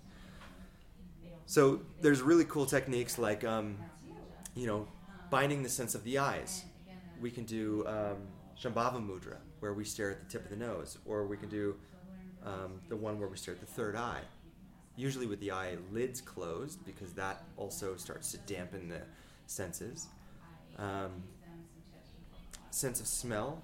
So 1.46 1.82
there's 2.02 2.22
really 2.22 2.46
cool 2.46 2.66
techniques 2.66 3.18
like, 3.18 3.44
um, 3.44 3.78
you 4.56 4.66
know, 4.66 4.88
binding 5.30 5.62
the 5.62 5.70
sense 5.70 5.94
of 5.94 6.04
the 6.04 6.18
eyes. 6.18 6.64
We 7.22 7.32
can 7.32 7.44
do 7.44 7.86
um, 7.88 8.18
Shambhavi 8.60 9.06
Mudra, 9.06 9.38
where 9.60 9.74
we 9.74 9.84
stare 9.84 10.12
at 10.12 10.20
the 10.24 10.30
tip 10.32 10.46
of 10.46 10.50
the 10.50 10.56
nose, 10.56 10.98
or 11.06 11.26
we 11.26 11.38
can 11.38 11.50
do 11.50 11.76
um, 12.46 12.80
the 12.90 12.96
one 12.96 13.20
where 13.20 13.28
we 13.28 13.38
stare 13.38 13.54
at 13.54 13.60
the 13.60 13.66
third 13.66 13.96
eye, 13.96 14.22
usually 14.96 15.28
with 15.28 15.40
the 15.40 15.52
eyelids 15.52 16.22
closed, 16.22 16.86
because 16.86 17.14
that 17.14 17.44
also 17.58 17.96
starts 17.96 18.32
to 18.32 18.38
dampen 18.40 18.90
the 18.90 19.02
senses. 19.48 20.08
Um, 20.78 21.24
sense 22.74 23.00
of 23.00 23.08
smell. 23.08 23.62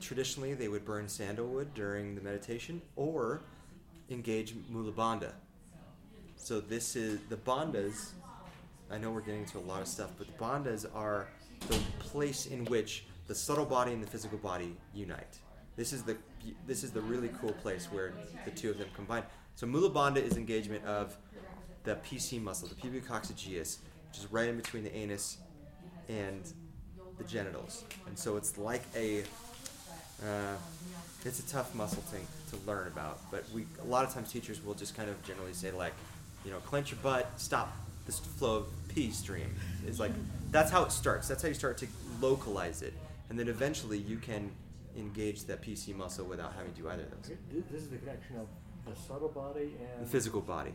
Traditionally, 0.00 0.54
they 0.54 0.68
would 0.68 0.84
burn 0.84 1.08
sandalwood 1.08 1.74
during 1.74 2.14
the 2.14 2.20
meditation, 2.20 2.82
or 2.94 3.42
engage 4.10 4.54
mula 4.70 4.92
bandha. 4.92 5.32
So 6.36 6.60
this 6.60 6.96
is 6.96 7.20
the 7.28 7.36
bandhas. 7.36 8.10
I 8.90 8.98
know 8.98 9.10
we're 9.10 9.22
getting 9.22 9.40
into 9.40 9.58
a 9.58 9.60
lot 9.60 9.80
of 9.80 9.88
stuff, 9.88 10.10
but 10.18 10.26
the 10.28 10.32
bandhas 10.34 10.86
are 10.94 11.28
the 11.68 11.78
place 11.98 12.46
in 12.46 12.64
which 12.66 13.06
the 13.26 13.34
subtle 13.34 13.64
body 13.64 13.92
and 13.92 14.02
the 14.02 14.06
physical 14.06 14.38
body 14.38 14.76
unite. 14.94 15.38
This 15.76 15.92
is 15.92 16.02
the 16.02 16.16
this 16.66 16.84
is 16.84 16.92
the 16.92 17.00
really 17.00 17.30
cool 17.40 17.52
place 17.52 17.86
where 17.86 18.12
the 18.44 18.52
two 18.52 18.70
of 18.70 18.78
them 18.78 18.88
combine. 18.94 19.24
So 19.56 19.66
mula 19.66 19.90
bandha 19.90 20.22
is 20.22 20.36
engagement 20.36 20.84
of 20.84 21.16
the 21.82 21.96
PC 21.96 22.40
muscle, 22.40 22.68
the 22.68 22.74
pubiococcygeus, 22.74 23.78
which 24.08 24.18
is 24.18 24.30
right 24.30 24.48
in 24.48 24.56
between 24.56 24.84
the 24.84 24.94
anus 24.94 25.38
and 26.08 26.52
the 27.18 27.24
genitals, 27.24 27.84
and 28.06 28.18
so 28.18 28.36
it's 28.36 28.58
like 28.58 28.82
a 28.94 29.22
uh, 30.22 30.56
it's 31.24 31.40
a 31.40 31.48
tough 31.48 31.74
muscle 31.74 32.02
thing 32.02 32.26
to 32.50 32.56
learn 32.66 32.86
about, 32.88 33.18
but 33.30 33.44
we 33.54 33.66
a 33.82 33.86
lot 33.86 34.04
of 34.04 34.12
times 34.14 34.32
teachers 34.32 34.64
will 34.64 34.74
just 34.74 34.96
kind 34.96 35.10
of 35.10 35.22
generally 35.26 35.52
say 35.52 35.70
like, 35.70 35.92
you 36.44 36.50
know, 36.50 36.58
clench 36.58 36.90
your 36.90 37.00
butt, 37.02 37.30
stop 37.36 37.76
this 38.06 38.18
flow 38.18 38.58
of 38.58 38.66
pee 38.88 39.10
stream. 39.10 39.54
It's 39.86 39.98
like 39.98 40.12
that's 40.50 40.70
how 40.70 40.84
it 40.84 40.92
starts. 40.92 41.28
That's 41.28 41.42
how 41.42 41.48
you 41.48 41.54
start 41.54 41.78
to 41.78 41.86
localize 42.20 42.82
it, 42.82 42.94
and 43.28 43.38
then 43.38 43.48
eventually 43.48 43.98
you 43.98 44.16
can 44.16 44.50
engage 44.96 45.44
that 45.44 45.62
PC 45.62 45.94
muscle 45.94 46.24
without 46.24 46.54
having 46.54 46.72
to 46.72 46.80
do 46.80 46.88
either 46.88 47.02
of 47.02 47.10
those. 47.10 47.36
This 47.70 47.82
is 47.82 47.88
the 47.88 47.98
connection 47.98 48.36
of 48.36 48.46
the 48.86 48.98
subtle 49.00 49.28
body 49.28 49.74
and 49.94 50.06
The 50.06 50.10
physical 50.10 50.40
body, 50.40 50.72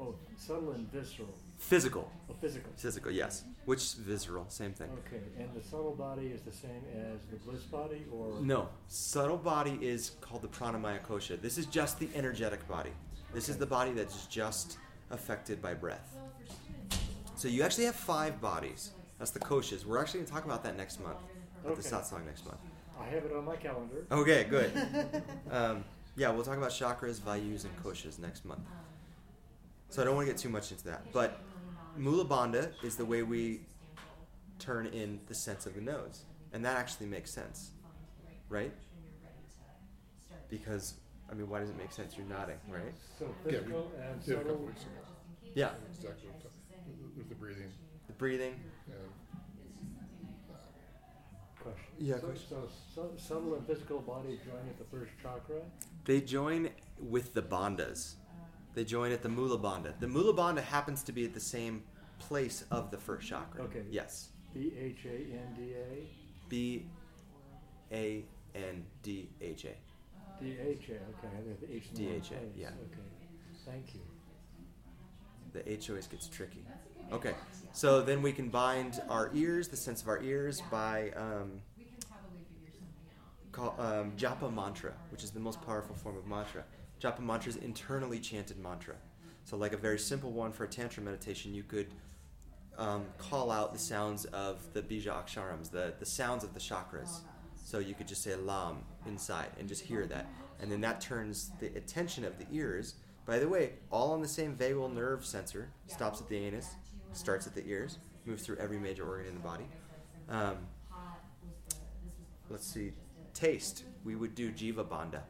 both 0.00 0.16
subtle 0.36 0.72
and 0.72 0.90
visceral. 0.90 1.28
physical, 1.58 2.10
Oh, 2.30 2.34
physical. 2.40 2.70
physical, 2.76 3.10
yes. 3.12 3.44
Which 3.66 3.94
visceral, 3.94 4.46
same 4.48 4.72
thing. 4.72 4.88
Okay, 5.06 5.20
and 5.38 5.48
the 5.54 5.62
subtle 5.62 5.94
body 5.94 6.28
is 6.28 6.40
the 6.40 6.52
same 6.52 6.82
as 6.94 7.18
the 7.30 7.36
bliss 7.44 7.62
body, 7.64 8.02
or 8.12 8.40
No, 8.40 8.68
subtle 8.88 9.36
body 9.36 9.78
is 9.82 10.12
called 10.22 10.42
the 10.42 10.48
pranamaya 10.48 11.00
kosha. 11.02 11.40
This 11.40 11.58
is 11.58 11.66
just 11.66 11.98
the 11.98 12.08
energetic 12.14 12.66
body. 12.66 12.92
This 13.34 13.48
is 13.50 13.58
the 13.58 13.66
body 13.66 13.92
that's 13.92 14.26
just 14.26 14.78
affected 15.10 15.60
by 15.60 15.74
breath. 15.74 16.16
So 17.36 17.48
you 17.48 17.62
actually 17.62 17.84
have 17.84 17.94
five 17.96 18.40
bodies. 18.40 18.90
That's 19.18 19.30
the 19.32 19.40
koshas. 19.40 19.84
We're 19.84 19.98
actually 20.00 20.20
going 20.20 20.26
to 20.28 20.32
talk 20.32 20.44
about 20.46 20.62
that 20.64 20.76
next 20.78 20.98
month 21.00 21.18
at 21.58 21.64
the 21.64 21.70
Okay. 21.72 21.82
satsang 21.90 22.24
next 22.24 22.46
month. 22.46 22.58
I 22.98 23.04
have 23.14 23.24
it 23.24 23.32
on 23.36 23.44
my 23.44 23.56
calendar. 23.56 24.06
Okay, 24.10 24.44
good. 24.44 24.70
um, 25.50 25.84
yeah, 26.16 26.30
we'll 26.30 26.42
talk 26.44 26.56
about 26.56 26.70
chakras, 26.70 27.18
vayus, 27.20 27.64
and 27.64 27.74
koshas 27.84 28.18
next 28.18 28.44
month. 28.46 28.60
So 29.90 30.00
I 30.02 30.04
don't 30.04 30.14
want 30.14 30.26
to 30.28 30.32
get 30.32 30.40
too 30.40 30.48
much 30.48 30.70
into 30.70 30.84
that. 30.84 31.12
But 31.12 31.40
mula 31.96 32.24
bandha 32.24 32.72
is 32.82 32.96
the 32.96 33.04
way 33.04 33.22
we 33.22 33.60
turn 34.58 34.86
in 34.86 35.20
the 35.26 35.34
sense 35.34 35.66
of 35.66 35.74
the 35.74 35.80
nose. 35.80 36.22
And 36.52 36.64
that 36.64 36.76
actually 36.76 37.06
makes 37.06 37.30
sense. 37.30 37.70
Right? 38.48 38.72
Because, 40.48 40.94
I 41.30 41.34
mean, 41.34 41.48
why 41.48 41.60
does 41.60 41.70
it 41.70 41.78
make 41.78 41.92
sense? 41.92 42.16
You're 42.16 42.26
nodding, 42.26 42.56
right? 42.68 42.92
So 43.18 43.26
Yeah, 43.46 43.50
we 43.52 43.56
and 43.56 43.64
did 44.24 44.34
a 44.34 44.36
couple 44.38 44.50
subtle. 44.50 44.56
weeks 44.66 44.82
ago. 44.82 44.90
Yeah. 45.54 45.70
Exactly. 45.96 46.28
what 46.28 46.34
I'm 46.36 46.40
talking- 46.42 47.16
With 47.16 47.28
the 47.28 47.34
breathing 47.36 47.72
The 48.06 48.12
breathing. 48.14 48.54
and 48.86 48.94
Question. 51.60 51.84
Yeah, 51.98 52.14
So, 52.18 52.26
question. 52.28 52.46
so, 52.48 52.68
so 52.94 53.10
subtle 53.16 53.54
and 53.54 53.66
physical 53.66 54.00
body 54.00 54.40
join 54.46 54.66
at 54.68 54.78
the 54.78 54.84
first 54.84 55.12
chakra. 55.22 55.60
They 56.04 56.20
join 56.22 56.70
with 56.98 57.34
the 57.34 57.42
bandhas. 57.42 58.14
They 58.74 58.84
join 58.84 59.12
at 59.12 59.22
the 59.22 59.28
mula 59.28 59.58
bandha. 59.58 59.98
The 59.98 60.06
mula 60.08 60.32
bandha 60.34 60.62
happens 60.62 61.02
to 61.04 61.12
be 61.12 61.24
at 61.24 61.34
the 61.34 61.40
same 61.40 61.82
place 62.18 62.64
of 62.70 62.90
the 62.90 62.98
first 62.98 63.26
chakra. 63.28 63.62
Okay. 63.64 63.82
Yes. 63.90 64.28
B 64.54 64.72
H 64.78 65.04
A 65.06 65.16
N 65.16 65.54
D 65.56 65.72
A. 65.74 66.08
B 66.48 66.86
A 67.92 68.24
N 68.54 68.84
D 69.02 69.28
H 69.40 69.64
A. 69.64 69.74
D 70.42 70.56
H 70.60 70.88
A. 70.90 70.92
Okay, 70.92 71.56
the 71.60 71.74
H 71.74 71.84
in 71.94 71.94
the 71.96 72.06
wrong 72.10 72.20
DHA, 72.20 72.28
place. 72.28 72.40
yeah. 72.56 72.66
Okay. 72.68 73.00
Thank 73.66 73.94
you. 73.94 74.00
The 75.52 75.68
H 75.70 75.90
always 75.90 76.06
gets 76.06 76.28
tricky. 76.28 76.64
Okay, 77.12 77.34
so 77.72 78.02
then 78.02 78.22
we 78.22 78.30
can 78.30 78.48
bind 78.50 79.02
our 79.08 79.30
ears, 79.34 79.66
the 79.66 79.76
sense 79.76 80.00
of 80.00 80.06
our 80.08 80.22
ears, 80.22 80.62
by 80.70 81.10
um, 81.16 81.60
call, 83.60 83.74
um, 83.78 84.12
japa 84.16 84.52
mantra, 84.52 84.92
which 85.10 85.22
is 85.22 85.30
the 85.30 85.40
most 85.40 85.60
powerful 85.62 85.94
form 85.94 86.16
of 86.16 86.26
mantra. 86.26 86.64
Japa 87.00 87.20
mantra 87.20 87.50
is 87.50 87.56
internally 87.56 88.18
chanted 88.18 88.58
mantra. 88.58 88.94
So, 89.44 89.56
like 89.56 89.72
a 89.72 89.76
very 89.76 89.98
simple 89.98 90.32
one 90.32 90.52
for 90.52 90.64
a 90.64 90.68
tantra 90.68 91.02
meditation, 91.02 91.54
you 91.54 91.62
could 91.62 91.88
um, 92.78 93.04
call 93.18 93.50
out 93.50 93.72
the 93.72 93.78
sounds 93.78 94.24
of 94.26 94.72
the 94.72 94.82
bija 94.82 95.06
aksharams, 95.06 95.70
the, 95.70 95.94
the 95.98 96.06
sounds 96.06 96.44
of 96.44 96.54
the 96.54 96.60
chakras. 96.60 97.20
So 97.62 97.78
you 97.78 97.94
could 97.94 98.08
just 98.08 98.22
say 98.22 98.34
lam 98.34 98.78
inside 99.06 99.48
and 99.58 99.68
just 99.68 99.82
hear 99.82 100.06
that. 100.06 100.26
And 100.60 100.72
then 100.72 100.80
that 100.80 101.00
turns 101.00 101.52
the 101.60 101.66
attention 101.76 102.24
of 102.24 102.38
the 102.38 102.46
ears. 102.50 102.94
By 103.26 103.38
the 103.38 103.48
way, 103.48 103.74
all 103.92 104.12
on 104.12 104.22
the 104.22 104.28
same 104.28 104.56
vagal 104.56 104.92
nerve 104.94 105.24
sensor, 105.24 105.70
stops 105.86 106.20
at 106.20 106.28
the 106.28 106.36
anus, 106.36 106.70
starts 107.12 107.46
at 107.46 107.54
the 107.54 107.64
ears, 107.66 107.98
moves 108.24 108.44
through 108.44 108.56
every 108.56 108.78
major 108.78 109.06
organ 109.06 109.26
in 109.26 109.34
the 109.34 109.40
body. 109.40 109.66
Um, 110.28 110.56
let's 112.48 112.66
see, 112.66 112.92
taste. 113.34 113.84
We 114.04 114.16
would 114.16 114.34
do 114.34 114.50
jiva 114.50 114.84
bandha. 114.86 115.20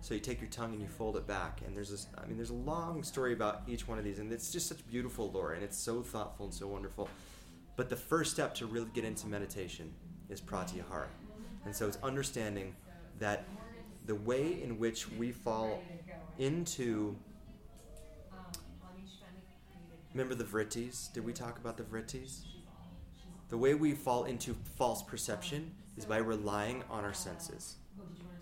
So 0.00 0.14
you 0.14 0.20
take 0.20 0.40
your 0.40 0.50
tongue 0.50 0.72
and 0.72 0.80
you 0.80 0.88
fold 0.88 1.16
it 1.16 1.26
back, 1.26 1.60
and 1.66 1.74
there's 1.74 1.90
this. 1.90 2.06
I 2.16 2.26
mean, 2.26 2.36
there's 2.36 2.50
a 2.50 2.54
long 2.54 3.02
story 3.02 3.32
about 3.32 3.62
each 3.66 3.88
one 3.88 3.98
of 3.98 4.04
these, 4.04 4.18
and 4.20 4.32
it's 4.32 4.52
just 4.52 4.68
such 4.68 4.86
beautiful 4.86 5.30
lore, 5.32 5.52
and 5.52 5.62
it's 5.62 5.76
so 5.76 6.02
thoughtful 6.02 6.46
and 6.46 6.54
so 6.54 6.68
wonderful. 6.68 7.08
But 7.76 7.88
the 7.88 7.96
first 7.96 8.32
step 8.32 8.54
to 8.56 8.66
really 8.66 8.88
get 8.94 9.04
into 9.04 9.26
meditation 9.26 9.92
is 10.28 10.40
pratyahara, 10.40 11.08
and 11.64 11.74
so 11.74 11.88
it's 11.88 11.98
understanding 12.02 12.74
that 13.18 13.44
the 14.06 14.14
way 14.14 14.62
in 14.62 14.78
which 14.78 15.10
we 15.12 15.32
fall 15.32 15.82
into. 16.38 17.16
Remember 20.14 20.34
the 20.34 20.44
vrittis? 20.44 21.12
Did 21.12 21.24
we 21.24 21.32
talk 21.32 21.58
about 21.58 21.76
the 21.76 21.82
vrittis? 21.82 22.44
The 23.50 23.58
way 23.58 23.74
we 23.74 23.92
fall 23.92 24.24
into 24.24 24.54
false 24.76 25.02
perception 25.02 25.72
is 25.98 26.04
by 26.04 26.18
relying 26.18 26.82
on 26.90 27.04
our 27.04 27.12
senses. 27.12 27.76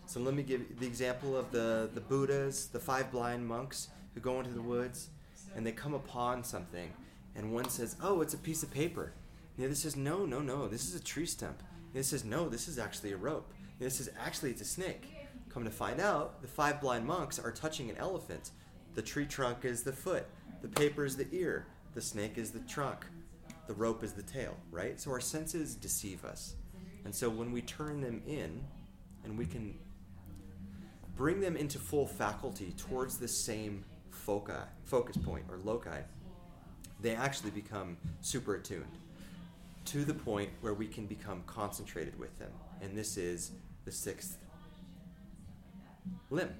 So 0.06 0.20
let 0.20 0.34
me 0.34 0.42
give 0.42 0.78
the 0.78 0.86
example 0.86 1.36
of 1.36 1.50
the, 1.50 1.90
the 1.94 2.00
Buddhas, 2.00 2.68
the 2.68 2.78
five 2.78 3.10
blind 3.10 3.46
monks 3.46 3.88
who 4.14 4.20
go 4.20 4.38
into 4.38 4.52
the 4.52 4.62
woods 4.62 5.08
and 5.56 5.66
they 5.66 5.72
come 5.72 5.94
upon 5.94 6.44
something, 6.44 6.92
and 7.34 7.52
one 7.52 7.68
says, 7.68 7.96
Oh, 8.02 8.20
it's 8.20 8.34
a 8.34 8.38
piece 8.38 8.62
of 8.62 8.70
paper. 8.70 9.12
And 9.56 9.64
the 9.64 9.66
other 9.66 9.74
says, 9.74 9.96
No, 9.96 10.26
no, 10.26 10.40
no, 10.40 10.68
this 10.68 10.86
is 10.86 10.94
a 10.94 11.02
tree 11.02 11.26
stump. 11.26 11.60
And 11.60 11.94
the 11.94 11.98
other 12.00 12.04
says, 12.04 12.24
No, 12.24 12.48
this 12.48 12.68
is 12.68 12.78
actually 12.78 13.12
a 13.12 13.16
rope. 13.16 13.50
And 13.58 13.80
the 13.80 13.86
other 13.86 13.94
says, 13.94 14.10
Actually, 14.20 14.50
it's 14.50 14.60
a 14.60 14.66
snake. 14.66 15.06
Come 15.48 15.64
to 15.64 15.70
find 15.70 16.00
out, 16.00 16.42
the 16.42 16.48
five 16.48 16.80
blind 16.80 17.06
monks 17.06 17.38
are 17.38 17.50
touching 17.50 17.88
an 17.88 17.96
elephant. 17.96 18.50
The 18.94 19.02
tree 19.02 19.26
trunk 19.26 19.64
is 19.64 19.82
the 19.82 19.92
foot, 19.92 20.26
the 20.60 20.68
paper 20.68 21.04
is 21.04 21.16
the 21.16 21.26
ear, 21.32 21.66
the 21.94 22.00
snake 22.02 22.36
is 22.36 22.50
the 22.50 22.60
trunk, 22.60 23.06
the 23.66 23.74
rope 23.74 24.04
is 24.04 24.12
the 24.12 24.22
tail, 24.22 24.56
right? 24.70 25.00
So 25.00 25.10
our 25.10 25.20
senses 25.20 25.74
deceive 25.74 26.24
us. 26.24 26.54
And 27.06 27.14
so 27.14 27.30
when 27.30 27.52
we 27.52 27.62
turn 27.62 28.00
them 28.00 28.20
in 28.26 28.60
and 29.22 29.38
we 29.38 29.46
can 29.46 29.78
bring 31.16 31.38
them 31.38 31.56
into 31.56 31.78
full 31.78 32.04
faculty 32.04 32.74
towards 32.76 33.16
the 33.16 33.28
same 33.28 33.84
foci, 34.10 34.52
focus 34.82 35.16
point 35.16 35.44
or 35.48 35.58
loci, 35.58 36.00
they 37.00 37.14
actually 37.14 37.52
become 37.52 37.96
super 38.22 38.56
attuned 38.56 38.98
to 39.84 40.04
the 40.04 40.14
point 40.14 40.50
where 40.62 40.74
we 40.74 40.88
can 40.88 41.06
become 41.06 41.44
concentrated 41.46 42.18
with 42.18 42.36
them. 42.40 42.50
And 42.82 42.98
this 42.98 43.16
is 43.16 43.52
the 43.84 43.92
sixth 43.92 44.38
limb, 46.28 46.52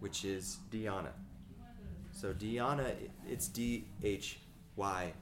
which 0.00 0.24
is 0.24 0.56
dhyana. 0.72 1.12
So 2.10 2.32
dhyana, 2.32 2.96
it's 3.28 3.46
D 3.46 3.84
H 4.02 4.40
Y 4.74 5.12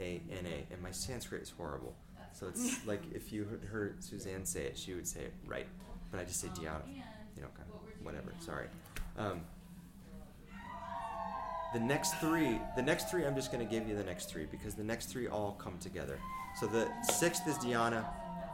A 0.00 0.20
N 0.28 0.44
A, 0.44 0.74
and 0.74 0.82
my 0.82 0.90
Sanskrit 0.90 1.42
is 1.42 1.50
horrible. 1.50 1.94
So 2.34 2.48
it's 2.48 2.84
like 2.86 3.02
if 3.14 3.32
you 3.32 3.44
heard- 3.44 3.64
heard 3.64 4.04
Suzanne 4.04 4.44
say 4.44 4.64
it, 4.64 4.76
she 4.76 4.94
would 4.94 5.06
say 5.06 5.20
it 5.20 5.34
right, 5.46 5.66
but 6.10 6.20
I 6.20 6.24
just 6.24 6.40
say 6.40 6.48
dhyana. 6.48 6.82
You 7.36 7.42
know, 7.42 7.48
kind 7.56 7.68
of 7.72 8.04
whatever. 8.04 8.32
Sorry. 8.40 8.66
Um, 9.18 9.40
the 11.72 11.80
next 11.80 12.14
three, 12.20 12.60
the 12.76 12.82
next 12.82 13.10
three, 13.10 13.24
I'm 13.24 13.34
just 13.34 13.50
going 13.50 13.66
to 13.66 13.70
give 13.70 13.88
you 13.88 13.96
the 13.96 14.04
next 14.04 14.26
three 14.30 14.46
because 14.48 14.74
the 14.74 14.84
next 14.84 15.06
three 15.06 15.26
all 15.26 15.56
come 15.58 15.76
together. 15.78 16.20
So 16.60 16.66
the 16.66 16.88
sixth 17.02 17.48
is 17.48 17.56
dhyana, 17.56 18.04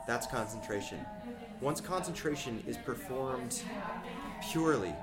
that's 0.06 0.26
concentration. 0.26 1.04
Once 1.60 1.82
concentration 1.82 2.62
is 2.66 2.78
performed 2.78 3.62
purely 4.50 4.94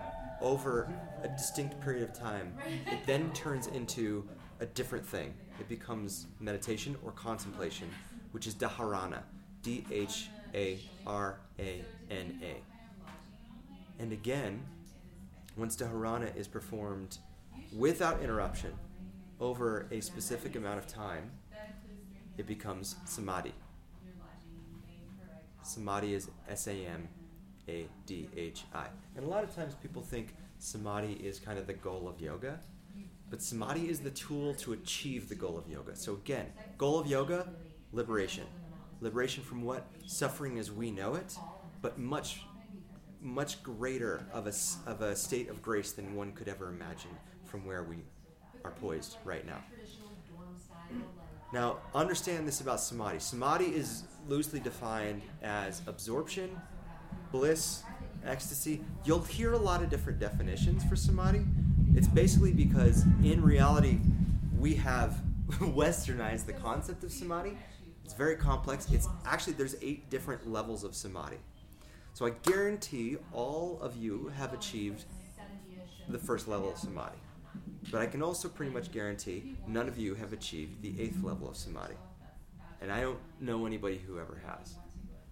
over 0.42 0.92
a 1.24 1.28
distinct 1.28 1.80
period 1.80 2.02
of 2.10 2.14
time, 2.18 2.56
it 2.88 3.06
then 3.06 3.32
turns 3.34 3.68
into 3.68 4.28
a 4.62 4.66
different 4.66 5.06
thing. 5.06 5.34
It 5.60 5.70
becomes 5.70 6.26
meditation 6.40 6.96
or 7.04 7.12
contemplation, 7.12 7.88
which 8.32 8.48
is 8.48 8.56
dharana. 8.56 9.22
D 9.64 9.86
H 9.92 10.30
A 10.54 10.80
R 11.06 11.40
A 11.60 11.84
N 12.10 12.40
A. 12.42 12.56
And 14.02 14.12
again, 14.12 14.64
once 15.58 15.76
dharana 15.76 16.36
is 16.36 16.48
performed 16.48 17.18
without 17.76 18.22
interruption 18.22 18.74
over 19.40 19.88
a 19.92 20.00
specific 20.00 20.56
amount 20.56 20.78
of 20.80 20.88
time, 20.88 21.32
it 22.38 22.46
becomes 22.46 22.96
samadhi. 23.06 23.54
Samadhi 25.64 26.14
is 26.14 26.30
S 26.48 26.68
A 26.68 26.74
M 26.74 27.08
A 27.68 27.88
D 28.06 28.30
H 28.38 28.64
I. 28.74 28.86
And 29.16 29.26
a 29.26 29.30
lot 29.30 29.44
of 29.44 29.54
times 29.54 29.74
people 29.82 30.02
think 30.02 30.36
samadhi 30.60 31.14
is 31.14 31.40
kind 31.40 31.60
of 31.60 31.68
the 31.68 31.74
goal 31.74 32.08
of 32.08 32.22
yoga, 32.22 32.60
but 33.30 33.42
samadhi 33.42 33.90
is 33.90 34.00
the 34.00 34.12
tool 34.12 34.54
to 34.56 34.74
achieve 34.74 35.28
the 35.28 35.36
goal 35.36 35.58
of 35.58 35.68
yoga. 35.68 35.96
So 35.96 36.14
again, 36.14 36.46
goal 36.78 37.00
of 37.00 37.08
yoga, 37.08 37.50
liberation. 37.92 38.46
Liberation 39.02 39.44
from 39.44 39.64
what? 39.64 39.86
Suffering 40.06 40.58
as 40.58 40.72
we 40.72 40.92
know 40.92 41.16
it, 41.16 41.36
but 41.82 41.98
much 42.00 42.42
much 43.20 43.62
greater 43.64 44.26
of 44.32 44.46
a, 44.46 44.54
of 44.90 45.02
a 45.02 45.16
state 45.16 45.50
of 45.50 45.62
grace 45.62 45.92
than 45.92 46.16
one 46.16 46.32
could 46.34 46.48
ever 46.48 46.70
imagine 46.70 47.10
from 47.46 47.66
where 47.66 47.84
we 47.84 47.98
are 48.64 48.72
poised 48.72 49.18
right 49.26 49.46
now. 49.46 49.58
Now, 51.54 51.78
understand 51.96 52.48
this 52.48 52.62
about 52.62 52.80
samadhi. 52.80 53.20
Samadhi 53.20 53.66
is 53.66 54.04
loosely 54.28 54.60
defined 54.60 55.22
as 55.42 55.82
absorption, 55.88 56.62
bliss, 57.32 57.84
ecstasy. 58.26 58.82
You'll 59.06 59.24
hear 59.24 59.54
a 59.54 59.58
lot 59.58 59.82
of 59.82 59.90
different 59.90 60.20
definitions 60.20 60.84
for 60.84 60.96
samadhi. 60.96 61.46
It's 61.96 62.08
basically 62.08 62.52
because 62.52 63.04
in 63.24 63.42
reality, 63.42 64.00
we 64.60 64.76
have 64.76 65.22
westernized 65.50 66.46
the 66.46 66.54
concept 66.54 67.04
of 67.04 67.12
samadhi. 67.12 67.58
It's 68.08 68.14
very 68.14 68.38
complex. 68.38 68.90
It's 68.90 69.10
actually, 69.26 69.52
there's 69.52 69.76
eight 69.82 70.10
different 70.10 70.50
levels 70.50 70.86
of 70.86 70.96
samadhi. 70.96 71.40
So 72.14 72.26
I 72.26 72.30
guarantee 72.30 73.18
all 73.34 73.80
of 73.82 73.98
you 73.98 74.32
have 74.38 74.54
achieved 74.54 75.04
the 76.08 76.18
first 76.18 76.48
level 76.48 76.72
of 76.72 76.78
samadhi. 76.78 77.18
But 77.92 78.00
I 78.00 78.06
can 78.06 78.24
also 78.24 78.48
pretty 78.48 78.72
much 78.72 78.94
guarantee 78.94 79.58
none 79.68 79.90
of 79.90 79.98
you 79.98 80.16
have 80.16 80.32
achieved 80.32 80.82
the 80.82 80.96
eighth 80.98 81.22
level 81.22 81.50
of 81.50 81.58
samadhi. 81.58 81.96
And 82.80 82.94
I 82.94 83.02
don't 83.02 83.20
know 83.42 83.66
anybody 83.66 83.98
who 83.98 84.20
ever 84.20 84.42
has. 84.48 84.76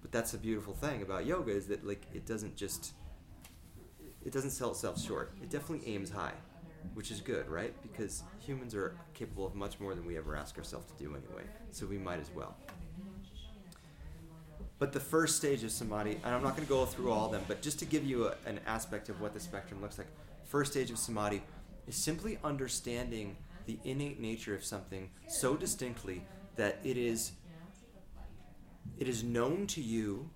But 0.02 0.12
that's 0.12 0.34
the 0.34 0.38
beautiful 0.38 0.74
thing 0.74 1.02
about 1.02 1.26
yoga 1.26 1.52
is 1.52 1.68
that 1.68 1.88
like 1.88 2.06
it 2.14 2.26
doesn't 2.26 2.58
just 2.58 2.92
it 4.26 4.34
doesn't 4.34 4.52
sell 4.52 4.72
itself 4.72 5.02
short. 5.02 5.32
It 5.42 5.50
definitely 5.50 5.88
aims 5.88 6.10
high. 6.10 6.34
Which 6.94 7.12
is 7.12 7.22
good, 7.22 7.48
right? 7.50 7.74
Because 7.82 8.24
humans 8.40 8.76
are 8.76 8.96
capable 9.14 9.46
of 9.46 9.56
much 9.56 9.80
more 9.80 9.96
than 9.96 10.06
we 10.06 10.18
ever 10.18 10.36
ask 10.36 10.58
ourselves 10.58 10.86
to 10.92 11.04
do 11.04 11.10
anyway, 11.10 11.44
so 11.72 11.86
we 11.86 11.98
might 11.98 12.20
as 12.20 12.30
well. 12.36 12.56
But 14.78 14.92
the 14.92 15.00
first 15.00 15.38
stage 15.38 15.64
of 15.64 15.72
samadhi, 15.72 16.20
and 16.24 16.36
I'm 16.36 16.44
not 16.44 16.56
going 16.56 16.68
to 16.68 16.70
go 16.70 16.86
through 16.86 17.12
all 17.12 17.28
of 17.28 17.32
them, 17.32 17.44
but 17.48 17.62
just 17.62 17.80
to 17.80 17.86
give 17.86 18.04
you 18.04 18.28
a, 18.28 18.36
an 18.46 18.60
aspect 18.66 19.10
of 19.10 19.22
what 19.22 19.34
the 19.34 19.40
spectrum 19.40 19.82
looks 19.82 19.98
like, 19.98 20.08
first 20.44 20.74
stage 20.74 20.92
of 20.92 20.98
samadhi 20.98 21.42
is 21.88 21.96
simply 21.96 22.38
understanding 22.44 23.38
the 23.66 23.80
innate 23.84 24.20
nature 24.20 24.54
of 24.54 24.64
something 24.64 25.10
so 25.28 25.56
distinctly 25.56 26.24
that 26.56 26.80
it 26.84 26.98
is 26.98 27.32
it 28.98 29.08
is 29.08 29.24
known 29.24 29.68
to 29.68 29.82
you 29.82 30.30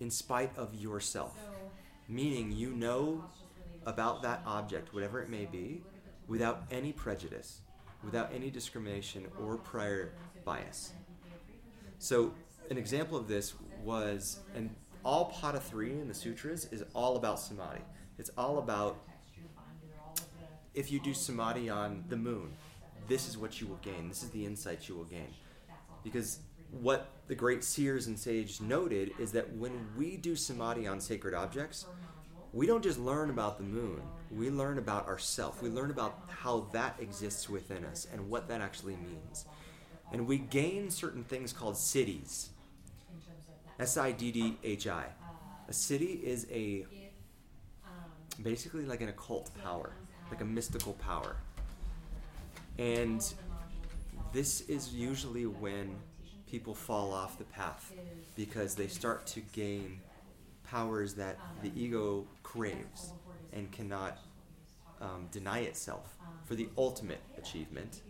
in 0.00 0.10
spite 0.10 0.50
of 0.56 0.74
yourself. 0.74 1.36
Meaning 2.08 2.52
you 2.52 2.70
know 2.70 3.24
about 3.86 4.22
that 4.22 4.42
object, 4.46 4.92
whatever 4.92 5.20
it 5.22 5.28
may 5.28 5.46
be, 5.46 5.82
without 6.28 6.64
any 6.70 6.92
prejudice, 6.92 7.60
without 8.04 8.30
any 8.34 8.50
discrimination 8.50 9.26
or 9.42 9.56
prior 9.56 10.12
bias. 10.44 10.92
So, 11.98 12.34
an 12.68 12.78
example 12.78 13.16
of 13.16 13.28
this 13.28 13.54
was, 13.82 14.40
and 14.54 14.74
all 15.04 15.32
Pada 15.32 15.62
3 15.62 15.92
in 15.92 16.08
the 16.08 16.14
sutras 16.14 16.66
is 16.72 16.84
all 16.94 17.16
about 17.16 17.38
samadhi. 17.38 17.80
It's 18.18 18.30
all 18.36 18.58
about 18.58 18.98
if 20.74 20.90
you 20.90 21.00
do 21.00 21.14
samadhi 21.14 21.70
on 21.70 22.04
the 22.08 22.16
moon, 22.16 22.52
this 23.08 23.28
is 23.28 23.38
what 23.38 23.60
you 23.60 23.66
will 23.66 23.76
gain. 23.76 24.08
This 24.08 24.22
is 24.22 24.30
the 24.30 24.44
insight 24.44 24.88
you 24.88 24.96
will 24.96 25.04
gain. 25.04 25.32
Because 26.02 26.40
what 26.70 27.12
the 27.28 27.34
great 27.34 27.64
seers 27.64 28.08
and 28.08 28.18
sages 28.18 28.60
noted 28.60 29.12
is 29.18 29.32
that 29.32 29.54
when 29.56 29.72
we 29.96 30.16
do 30.16 30.36
samadhi 30.36 30.86
on 30.86 31.00
sacred 31.00 31.34
objects, 31.34 31.86
we 32.56 32.66
don't 32.66 32.82
just 32.82 32.98
learn 32.98 33.28
about 33.28 33.58
the 33.58 33.64
moon, 33.64 34.00
we 34.34 34.48
learn 34.48 34.78
about 34.78 35.06
ourself. 35.06 35.60
We 35.62 35.68
learn 35.68 35.90
about 35.90 36.18
how 36.28 36.68
that 36.72 36.96
exists 36.98 37.50
within 37.50 37.84
us 37.84 38.06
and 38.10 38.30
what 38.30 38.48
that 38.48 38.62
actually 38.62 38.96
means. 38.96 39.44
And 40.10 40.26
we 40.26 40.38
gain 40.38 40.90
certain 40.90 41.22
things 41.22 41.52
called 41.52 41.74
siddhis. 41.74 42.48
S 43.78 43.98
I 43.98 44.10
D 44.12 44.32
D 44.32 44.56
H 44.64 44.86
I. 44.86 45.04
A 45.68 45.72
siddhi 45.72 46.22
is 46.22 46.46
a 46.50 46.86
basically 48.42 48.86
like 48.86 49.02
an 49.02 49.10
occult 49.10 49.50
power, 49.62 49.92
like 50.30 50.40
a 50.40 50.44
mystical 50.44 50.94
power. 50.94 51.36
And 52.78 53.22
this 54.32 54.62
is 54.62 54.94
usually 54.94 55.44
when 55.44 55.94
people 56.50 56.74
fall 56.74 57.12
off 57.12 57.36
the 57.36 57.44
path 57.44 57.92
because 58.34 58.74
they 58.74 58.86
start 58.86 59.26
to 59.26 59.40
gain 59.52 60.00
powers 60.66 61.14
that 61.14 61.38
the 61.62 61.72
ego 61.80 62.26
craves 62.42 63.12
and 63.52 63.70
cannot 63.72 64.18
um, 65.00 65.28
deny 65.32 65.60
itself 65.60 66.16
for 66.44 66.54
the 66.54 66.68
ultimate 66.76 67.20
achievement. 67.38 68.00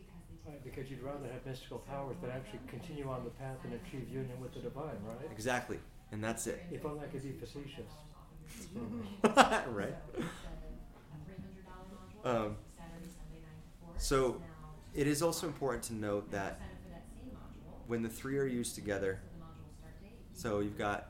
Right, 0.46 0.62
because 0.64 0.90
you'd 0.90 1.02
rather 1.02 1.26
have 1.32 1.44
mystical 1.44 1.78
powers 1.78 2.16
that 2.22 2.30
actually 2.30 2.60
continue 2.68 3.08
on 3.08 3.24
the 3.24 3.30
path 3.30 3.56
and 3.64 3.74
achieve 3.74 4.08
union 4.08 4.40
with 4.40 4.54
the 4.54 4.60
divine, 4.60 4.96
right? 5.04 5.30
Exactly, 5.32 5.78
and 6.12 6.22
that's 6.22 6.46
it. 6.46 6.62
If 6.70 6.84
only 6.84 7.00
I 7.04 7.08
could 7.08 7.22
be 7.22 7.32
facetious. 7.32 7.90
right. 9.72 9.94
Um, 12.24 12.56
so, 13.96 14.40
it 14.94 15.06
is 15.06 15.22
also 15.22 15.46
important 15.46 15.82
to 15.84 15.94
note 15.94 16.30
that 16.30 16.60
when 17.86 18.02
the 18.02 18.08
three 18.08 18.38
are 18.38 18.46
used 18.46 18.74
together, 18.74 19.20
so 20.32 20.60
you've 20.60 20.78
got 20.78 21.08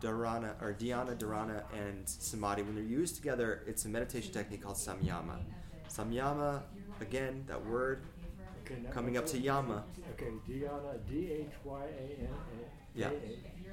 dharana 0.00 0.60
or 0.62 0.74
dhyana, 0.74 1.16
dharana, 1.16 1.62
and 1.74 2.08
samadhi. 2.08 2.62
When 2.62 2.74
they're 2.74 2.84
used 2.84 3.16
together, 3.16 3.62
it's 3.66 3.84
a 3.84 3.88
meditation 3.88 4.32
technique 4.32 4.62
called 4.62 4.76
samyama. 4.76 5.38
Samyama, 5.88 6.62
again, 7.00 7.44
that 7.46 7.64
word 7.66 8.02
Okay, 8.64 8.80
now- 8.82 8.90
coming 8.90 9.16
up 9.16 9.26
to 9.26 9.38
yama. 9.38 9.84
Okay, 10.14 10.32
Dhyana, 10.48 10.98
D 11.08 11.30
H 11.32 11.46
Y 11.64 11.82
A 11.84 12.20
N 12.22 12.28
A. 12.28 12.98
Yeah. 12.98 13.10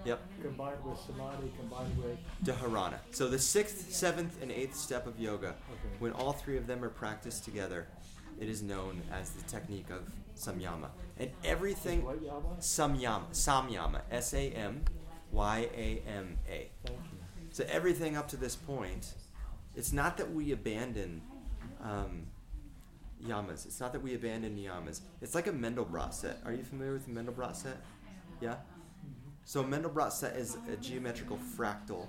Yep. 0.06 0.22
Combined 0.42 0.84
with 0.84 1.00
samadhi, 1.00 1.52
combined 1.58 1.98
with. 1.98 2.18
Dharana. 2.44 2.98
So 3.12 3.28
the 3.30 3.40
sixth, 3.40 3.92
seventh, 3.94 4.42
and 4.42 4.52
eighth 4.52 4.76
step 4.76 5.08
of 5.08 5.18
yoga, 5.20 5.50
Okay. 5.72 5.96
when 6.00 6.12
all 6.12 6.34
three 6.34 6.58
of 6.58 6.68
them 6.68 6.84
are 6.84 6.90
practiced 6.90 7.44
together, 7.46 7.88
it 8.40 8.50
is 8.50 8.62
known 8.62 9.02
as 9.12 9.32
the 9.32 9.42
technique 9.44 9.90
of 9.90 10.02
samyama. 10.36 10.90
And 11.18 11.32
everything 11.44 12.04
What 12.04 12.22
yama? 12.22 12.58
samyama, 12.60 13.30
samyama, 13.32 14.02
S 14.12 14.34
A 14.34 14.50
M 14.52 14.84
Y 15.34 15.68
A 15.76 16.02
M 16.08 16.38
A. 16.50 16.70
So 17.52 17.66
everything 17.70 18.16
up 18.16 18.28
to 18.30 18.38
this 18.38 18.56
point, 18.56 19.14
it's 19.76 19.92
not 19.92 20.18
that 20.18 20.32
we 20.32 20.52
abandon 20.52 21.22
um, 21.84 22.28
yamas. 23.28 23.66
It's 23.66 23.80
not 23.80 23.92
that 23.94 24.02
we 24.02 24.16
abandon 24.16 24.56
niyamas. 24.56 25.02
It's 25.22 25.36
like 25.36 25.48
a 25.48 25.52
Mandelbrot 25.52 26.14
set. 26.14 26.40
Are 26.46 26.54
you 26.54 26.64
familiar 26.64 26.94
with 26.94 27.06
the 27.06 27.12
Mandelbrot 27.12 27.56
set? 27.56 27.78
Yeah. 28.42 28.56
So 29.46 29.64
Mandelbrot 29.64 30.12
set 30.12 30.36
is 30.36 30.58
a 30.72 30.76
geometrical 30.78 31.38
fractal 31.58 32.08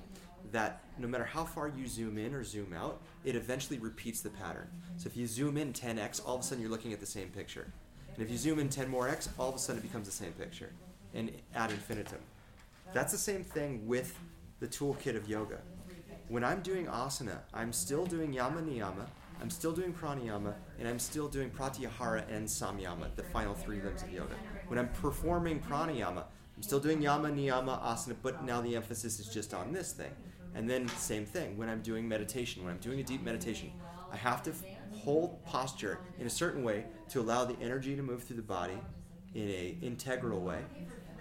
that 0.53 0.85
no 0.99 1.09
matter 1.09 1.25
how 1.25 1.45
far 1.45 1.69
you 1.69 1.87
zoom 1.87 2.19
in 2.19 2.35
or 2.35 2.45
zoom 2.45 2.73
out, 2.73 3.03
it 3.25 3.35
eventually 3.35 3.79
repeats 3.79 4.21
the 4.21 4.31
pattern. 4.31 4.69
So 4.97 5.09
if 5.09 5.17
you 5.17 5.27
zoom 5.27 5.57
in 5.57 5.73
10x, 5.73 6.21
all 6.25 6.37
of 6.37 6.41
a 6.43 6.45
sudden 6.45 6.63
you're 6.63 6.71
looking 6.71 6.93
at 6.93 7.01
the 7.01 7.07
same 7.07 7.29
picture. 7.29 7.73
And 8.15 8.23
if 8.23 8.31
you 8.31 8.37
zoom 8.37 8.59
in 8.59 8.69
10 8.69 8.89
more 8.89 9.09
x, 9.09 9.29
all 9.39 9.49
of 9.49 9.57
a 9.57 9.59
sudden 9.59 9.81
it 9.81 9.83
becomes 9.83 10.07
the 10.07 10.13
same 10.13 10.33
picture. 10.33 10.71
And 11.15 11.33
ad 11.55 11.71
infinitum. 11.71 12.19
That's 12.95 13.11
the 13.11 13.19
same 13.19 13.43
thing 13.43 13.89
with 13.89 14.17
the 14.61 14.69
toolkit 14.69 15.17
of 15.17 15.29
yoga. 15.29 15.59
When 16.29 16.45
I'm 16.45 16.63
doing 16.63 16.87
asana, 16.87 17.39
I'm 17.53 17.73
still 17.73 18.07
doing 18.07 18.33
yama 18.33 18.63
niyama, 18.63 19.07
I'm 19.43 19.51
still 19.51 19.73
doing 19.73 19.93
pranayama, 19.93 20.55
and 20.79 20.87
I'm 20.87 21.01
still 21.01 21.27
doing 21.27 21.51
pratyahara 21.51 22.23
and 22.31 22.47
samyama, 22.47 23.15
the 23.17 23.25
final 23.25 23.53
three 23.53 23.81
limbs 23.81 24.05
of 24.05 24.13
yoga. 24.13 24.37
When 24.69 24.79
I'm 24.79 24.89
performing 24.91 25.59
pranayama, 25.61 26.23
I'm 26.57 26.63
still 26.63 26.79
doing 26.79 27.03
yama 27.03 27.31
niyama 27.31 27.83
asana, 27.83 28.15
but 28.23 28.45
now 28.45 28.61
the 28.61 28.77
emphasis 28.77 29.19
is 29.19 29.27
just 29.27 29.55
on 29.55 29.73
this 29.73 29.93
thing. 29.93 30.13
And 30.55 30.71
then 30.71 30.87
same 30.91 31.27
thing 31.27 31.59
when 31.59 31.69
I'm 31.69 31.83
doing 31.83 32.09
meditation, 32.09 32.63
when 32.63 32.73
I'm 32.73 32.79
doing 32.79 33.01
a 33.01 33.03
deep 33.03 33.25
meditation, 33.25 33.73
I 34.13 34.17
have 34.17 34.41
to 34.45 34.53
hold 34.93 35.45
posture 35.45 35.99
in 36.21 36.29
a 36.29 36.31
certain 36.31 36.63
way 36.63 36.85
to 37.09 37.21
allow 37.21 37.45
the 37.45 37.57
energy 37.61 37.97
to 37.97 38.03
move 38.03 38.23
through 38.23 38.37
the 38.37 38.43
body 38.43 38.79
in 39.35 39.49
a 39.49 39.77
integral 39.83 40.41
way. 40.41 40.61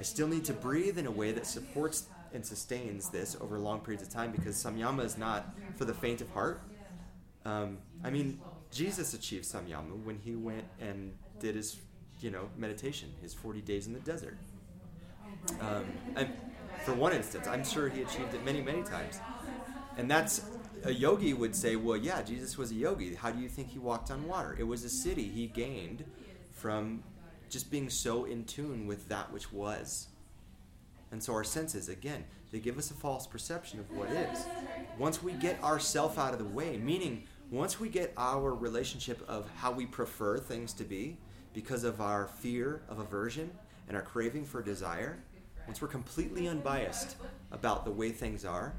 I 0.03 0.05
still 0.05 0.27
need 0.27 0.43
to 0.43 0.53
breathe 0.53 0.97
in 0.97 1.05
a 1.05 1.11
way 1.11 1.31
that 1.31 1.47
supports 1.47 2.07
and 2.33 2.45
sustains 2.45 3.07
this 3.07 3.37
over 3.39 3.57
long 3.57 3.79
periods 3.79 4.05
of 4.05 4.09
time 4.09 4.33
because 4.33 4.61
samyama 4.61 5.05
is 5.05 5.17
not 5.17 5.55
for 5.77 5.85
the 5.85 5.93
faint 5.93 6.19
of 6.19 6.29
heart. 6.31 6.61
Um, 7.45 7.77
I 8.03 8.09
mean, 8.09 8.41
Jesus 8.69 9.13
achieved 9.13 9.45
samyama 9.45 10.03
when 10.03 10.19
he 10.19 10.35
went 10.35 10.65
and 10.81 11.13
did 11.39 11.55
his, 11.55 11.77
you 12.19 12.31
know, 12.31 12.49
meditation, 12.57 13.13
his 13.21 13.33
40 13.33 13.61
days 13.61 13.87
in 13.87 13.93
the 13.93 14.01
desert. 14.01 14.35
Um, 15.61 15.85
for 16.83 16.93
one 16.93 17.13
instance, 17.13 17.47
I'm 17.47 17.63
sure 17.63 17.87
he 17.87 18.01
achieved 18.01 18.33
it 18.33 18.43
many, 18.43 18.61
many 18.61 18.83
times. 18.83 19.21
And 19.95 20.11
that's 20.11 20.41
a 20.83 20.91
yogi 20.91 21.33
would 21.33 21.55
say, 21.55 21.77
well, 21.77 21.95
yeah, 21.95 22.21
Jesus 22.23 22.57
was 22.57 22.71
a 22.71 22.75
yogi. 22.75 23.15
How 23.15 23.31
do 23.31 23.41
you 23.41 23.47
think 23.47 23.69
he 23.69 23.79
walked 23.79 24.11
on 24.11 24.27
water? 24.27 24.53
It 24.59 24.63
was 24.63 24.83
a 24.83 24.89
siddhi 24.89 25.31
he 25.31 25.47
gained 25.47 26.03
from 26.51 27.03
just 27.53 27.71
being 27.71 27.89
so 27.89 28.25
in 28.25 28.43
tune 28.43 28.87
with 28.87 29.07
that 29.09 29.31
which 29.31 29.53
was. 29.53 30.07
And 31.11 31.21
so 31.21 31.33
our 31.33 31.43
senses, 31.43 31.87
again, 31.87 32.25
they 32.51 32.59
give 32.59 32.79
us 32.79 32.89
a 32.89 32.95
false 32.95 33.27
perception 33.27 33.79
of 33.79 33.89
what 33.91 34.09
is. 34.09 34.45
Once 34.97 35.21
we 35.21 35.33
get 35.33 35.63
ourself 35.63 36.17
out 36.17 36.33
of 36.33 36.39
the 36.39 36.45
way, 36.45 36.77
meaning 36.77 37.23
once 37.51 37.79
we 37.79 37.87
get 37.87 38.11
our 38.17 38.53
relationship 38.53 39.23
of 39.27 39.47
how 39.57 39.71
we 39.71 39.85
prefer 39.85 40.39
things 40.39 40.73
to 40.73 40.83
be 40.83 41.17
because 41.53 41.83
of 41.83 42.01
our 42.01 42.27
fear 42.27 42.81
of 42.89 42.97
aversion 42.97 43.51
and 43.87 43.95
our 43.95 44.01
craving 44.01 44.43
for 44.43 44.63
desire, 44.63 45.19
once 45.67 45.81
we're 45.81 45.87
completely 45.87 46.47
unbiased 46.47 47.15
about 47.51 47.85
the 47.85 47.91
way 47.91 48.11
things 48.11 48.43
are, 48.43 48.73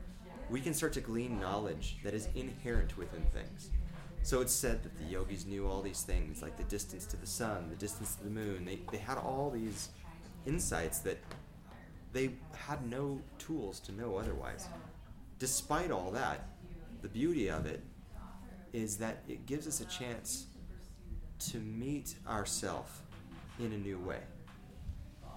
we 0.51 0.61
can 0.61 0.75
start 0.75 0.93
to 0.93 1.01
glean 1.01 1.39
knowledge 1.39 1.99
that 2.03 2.15
is 2.15 2.29
inherent 2.35 2.99
within 2.99 3.23
things. 3.33 3.71
So 4.25 4.41
it's 4.41 4.55
said 4.55 4.83
that 4.83 4.99
the 4.99 5.05
yogis 5.05 5.45
knew 5.45 5.69
all 5.69 5.83
these 5.83 6.01
things, 6.01 6.41
like 6.41 6.57
the 6.57 6.65
distance 6.65 7.05
to 7.07 7.19
the 7.19 7.27
sun, 7.27 7.69
the 7.69 7.77
distance 7.77 8.15
to 8.15 8.25
the 8.25 8.31
moon. 8.31 8.65
They, 8.65 8.79
they 8.91 8.97
had 8.97 9.19
all 9.19 9.51
these 9.51 9.91
insights 10.47 11.01
that 11.01 11.19
they 12.15 12.31
had 12.57 12.89
no 12.89 13.21
tools 13.39 13.81
to 13.81 13.93
know 13.93 14.17
otherwise. 14.17 14.67
Despite 15.39 15.91
all 15.91 16.11
that, 16.13 16.49
the 17.03 17.09
beauty 17.09 17.51
of 17.51 17.67
it 17.67 17.83
is 18.73 18.97
that 18.97 19.23
it 19.29 19.45
gives 19.45 19.69
us 19.69 19.83
a 19.83 19.85
chance 19.85 20.47
to 21.51 21.59
meet 21.59 22.15
ourself 22.27 23.03
in 23.61 23.75
a 23.75 23.77
new 23.77 23.99
way 23.99 24.21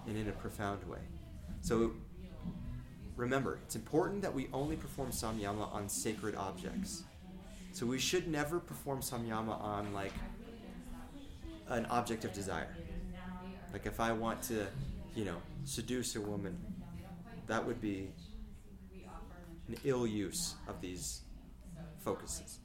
and 0.08 0.18
in 0.18 0.30
a 0.30 0.32
profound 0.32 0.82
way. 0.86 1.02
So 1.60 1.92
remember, 3.18 3.60
it's 3.66 3.76
important 3.76 4.22
that 4.22 4.34
we 4.34 4.48
only 4.54 4.78
perform 4.78 5.12
samyama 5.12 5.74
on 5.74 5.90
sacred 5.90 6.36
objects. 6.36 7.04
So 7.78 7.86
we 7.86 7.99
should 7.99 8.28
never 8.28 8.59
perform 8.59 9.01
samyama 9.01 9.61
on 9.61 9.93
like 9.93 10.13
an 11.67 11.86
object 11.91 12.25
of 12.25 12.34
desire. 12.34 12.75
Like 13.71 13.86
if 13.86 13.99
I 13.99 14.11
want 14.13 14.41
to, 14.49 14.65
you 15.13 15.25
know, 15.25 15.36
seduce 15.63 16.15
a 16.15 16.21
woman, 16.21 16.57
that 17.45 17.63
would 17.63 17.80
be 17.80 18.09
an 19.67 19.75
ill 19.84 20.07
use 20.07 20.55
of 20.67 20.82
these 20.82 21.21
focuses. 21.99 22.57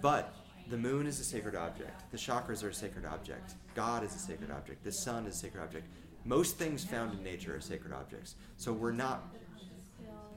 But 0.00 0.34
the 0.70 0.78
moon 0.78 1.06
is 1.06 1.20
a 1.20 1.24
sacred 1.24 1.54
object. 1.54 2.10
The 2.10 2.16
chakras 2.16 2.64
are 2.64 2.70
a 2.70 2.74
sacred 2.74 3.04
object. 3.04 3.56
God 3.74 4.02
is 4.02 4.14
a 4.14 4.18
sacred 4.18 4.50
object. 4.50 4.82
The 4.82 4.92
sun 4.92 5.26
is 5.26 5.34
a 5.34 5.38
sacred 5.40 5.62
object. 5.62 5.88
Most 6.24 6.56
things 6.56 6.86
found 6.86 7.12
in 7.12 7.22
nature 7.22 7.54
are 7.54 7.60
sacred 7.60 7.92
objects. 7.92 8.36
So 8.56 8.72
we're 8.72 8.92
not 8.92 9.28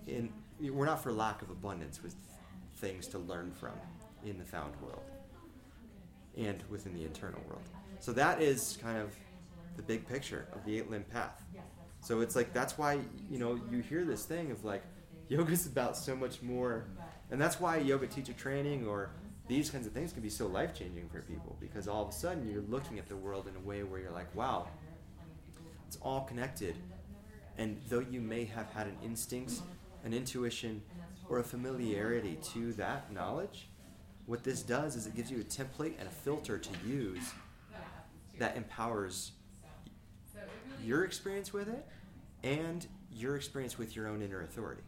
in 0.05 0.33
we're 0.59 0.85
not 0.85 1.01
for 1.01 1.13
lack 1.13 1.41
of 1.41 1.49
abundance 1.49 2.03
with 2.03 2.13
things 2.78 3.07
to 3.07 3.19
learn 3.19 3.51
from 3.51 3.73
in 4.23 4.38
the 4.38 4.45
found 4.45 4.73
world 4.82 5.03
and 6.38 6.61
within 6.69 6.93
the 6.93 7.03
internal 7.03 7.41
world. 7.47 7.63
So 7.99 8.11
that 8.13 8.41
is 8.41 8.78
kind 8.82 8.97
of 8.97 9.15
the 9.78 9.84
big 9.84 10.07
picture 10.07 10.47
of 10.53 10.63
the 10.65 10.78
eight 10.78 10.89
limb 10.89 11.05
path. 11.11 11.43
So 12.01 12.21
it's 12.21 12.36
like 12.36 12.53
that's 12.53 12.78
why 12.78 12.99
you 13.30 13.39
know 13.39 13.59
you 13.71 13.80
hear 13.80 14.03
this 14.03 14.26
thing 14.26 14.51
of 14.51 14.63
like 14.63 14.84
yoga's 15.28 15.65
about 15.65 15.97
so 15.97 16.15
much 16.15 16.41
more, 16.41 16.86
and 17.32 17.41
that's 17.41 17.59
why 17.59 17.78
yoga 17.78 18.07
teacher 18.07 18.34
training 18.34 18.86
or 18.86 19.09
these 19.47 19.69
kinds 19.69 19.88
of 19.88 19.93
things 19.93 20.11
can 20.11 20.21
be 20.21 20.30
so 20.30 20.47
life 20.47 20.73
changing 20.73 21.07
for 21.09 21.21
people 21.21 21.55
because 21.59 21.88
all 21.88 22.03
of 22.03 22.09
a 22.09 22.11
sudden 22.11 22.49
you're 22.51 22.63
looking 22.63 22.97
at 22.97 23.07
the 23.07 23.15
world 23.15 23.47
in 23.47 23.55
a 23.55 23.59
way 23.59 23.84
where 23.84 23.99
you're 23.99 24.11
like, 24.11 24.34
wow, 24.36 24.67
it's 25.88 25.97
all 26.01 26.21
connected, 26.21 26.76
and 27.57 27.80
though 27.89 27.99
you 27.99 28.21
may 28.21 28.45
have 28.45 28.69
had 28.71 28.88
an 28.88 28.97
instinct, 29.03 29.61
an 30.03 30.13
intuition, 30.13 30.82
or 31.30 31.39
a 31.39 31.43
familiarity 31.43 32.38
to 32.53 32.73
that 32.73 33.11
knowledge, 33.11 33.67
what 34.26 34.43
this 34.43 34.61
does 34.61 34.95
is 34.95 35.07
it 35.07 35.15
gives 35.15 35.30
you 35.32 35.39
a 35.39 35.43
template 35.43 35.93
and 35.99 36.07
a 36.07 36.11
filter 36.11 36.57
to 36.57 36.69
use 36.88 37.32
that 38.39 38.57
empowers 38.57 39.32
your 40.84 41.03
experience 41.03 41.53
with 41.53 41.67
it 41.67 41.86
and 42.43 42.88
your 43.11 43.36
experience 43.36 43.78
with 43.78 43.95
your 43.95 44.07
own 44.07 44.21
inner 44.21 44.41
authority. 44.41 44.82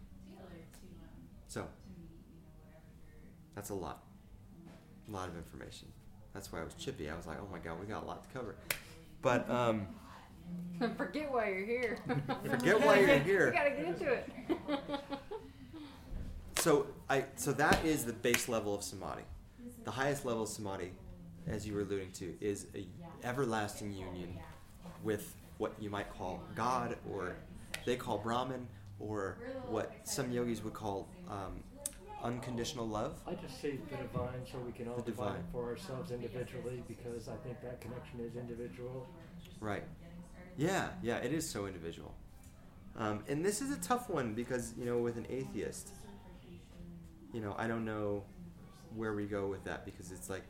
So, 1.48 1.66
that's 3.56 3.70
a 3.70 3.74
lot. 3.74 4.04
A 5.08 5.12
lot 5.12 5.30
of 5.30 5.38
information. 5.38 5.88
That's 6.34 6.52
why 6.52 6.62
I 6.62 6.64
was 6.64 6.74
chippy. 6.74 7.10
I 7.10 7.16
was 7.16 7.26
like, 7.26 7.38
oh 7.42 7.48
my 7.52 7.60
god, 7.60 7.80
we 7.80 7.86
got 7.86 8.04
a 8.04 8.06
lot 8.06 8.24
to 8.24 8.38
cover. 8.38 8.56
But, 9.22 9.50
um, 9.50 9.88
Forget 10.98 11.32
why 11.32 11.50
you're 11.50 11.66
here. 11.66 12.00
Forget 12.46 12.80
why 12.86 13.00
you're 13.00 13.20
here. 13.20 13.48
we 13.48 13.52
gotta 13.58 13.70
get 13.72 13.86
into 13.86 14.14
it. 14.14 14.30
so 16.68 16.86
I 17.10 17.24
so 17.38 17.54
that 17.54 17.86
is 17.86 18.04
the 18.04 18.12
base 18.12 18.50
level 18.50 18.76
of 18.76 18.84
samadhi. 18.84 19.24
The 19.86 19.92
highest 19.92 20.26
level 20.26 20.44
of 20.44 20.50
samadhi, 20.50 20.92
as 21.48 21.66
you 21.66 21.74
were 21.74 21.82
alluding 21.82 22.12
to, 22.14 22.36
is 22.42 22.68
a 22.76 22.86
everlasting 23.24 23.94
union 23.94 24.38
with 25.02 25.34
what 25.60 25.72
you 25.80 25.90
might 25.90 26.10
call 26.10 26.44
God, 26.56 26.98
or 27.10 27.38
they 27.86 27.96
call 27.96 28.18
Brahman, 28.18 28.68
or 29.00 29.38
what 29.70 29.94
some 30.04 30.30
yogis 30.30 30.62
would 30.62 30.74
call 30.74 31.08
um, 31.30 31.64
unconditional 32.22 32.86
love. 32.86 33.14
I 33.26 33.36
just 33.36 33.62
say 33.62 33.80
the 33.90 33.96
divine 33.96 34.42
so 34.52 34.58
we 34.60 34.74
can 34.74 34.90
all 34.90 35.00
divine. 35.00 35.46
for 35.54 35.70
ourselves 35.70 36.12
individually 36.12 36.84
because 36.86 37.30
I 37.30 37.38
think 37.46 37.62
that 37.62 37.80
connection 37.80 38.20
is 38.20 38.36
individual. 38.36 39.08
Right. 39.62 39.84
Yeah, 40.58 40.90
yeah, 41.02 41.18
it 41.18 41.32
is 41.32 41.50
so 41.50 41.66
individual. 41.66 42.14
Um, 42.98 43.24
and 43.30 43.46
this 43.46 43.62
is 43.62 43.72
a 43.72 43.80
tough 43.80 44.10
one 44.10 44.34
because, 44.34 44.74
you 44.78 44.84
know, 44.84 44.98
with 44.98 45.18
an 45.18 45.28
atheist, 45.30 45.92
you 47.34 47.42
know, 47.42 47.56
I 47.58 47.68
don't 47.68 47.86
know 47.86 48.24
where 48.96 49.14
we 49.14 49.26
go 49.26 49.48
with 49.48 49.64
that 49.66 49.86
because 49.86 50.12
it's 50.12 50.30
like 50.30 50.44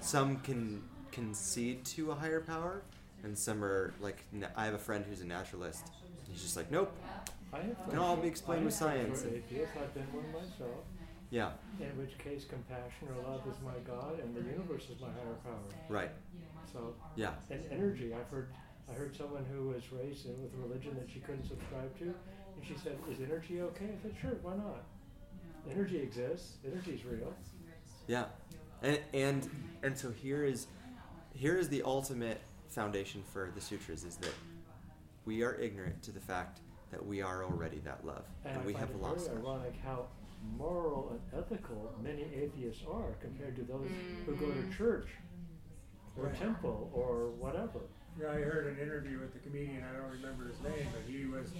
some 0.00 0.36
can 0.40 0.82
concede 1.12 1.84
to 1.84 2.10
a 2.10 2.14
higher 2.14 2.40
power 2.40 2.82
and 3.22 3.36
some 3.36 3.64
are 3.64 3.94
like, 4.00 4.22
na- 4.32 4.48
I 4.56 4.66
have 4.66 4.74
a 4.74 4.78
friend 4.78 5.04
who's 5.08 5.20
a 5.22 5.26
naturalist. 5.26 5.90
He's 6.30 6.42
just 6.42 6.56
like, 6.56 6.70
nope. 6.70 6.94
I 7.52 7.58
have 7.58 7.88
Can 7.88 7.98
all 7.98 8.16
be 8.16 8.28
explained 8.28 8.64
with 8.64 8.74
science. 8.74 9.22
who 9.22 9.28
are 9.30 9.34
atheists. 9.36 9.76
I've 9.80 9.94
been 9.94 10.02
one 10.12 10.26
myself. 10.32 10.84
Yeah, 11.30 11.50
In 11.80 11.86
which 11.98 12.16
case, 12.18 12.44
compassion 12.44 13.08
or 13.10 13.28
love 13.28 13.40
is 13.48 13.56
my 13.64 13.74
God, 13.84 14.20
and 14.20 14.34
the 14.36 14.40
universe 14.40 14.84
is 14.84 15.00
my 15.00 15.08
higher 15.08 15.34
power. 15.42 15.58
right. 15.88 16.10
So, 16.72 16.94
Yeah, 17.16 17.30
and 17.50 17.60
energy. 17.72 18.12
I've 18.14 18.28
heard, 18.30 18.48
I 18.88 18.92
heard 18.94 19.16
someone 19.16 19.44
who 19.52 19.68
was 19.68 19.82
raised 19.90 20.26
in, 20.26 20.40
with 20.42 20.52
a 20.54 20.56
religion 20.68 20.94
that 20.96 21.08
she 21.12 21.18
couldn't 21.20 21.46
subscribe 21.48 21.96
to, 21.98 22.04
and 22.04 22.62
she 22.66 22.74
said, 22.76 22.98
"Is 23.10 23.18
energy 23.20 23.60
okay?" 23.62 23.86
I 23.98 24.02
said, 24.02 24.14
"Sure, 24.20 24.36
why 24.42 24.54
not? 24.56 24.84
Energy 25.70 25.98
exists. 25.98 26.56
Energy's 26.66 27.04
real." 27.04 27.32
yeah. 28.06 28.26
And, 28.82 28.98
and, 29.14 29.50
and 29.82 29.96
so 29.98 30.10
here 30.10 30.44
is, 30.44 30.66
here 31.32 31.56
is 31.56 31.68
the 31.70 31.82
ultimate 31.84 32.40
foundation 32.68 33.22
for 33.32 33.50
the 33.54 33.60
sutras 33.60 34.04
is 34.04 34.16
that 34.16 34.34
we 35.24 35.42
are 35.42 35.54
ignorant 35.54 36.02
to 36.02 36.12
the 36.12 36.20
fact 36.20 36.60
that 36.90 37.04
we 37.04 37.22
are 37.22 37.44
already 37.44 37.78
that 37.78 38.04
love 38.04 38.24
And, 38.44 38.56
and, 38.56 38.64
we 38.66 38.74
have 38.74 38.90
it 38.90 39.00
lost 39.00 39.26
very 39.28 39.38
it. 39.38 39.44
ironic 39.44 39.74
how 39.82 40.06
moral 40.58 41.12
and 41.32 41.42
ethical 41.42 41.94
many 42.02 42.26
atheists 42.34 42.82
are 42.90 43.12
compared 43.22 43.56
to 43.56 43.62
those 43.62 43.88
who 44.26 44.34
go 44.36 44.46
to 44.46 44.52
Mhm. 44.60 44.76
church 44.76 45.08
or 46.18 46.24
Right. 46.26 46.34
temple 46.38 46.90
or 46.92 47.30
whatever. 47.30 47.80
Yeah, 48.20 48.30
I 48.32 48.40
heard 48.42 48.66
an 48.66 48.78
interview 48.78 49.18
with 49.20 49.32
the 49.32 49.38
comedian, 49.40 49.82
I 49.82 49.92
don't 49.96 50.10
remember 50.10 50.46
his 50.48 50.60
name, 50.60 50.86
but 50.92 51.02
he 51.10 51.24
was 51.24 51.50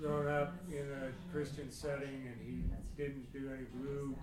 grown 0.00 0.26
up 0.28 0.54
in 0.70 0.86
a 1.02 1.32
Christian 1.32 1.70
setting 1.70 2.26
and 2.26 2.36
he 2.44 2.62
didn't 2.96 3.32
do 3.32 3.50
any 3.52 3.66
blue 3.74 4.16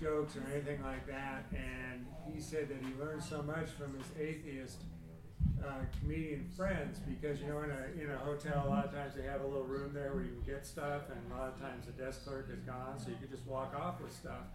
jokes 0.00 0.36
or 0.36 0.42
anything 0.52 0.82
like 0.82 1.06
that. 1.06 1.44
And 1.52 2.06
he 2.32 2.40
said 2.40 2.68
that 2.68 2.78
he 2.78 2.92
learned 3.02 3.22
so 3.22 3.42
much 3.42 3.70
from 3.70 3.96
his 3.96 4.06
atheist 4.18 4.82
uh, 5.64 5.84
comedian 6.00 6.48
friends 6.56 7.00
because 7.00 7.40
you 7.40 7.46
know 7.46 7.60
in 7.62 7.70
a 7.70 8.02
in 8.02 8.10
a 8.10 8.16
hotel 8.18 8.64
a 8.66 8.68
lot 8.68 8.84
of 8.84 8.92
times 8.92 9.14
they 9.14 9.22
have 9.22 9.42
a 9.42 9.46
little 9.46 9.64
room 9.64 9.90
there 9.92 10.12
where 10.12 10.22
you 10.22 10.30
can 10.30 10.54
get 10.54 10.64
stuff 10.64 11.02
and 11.10 11.20
a 11.32 11.36
lot 11.36 11.48
of 11.48 11.60
times 11.60 11.84
the 11.84 11.92
desk 11.92 12.24
clerk 12.24 12.48
is 12.50 12.60
gone 12.60 12.98
so 12.98 13.10
you 13.10 13.16
could 13.20 13.30
just 13.30 13.46
walk 13.46 13.74
off 13.78 14.00
with 14.00 14.12
stuff. 14.12 14.48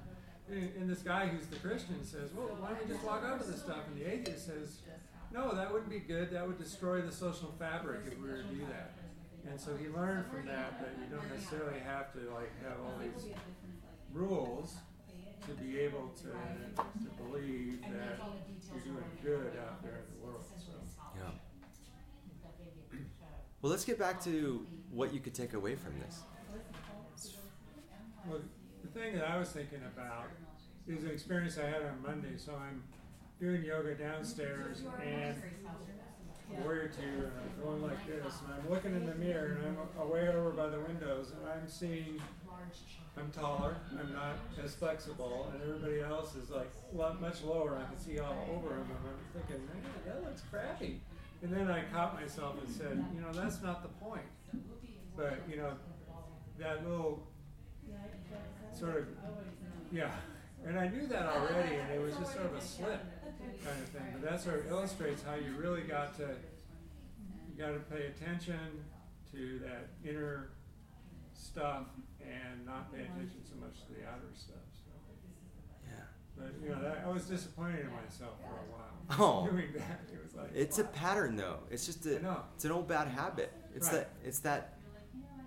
And, 0.49 0.71
and 0.77 0.89
this 0.89 1.01
guy 1.01 1.27
who's 1.27 1.47
the 1.47 1.57
Christian 1.57 2.03
says, 2.03 2.29
well, 2.35 2.49
why 2.59 2.69
don't 2.69 2.87
we 2.87 2.93
just 2.93 3.03
walk 3.03 3.23
off 3.23 3.39
with 3.39 3.51
this 3.51 3.61
stuff? 3.61 3.81
And 3.87 3.99
the 3.99 4.11
atheist 4.11 4.45
says, 4.45 4.77
no, 5.33 5.55
that 5.55 5.71
wouldn't 5.71 5.89
be 5.89 5.99
good. 5.99 6.31
That 6.31 6.45
would 6.45 6.59
destroy 6.59 7.01
the 7.01 7.11
social 7.11 7.53
fabric 7.57 8.01
if 8.05 8.17
we 8.19 8.29
were 8.29 8.37
to 8.37 8.43
do 8.43 8.61
that. 8.69 8.93
And 9.49 9.59
so 9.59 9.75
he 9.75 9.87
learned 9.87 10.25
from 10.27 10.45
that 10.47 10.79
that 10.81 10.93
you 10.99 11.15
don't 11.15 11.29
necessarily 11.29 11.79
have 11.79 12.11
to 12.13 12.19
like 12.33 12.51
have 12.63 12.77
all 12.83 12.93
these 12.99 13.31
rules 14.11 14.75
to 15.47 15.51
be 15.63 15.79
able 15.79 16.09
to, 16.17 16.23
to 16.23 17.23
believe 17.23 17.81
that 17.81 18.19
you're 18.73 18.83
doing 18.83 19.05
good 19.23 19.53
out 19.59 19.83
there 19.83 20.01
in 20.01 20.19
the 20.19 20.25
world. 20.25 20.43
So 20.57 20.71
Yeah. 21.15 21.31
Well, 23.61 23.71
let's 23.71 23.85
get 23.85 23.99
back 23.99 24.23
to 24.25 24.65
what 24.91 25.13
you 25.13 25.19
could 25.19 25.33
take 25.33 25.53
away 25.53 25.75
from 25.75 25.93
this. 25.99 26.21
Well, 28.27 28.41
the 28.81 28.99
thing 28.99 29.15
that 29.15 29.29
I 29.29 29.37
was 29.37 29.49
thinking 29.49 29.81
about 29.93 30.25
is 30.87 31.03
an 31.03 31.11
experience 31.11 31.57
I 31.57 31.65
had 31.67 31.83
on 31.83 32.01
Monday. 32.01 32.37
So 32.37 32.53
I'm 32.55 32.83
doing 33.39 33.63
yoga 33.63 33.95
downstairs 33.95 34.83
and 35.03 35.35
a 35.35 36.04
warrior 36.49 36.89
two, 36.89 37.03
and 37.03 37.31
I'm 37.39 37.63
going 37.63 37.81
like 37.83 38.05
this, 38.07 38.33
and 38.45 38.53
I'm 38.53 38.69
looking 38.69 38.95
in 38.95 39.05
the 39.05 39.15
mirror, 39.15 39.57
and 39.65 39.77
I'm 39.99 40.09
way 40.09 40.27
over 40.27 40.51
by 40.51 40.67
the 40.67 40.79
windows, 40.79 41.31
and 41.31 41.49
I'm 41.49 41.67
seeing 41.67 42.21
I'm 43.17 43.31
taller, 43.31 43.77
I'm 43.91 44.11
not 44.13 44.35
as 44.63 44.75
flexible, 44.75 45.51
and 45.53 45.61
everybody 45.61 46.01
else 46.01 46.35
is 46.35 46.49
like 46.49 46.69
much 47.21 47.43
lower. 47.43 47.77
I 47.81 47.89
can 47.89 47.99
see 47.99 48.19
all 48.19 48.35
over 48.53 48.69
them, 48.69 48.87
and 48.89 48.99
I'm 49.07 49.41
thinking, 49.41 49.65
man, 49.67 49.83
that 50.05 50.23
looks 50.23 50.41
crappy. 50.51 50.99
And 51.41 51.51
then 51.53 51.69
I 51.69 51.83
caught 51.93 52.19
myself 52.19 52.55
and 52.65 52.73
said, 52.73 53.03
you 53.13 53.21
know, 53.21 53.31
that's 53.31 53.61
not 53.61 53.83
the 53.83 54.05
point. 54.05 54.25
But 55.15 55.39
you 55.49 55.57
know, 55.57 55.73
that 56.59 56.87
little 56.87 57.25
sort 58.77 58.97
of, 58.97 59.07
yeah. 59.91 60.11
And 60.65 60.79
I 60.79 60.87
knew 60.87 61.07
that 61.07 61.27
already, 61.27 61.75
and 61.75 61.91
it 61.91 62.01
was 62.01 62.15
just 62.15 62.33
sort 62.33 62.47
of 62.47 62.55
a 62.55 62.61
slip 62.61 62.99
kind 63.63 63.81
of 63.81 63.89
thing. 63.89 64.03
But 64.19 64.29
that 64.29 64.41
sort 64.41 64.59
of 64.65 64.71
illustrates 64.71 65.23
how 65.23 65.35
you 65.35 65.53
really 65.57 65.81
got 65.81 66.15
to, 66.17 66.23
you 67.49 67.55
got 67.57 67.71
to 67.73 67.79
pay 67.79 68.07
attention 68.07 68.83
to 69.31 69.59
that 69.59 69.89
inner 70.09 70.49
stuff 71.33 71.87
and 72.21 72.65
not 72.65 72.91
pay 72.93 73.01
attention 73.01 73.41
so 73.43 73.55
much 73.59 73.75
to 73.87 73.93
the 73.93 74.07
outer 74.07 74.31
stuff. 74.33 74.55
So. 74.73 74.91
Yeah. 75.85 75.91
But 76.37 76.53
you 76.63 76.69
know, 76.69 76.81
that, 76.81 77.03
I 77.05 77.09
was 77.11 77.25
disappointed 77.25 77.81
in 77.81 77.91
myself 77.91 78.33
for 78.41 78.55
a 78.55 78.71
while 78.71 79.45
Oh. 79.45 79.47
doing 79.49 79.67
that. 79.75 80.01
It 80.11 80.23
was 80.23 80.33
like 80.35 80.49
It's 80.53 80.79
a 80.79 80.83
pattern, 80.85 81.35
though. 81.35 81.59
It's 81.69 81.85
just 81.85 82.05
a, 82.05 82.15
it's 82.55 82.65
an 82.65 82.71
old 82.71 82.87
bad 82.87 83.07
habit. 83.07 83.51
It's 83.75 83.87
Right. 83.87 83.97
that, 83.99 84.09
it's 84.23 84.39
that, 84.39 84.77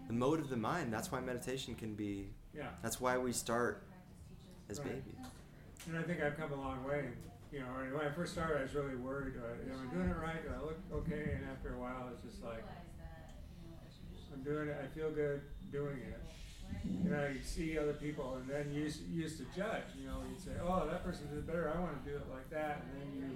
the 0.06 0.12
mode 0.14 0.38
of 0.40 0.48
the 0.48 0.56
mind. 0.56 0.92
That's 0.92 1.10
why 1.12 1.20
meditation 1.20 1.74
can 1.74 1.94
be. 1.94 2.30
Yeah. 2.54 2.68
That's 2.82 3.00
why 3.00 3.18
we 3.18 3.32
start 3.32 3.84
as 4.70 4.78
Right. 4.80 4.88
babies. 5.04 5.26
And 5.86 5.96
I 5.98 6.02
think 6.02 6.20
I've 6.22 6.36
come 6.36 6.52
a 6.52 6.56
long 6.56 6.84
way. 6.84 7.08
You 7.52 7.60
know, 7.60 7.72
when 7.96 8.04
I 8.04 8.10
first 8.12 8.32
started, 8.36 8.58
I 8.58 8.62
was 8.68 8.74
really 8.74 8.96
worried. 8.96 9.32
Do 9.34 9.40
I, 9.40 9.56
am 9.72 9.88
I 9.88 9.94
doing 9.94 10.08
it 10.10 10.16
right? 10.20 10.42
Do 10.44 10.52
I 10.52 10.60
look 10.60 10.76
okay? 11.00 11.32
And 11.40 11.48
after 11.48 11.72
a 11.72 11.78
while, 11.80 12.10
it's 12.12 12.20
just 12.20 12.44
like, 12.44 12.60
I'm 14.32 14.42
doing 14.44 14.68
it. 14.68 14.76
I 14.76 14.86
feel 14.92 15.10
good 15.10 15.40
doing 15.72 15.96
it. 16.04 16.20
And 16.84 17.16
I 17.16 17.40
see 17.40 17.78
other 17.80 17.96
people, 17.96 18.36
and 18.36 18.44
then 18.44 18.68
you 18.76 18.84
used, 18.84 19.40
to 19.40 19.48
judge. 19.56 19.88
You 19.96 20.12
know, 20.12 20.20
you'd 20.28 20.36
say, 20.36 20.52
"Oh, 20.60 20.84
that 20.84 21.00
person 21.00 21.24
did 21.32 21.48
better. 21.48 21.72
I 21.72 21.80
want 21.80 21.96
to 21.96 22.04
do 22.04 22.16
it 22.20 22.28
like 22.28 22.44
that." 22.52 22.84
And 22.84 22.92
then 23.00 23.08
you 23.16 23.28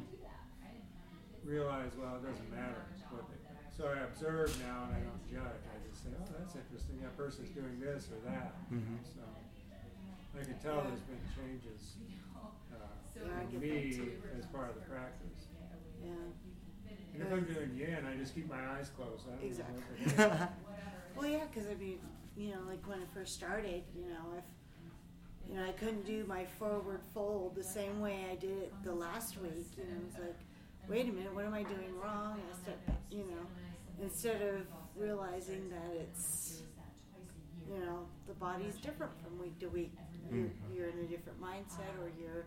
realize, 1.41 1.97
well, 1.97 2.21
it 2.21 2.29
doesn't 2.29 2.51
matter 2.53 2.85
what 3.09 3.25
they. 3.33 3.41
So 3.73 3.89
I 3.89 4.05
observe 4.05 4.53
now, 4.61 4.85
and 4.85 4.93
I 4.93 5.01
don't 5.01 5.25
judge. 5.25 5.65
I 5.65 5.81
just 5.89 6.05
say, 6.05 6.13
"Oh, 6.13 6.29
that's 6.37 6.53
interesting. 6.61 7.01
That 7.01 7.17
person's 7.17 7.49
doing 7.57 7.81
this 7.81 8.13
or 8.13 8.21
that." 8.29 8.53
Mhm. 8.69 9.01
So. 9.17 9.25
I 10.37 10.45
can 10.45 10.59
tell 10.61 10.85
there's 10.85 11.01
been 11.09 11.25
changes 11.33 11.97
Yeah, 13.17 13.23
I 13.39 13.43
in 13.43 13.51
get 13.51 13.61
that 13.61 13.85
me 13.85 13.93
too. 13.93 14.13
as 14.39 14.47
part 14.47 14.69
of 14.71 14.75
the 14.77 14.81
practice. 14.83 15.47
Yeah. 16.05 16.11
And 17.15 17.23
if 17.23 17.33
I'm 17.33 17.45
doing 17.45 17.75
yin, 17.77 18.07
I 18.11 18.17
just 18.17 18.35
keep 18.35 18.49
my 18.49 18.61
eyes 18.79 18.91
closed. 18.97 19.25
I 19.29 19.37
don't 19.37 19.45
Exactly. 19.45 20.17
Know 20.17 20.29
what 20.29 20.51
Well, 21.17 21.29
yeah, 21.29 21.45
because 21.53 21.69
I 21.69 21.75
mean, 21.75 21.99
you 22.37 22.51
know, 22.53 22.61
like 22.67 22.87
when 22.89 22.99
I 22.99 23.05
first 23.15 23.35
started, 23.35 23.83
you 23.95 24.09
know, 24.09 24.39
if 24.39 24.45
you 25.49 25.57
know, 25.57 25.65
I 25.67 25.73
couldn't 25.73 26.07
do 26.07 26.25
my 26.27 26.45
forward 26.45 27.01
fold 27.13 27.55
the 27.55 27.65
same 27.65 28.01
way 28.01 28.27
I 28.31 28.37
did 28.37 28.51
it 28.51 28.73
the 28.85 28.95
last 28.95 29.41
week. 29.43 29.67
You 29.77 29.85
know, 29.85 30.01
it's 30.09 30.19
like, 30.19 30.39
wait 30.89 31.09
a 31.09 31.13
minute, 31.13 31.35
what 31.35 31.45
am 31.45 31.53
I 31.53 31.63
doing 31.65 31.93
wrong? 32.03 32.41
I 32.51 32.63
step 32.63 32.79
you 33.11 33.19
know, 33.25 33.45
instead 34.03 34.41
of 34.41 34.63
realizing 34.97 35.69
that 35.69 35.97
it's, 36.01 36.63
you 37.69 37.79
know, 37.79 38.07
the 38.27 38.35
body's 38.35 38.77
different 38.77 39.13
from 39.23 39.39
week 39.39 39.59
to 39.61 39.67
week. 39.69 39.93
Hmm. 40.31 40.37
You're, 40.37 40.51
you're 40.75 40.89
in 40.89 41.05
a 41.05 41.09
different 41.09 41.41
mindset, 41.43 41.93
or 42.01 42.11
you're, 42.19 42.47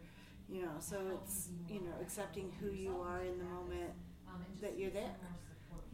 you 0.50 0.62
know, 0.62 0.72
so 0.80 0.98
it's, 1.22 1.50
you 1.70 1.82
know, 1.82 1.94
accepting 2.02 2.52
who 2.60 2.72
you 2.72 2.96
are 3.02 3.22
in 3.22 3.38
the 3.38 3.46
moment 3.46 3.92
that 4.62 4.78
you're 4.78 4.92
there 4.92 5.16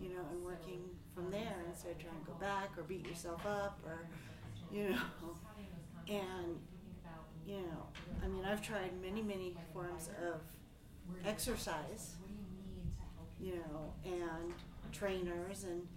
you 0.01 0.09
know, 0.09 0.21
and 0.31 0.43
working 0.43 0.81
from 1.13 1.29
there 1.29 1.63
instead 1.69 1.91
of 1.91 1.99
trying 1.99 2.19
to 2.19 2.25
go 2.25 2.33
back 2.39 2.71
or 2.77 2.83
beat 2.83 3.07
yourself 3.07 3.45
up 3.45 3.79
or, 3.85 3.99
you 4.73 4.89
know, 4.89 4.97
and, 6.09 6.57
you 7.45 7.57
know, 7.57 7.85
I 8.23 8.27
mean, 8.27 8.43
I've 8.43 8.61
tried 8.61 8.99
many, 9.01 9.21
many 9.21 9.55
forms 9.73 10.09
of 10.25 10.41
exercise, 11.25 12.15
you 13.39 13.55
know, 13.55 13.93
and 14.05 14.53
trainers 14.91 15.65
and, 15.65 15.87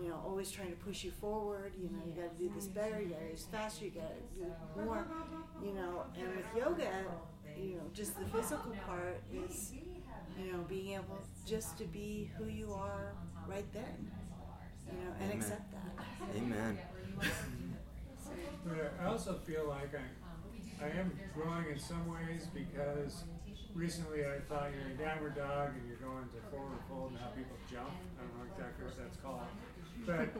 you 0.00 0.08
know, 0.08 0.20
always 0.26 0.50
trying 0.50 0.70
to 0.70 0.76
push 0.76 1.04
you 1.04 1.10
forward, 1.12 1.72
you 1.78 1.88
know, 1.90 2.02
you 2.06 2.12
gotta 2.20 2.34
do 2.36 2.50
this 2.54 2.66
better, 2.66 3.00
you 3.00 3.10
gotta 3.10 3.26
do 3.26 3.32
this 3.32 3.44
faster, 3.44 3.84
you 3.84 3.92
gotta 3.92 4.14
do 4.34 4.84
more, 4.84 5.06
you 5.62 5.72
know, 5.74 6.04
and 6.18 6.28
with 6.34 6.46
yoga, 6.56 6.90
you 7.62 7.76
know, 7.76 7.82
just 7.94 8.18
the 8.18 8.26
physical 8.26 8.72
part 8.86 9.22
is, 9.32 9.72
you 10.38 10.52
know, 10.52 10.58
being 10.68 10.94
able 10.94 11.18
just 11.46 11.78
to 11.78 11.84
be 11.84 12.30
who 12.36 12.46
you 12.46 12.72
are 12.72 13.14
right 13.46 13.70
then, 13.72 14.10
you 14.86 14.98
know, 14.98 15.12
and 15.20 15.30
Amen. 15.30 15.36
accept 15.36 15.72
that. 15.72 16.36
Amen. 16.36 16.78
But 18.64 18.94
I 19.00 19.06
also 19.06 19.38
feel 19.46 19.66
like 19.68 19.90
I, 19.94 20.84
I 20.84 20.88
am 20.98 21.12
growing 21.34 21.66
in 21.70 21.78
some 21.78 22.06
ways 22.08 22.46
because 22.54 23.24
recently 23.74 24.24
I 24.24 24.40
thought 24.48 24.70
you're 24.72 24.90
in 24.90 24.96
downward 24.96 25.36
dog 25.36 25.70
and 25.74 25.86
you're 25.88 25.96
going 25.96 26.28
to 26.28 26.50
forward 26.50 26.78
fold 26.88 27.10
and 27.10 27.18
how 27.18 27.28
people 27.28 27.56
jump. 27.70 27.90
I 28.18 28.22
don't 28.22 28.38
know 28.38 28.52
exactly 28.52 28.84
what 28.84 28.96
that's 28.98 29.16
called. 29.18 29.46
But 30.06 30.30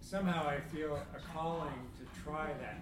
somehow 0.00 0.46
I 0.48 0.60
feel 0.74 0.96
a 0.96 1.18
calling 1.34 1.88
to 1.98 2.22
try 2.22 2.48
that. 2.60 2.80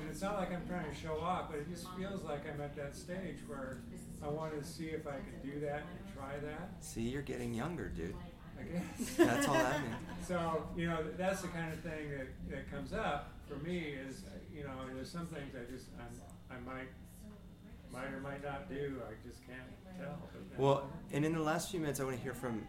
And 0.00 0.08
it's 0.08 0.22
not 0.22 0.36
like 0.36 0.52
I'm 0.52 0.66
trying 0.66 0.88
to 0.88 0.94
show 0.94 1.20
off, 1.20 1.50
but 1.50 1.58
it 1.58 1.70
just 1.70 1.86
feels 1.98 2.22
like 2.22 2.40
I'm 2.52 2.60
at 2.60 2.74
that 2.76 2.96
stage 2.96 3.36
where 3.46 3.78
I 4.24 4.28
want 4.28 4.58
to 4.58 4.66
see 4.66 4.86
if 4.86 5.06
I 5.06 5.12
can 5.12 5.40
do 5.42 5.60
that 5.60 5.82
and 5.82 6.14
try 6.14 6.38
that. 6.42 6.70
See, 6.80 7.02
you're 7.02 7.22
getting 7.22 7.52
younger, 7.52 7.88
dude. 7.88 8.14
I 8.58 8.62
guess. 8.64 9.14
That's 9.16 9.48
all 9.48 9.54
that 9.54 9.80
means. 9.82 9.94
So, 10.28 10.62
you 10.76 10.86
know, 10.86 10.98
that's 11.18 11.42
the 11.42 11.48
kind 11.48 11.72
of 11.72 11.80
thing 11.80 12.10
that, 12.10 12.28
that 12.50 12.70
comes 12.70 12.92
up 12.92 13.32
for 13.48 13.56
me 13.56 13.78
is, 13.78 14.22
you 14.54 14.62
know, 14.62 14.70
there's 14.94 15.10
some 15.10 15.26
things 15.26 15.54
I 15.56 15.68
just, 15.72 15.86
I'm, 15.98 16.56
I 16.56 16.60
might, 16.60 16.88
might 17.92 18.14
or 18.14 18.20
might 18.20 18.44
not 18.44 18.68
do. 18.68 19.00
I 19.08 19.14
just 19.26 19.40
can't 19.44 19.98
tell. 19.98 20.18
Well, 20.56 20.88
and 21.12 21.24
in 21.24 21.32
the 21.32 21.42
last 21.42 21.70
few 21.72 21.80
minutes, 21.80 21.98
I 21.98 22.04
want 22.04 22.16
to 22.16 22.22
hear 22.22 22.34
from 22.34 22.62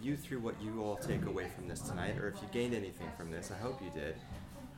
you 0.00 0.16
through 0.16 0.38
what 0.40 0.62
you 0.62 0.80
all 0.80 0.96
take 0.96 1.26
away 1.26 1.48
from 1.56 1.66
this 1.66 1.80
tonight, 1.80 2.18
or 2.18 2.28
if 2.28 2.36
you 2.40 2.46
gained 2.52 2.74
anything 2.74 3.08
from 3.16 3.32
this. 3.32 3.50
I 3.50 3.60
hope 3.60 3.82
you 3.82 3.90
did, 3.90 4.14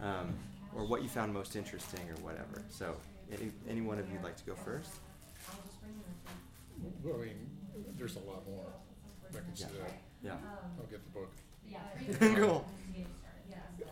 um, 0.03 0.35
or 0.75 0.85
what 0.85 1.03
you 1.03 1.09
found 1.09 1.33
most 1.33 1.57
interesting, 1.57 2.01
or 2.11 2.15
whatever. 2.23 2.63
So, 2.71 2.95
any, 3.33 3.51
any 3.69 3.81
one 3.81 3.99
of 3.99 4.11
you'd 4.11 4.23
like 4.23 4.37
to 4.37 4.45
go 4.45 4.55
first? 4.55 4.91
Well, 7.03 7.17
I 7.21 7.25
mean, 7.27 7.51
there's 7.99 8.17
a 8.17 8.21
lot 8.21 8.47
more. 8.49 8.67
I 9.31 9.35
can 9.35 9.55
see 9.57 9.65
Yeah. 9.65 9.85
that. 9.85 9.93
Yeah. 10.23 10.37
I'll 10.79 10.87
get 10.87 11.01
the 11.05 11.11
book. 11.11 11.33
cool. 12.37 12.65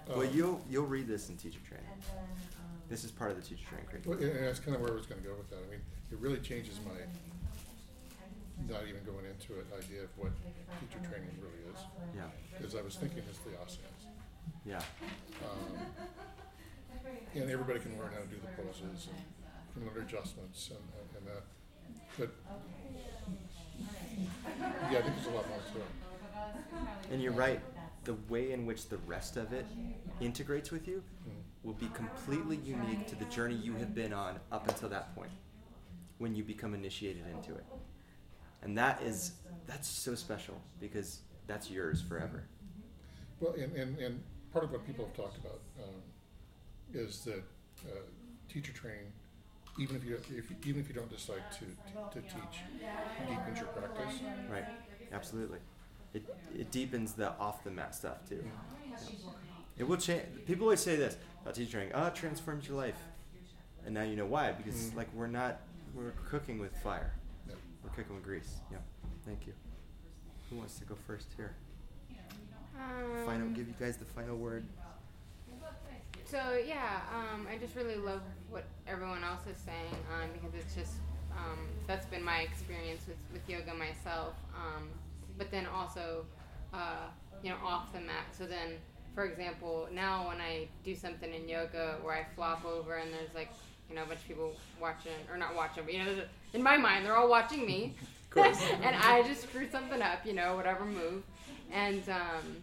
Well, 0.08 0.22
Um, 0.26 0.30
you'll 0.34 0.60
you'll 0.68 0.86
read 0.86 1.06
this 1.06 1.28
in 1.28 1.36
teacher 1.36 1.60
training. 1.68 1.86
This 2.88 3.04
is 3.04 3.10
part 3.10 3.30
of 3.30 3.36
the 3.36 3.42
teacher 3.42 3.66
training 3.68 3.86
Well, 4.06 4.16
curriculum. 4.16 4.36
and 4.38 4.46
that's 4.46 4.60
kind 4.60 4.74
of 4.74 4.80
where 4.80 4.92
I 4.92 4.94
was 4.94 5.06
going 5.06 5.20
to 5.20 5.28
go 5.28 5.34
with 5.36 5.50
that. 5.50 5.58
I 5.60 5.70
mean, 5.70 5.80
it 6.10 6.18
really 6.18 6.38
changes 6.40 6.80
my, 6.86 6.96
not 8.66 8.82
even 8.88 9.04
going 9.04 9.26
into 9.28 9.60
it, 9.60 9.66
idea 9.76 10.04
of 10.04 10.10
what 10.16 10.32
teacher 10.80 10.98
training 11.06 11.28
really 11.38 11.60
is. 11.68 11.80
Yeah. 12.16 12.22
Because 12.56 12.74
I 12.74 12.80
was 12.82 12.96
thinking 12.96 13.22
it's 13.28 13.38
the 13.44 13.50
asanas. 13.60 14.08
Yeah. 14.64 14.80
Um, 15.44 15.76
and 17.34 17.50
everybody 17.50 17.80
can 17.80 17.98
learn 17.98 18.10
how 18.12 18.20
to 18.20 18.26
do 18.26 18.36
the 18.36 18.62
poses 18.62 19.08
and 19.08 19.18
can 19.74 19.86
learn 19.86 20.04
adjustments 20.04 20.70
and, 20.70 20.78
and, 20.98 21.08
and 21.18 21.36
that. 21.36 21.44
But 22.18 22.34
yeah, 24.90 24.98
I 24.98 25.02
think 25.02 25.14
there's 25.16 25.26
a 25.26 25.36
lot 25.36 25.48
more 25.48 25.58
to 25.72 25.78
it. 25.78 27.12
And 27.12 27.22
you're 27.22 27.32
right. 27.32 27.60
The 28.04 28.14
way 28.28 28.52
in 28.52 28.64
which 28.64 28.88
the 28.88 28.98
rest 28.98 29.36
of 29.36 29.52
it 29.52 29.66
integrates 30.20 30.70
with 30.70 30.88
you 30.88 31.02
will 31.62 31.74
be 31.74 31.88
completely 31.88 32.56
unique 32.64 33.06
to 33.08 33.16
the 33.16 33.24
journey 33.26 33.54
you 33.54 33.74
have 33.74 33.94
been 33.94 34.12
on 34.12 34.38
up 34.50 34.68
until 34.68 34.88
that 34.88 35.14
point 35.14 35.30
when 36.18 36.34
you 36.34 36.42
become 36.42 36.74
initiated 36.74 37.24
into 37.32 37.54
it. 37.54 37.64
And 38.62 38.76
that 38.78 39.02
is 39.02 39.32
that's 39.66 39.88
so 39.88 40.14
special 40.14 40.60
because 40.80 41.20
that's 41.46 41.70
yours 41.70 42.00
forever. 42.02 42.44
Well, 43.40 43.52
and, 43.52 43.72
and, 43.76 43.98
and 43.98 44.22
part 44.52 44.64
of 44.64 44.72
what 44.72 44.86
people 44.86 45.04
have 45.06 45.14
talked 45.14 45.36
about 45.38 45.60
um, 45.82 45.94
is 46.94 47.20
that 47.24 47.42
uh, 47.86 47.90
teacher 48.48 48.72
training, 48.72 49.12
even 49.78 49.96
if 49.96 50.04
you 50.04 50.16
if, 50.16 50.30
you- 50.50 50.56
even 50.64 50.80
if 50.80 50.88
you 50.88 50.94
don't 50.94 51.10
decide 51.10 51.42
to, 51.52 51.64
to 52.14 52.20
teach, 52.22 52.60
deepens 53.28 53.58
your 53.58 53.68
practice. 53.68 54.20
Right. 54.50 54.64
Absolutely. 55.12 55.58
It 56.14 56.24
it 56.56 56.70
deepens 56.70 57.12
the 57.12 57.30
off 57.38 57.62
the 57.64 57.70
mat 57.70 57.94
stuff 57.94 58.28
too. 58.28 58.42
Yeah. 58.44 58.96
It 59.78 59.86
will 59.88 59.96
change. 59.96 60.22
People 60.46 60.64
always 60.64 60.80
say 60.80 60.96
this 60.96 61.16
about 61.42 61.54
teacher 61.54 61.72
training. 61.72 61.92
Oh, 61.94 62.06
it 62.06 62.14
transforms 62.14 62.66
your 62.66 62.76
life. 62.76 62.96
And 63.84 63.94
now 63.94 64.02
you 64.02 64.16
know 64.16 64.26
why 64.26 64.52
because 64.52 64.74
Mhm. 64.90 64.96
like 64.96 65.08
we're 65.14 65.28
not 65.28 65.60
we're 65.94 66.12
cooking 66.28 66.58
with 66.58 66.76
fire. 66.78 67.12
Yeah. 67.48 67.54
We're 67.84 67.90
cooking 67.90 68.14
with 68.16 68.24
grease. 68.24 68.56
Yeah. 68.72 68.78
Thank 69.24 69.46
you. 69.46 69.52
Who 70.50 70.56
wants 70.56 70.78
to 70.78 70.84
go 70.84 70.94
first 71.06 71.28
here? 71.36 71.54
Final. 73.24 73.46
Um, 73.48 73.54
Give 73.54 73.66
you 73.68 73.74
guys 73.78 73.96
the 73.96 74.04
final 74.04 74.36
word. 74.36 74.64
So 76.30 76.60
yeah, 76.62 77.00
um, 77.16 77.46
I 77.50 77.56
just 77.56 77.74
really 77.74 77.96
love 77.96 78.20
what 78.50 78.64
everyone 78.86 79.24
else 79.24 79.40
is 79.50 79.56
saying 79.64 79.96
um, 80.12 80.28
because 80.34 80.54
it's 80.54 80.74
just 80.74 80.92
um, 81.32 81.58
that's 81.86 82.04
been 82.04 82.22
my 82.22 82.40
experience 82.40 83.00
with, 83.08 83.16
with 83.32 83.48
yoga 83.48 83.72
myself. 83.72 84.34
Um, 84.54 84.90
but 85.38 85.50
then 85.50 85.64
also, 85.64 86.26
uh, 86.74 87.06
you 87.42 87.48
know, 87.48 87.56
off 87.64 87.94
the 87.94 88.00
mat. 88.00 88.26
So 88.36 88.44
then, 88.44 88.72
for 89.14 89.24
example, 89.24 89.88
now 89.90 90.28
when 90.28 90.38
I 90.38 90.68
do 90.84 90.94
something 90.94 91.32
in 91.32 91.48
yoga 91.48 91.96
where 92.02 92.14
I 92.14 92.26
flop 92.34 92.62
over 92.66 92.96
and 92.96 93.10
there's 93.10 93.34
like 93.34 93.48
you 93.88 93.94
know 93.94 94.02
a 94.02 94.06
bunch 94.06 94.20
of 94.20 94.28
people 94.28 94.52
watching 94.78 95.12
or 95.30 95.38
not 95.38 95.56
watching, 95.56 95.84
but 95.84 95.94
you 95.94 96.04
know, 96.04 96.22
in 96.52 96.62
my 96.62 96.76
mind 96.76 97.06
they're 97.06 97.16
all 97.16 97.30
watching 97.30 97.64
me, 97.64 97.94
and 98.36 98.94
I 98.96 99.24
just 99.26 99.44
screw 99.44 99.66
something 99.70 100.02
up, 100.02 100.26
you 100.26 100.34
know, 100.34 100.56
whatever 100.56 100.84
move, 100.84 101.22
and 101.72 102.06
um, 102.10 102.62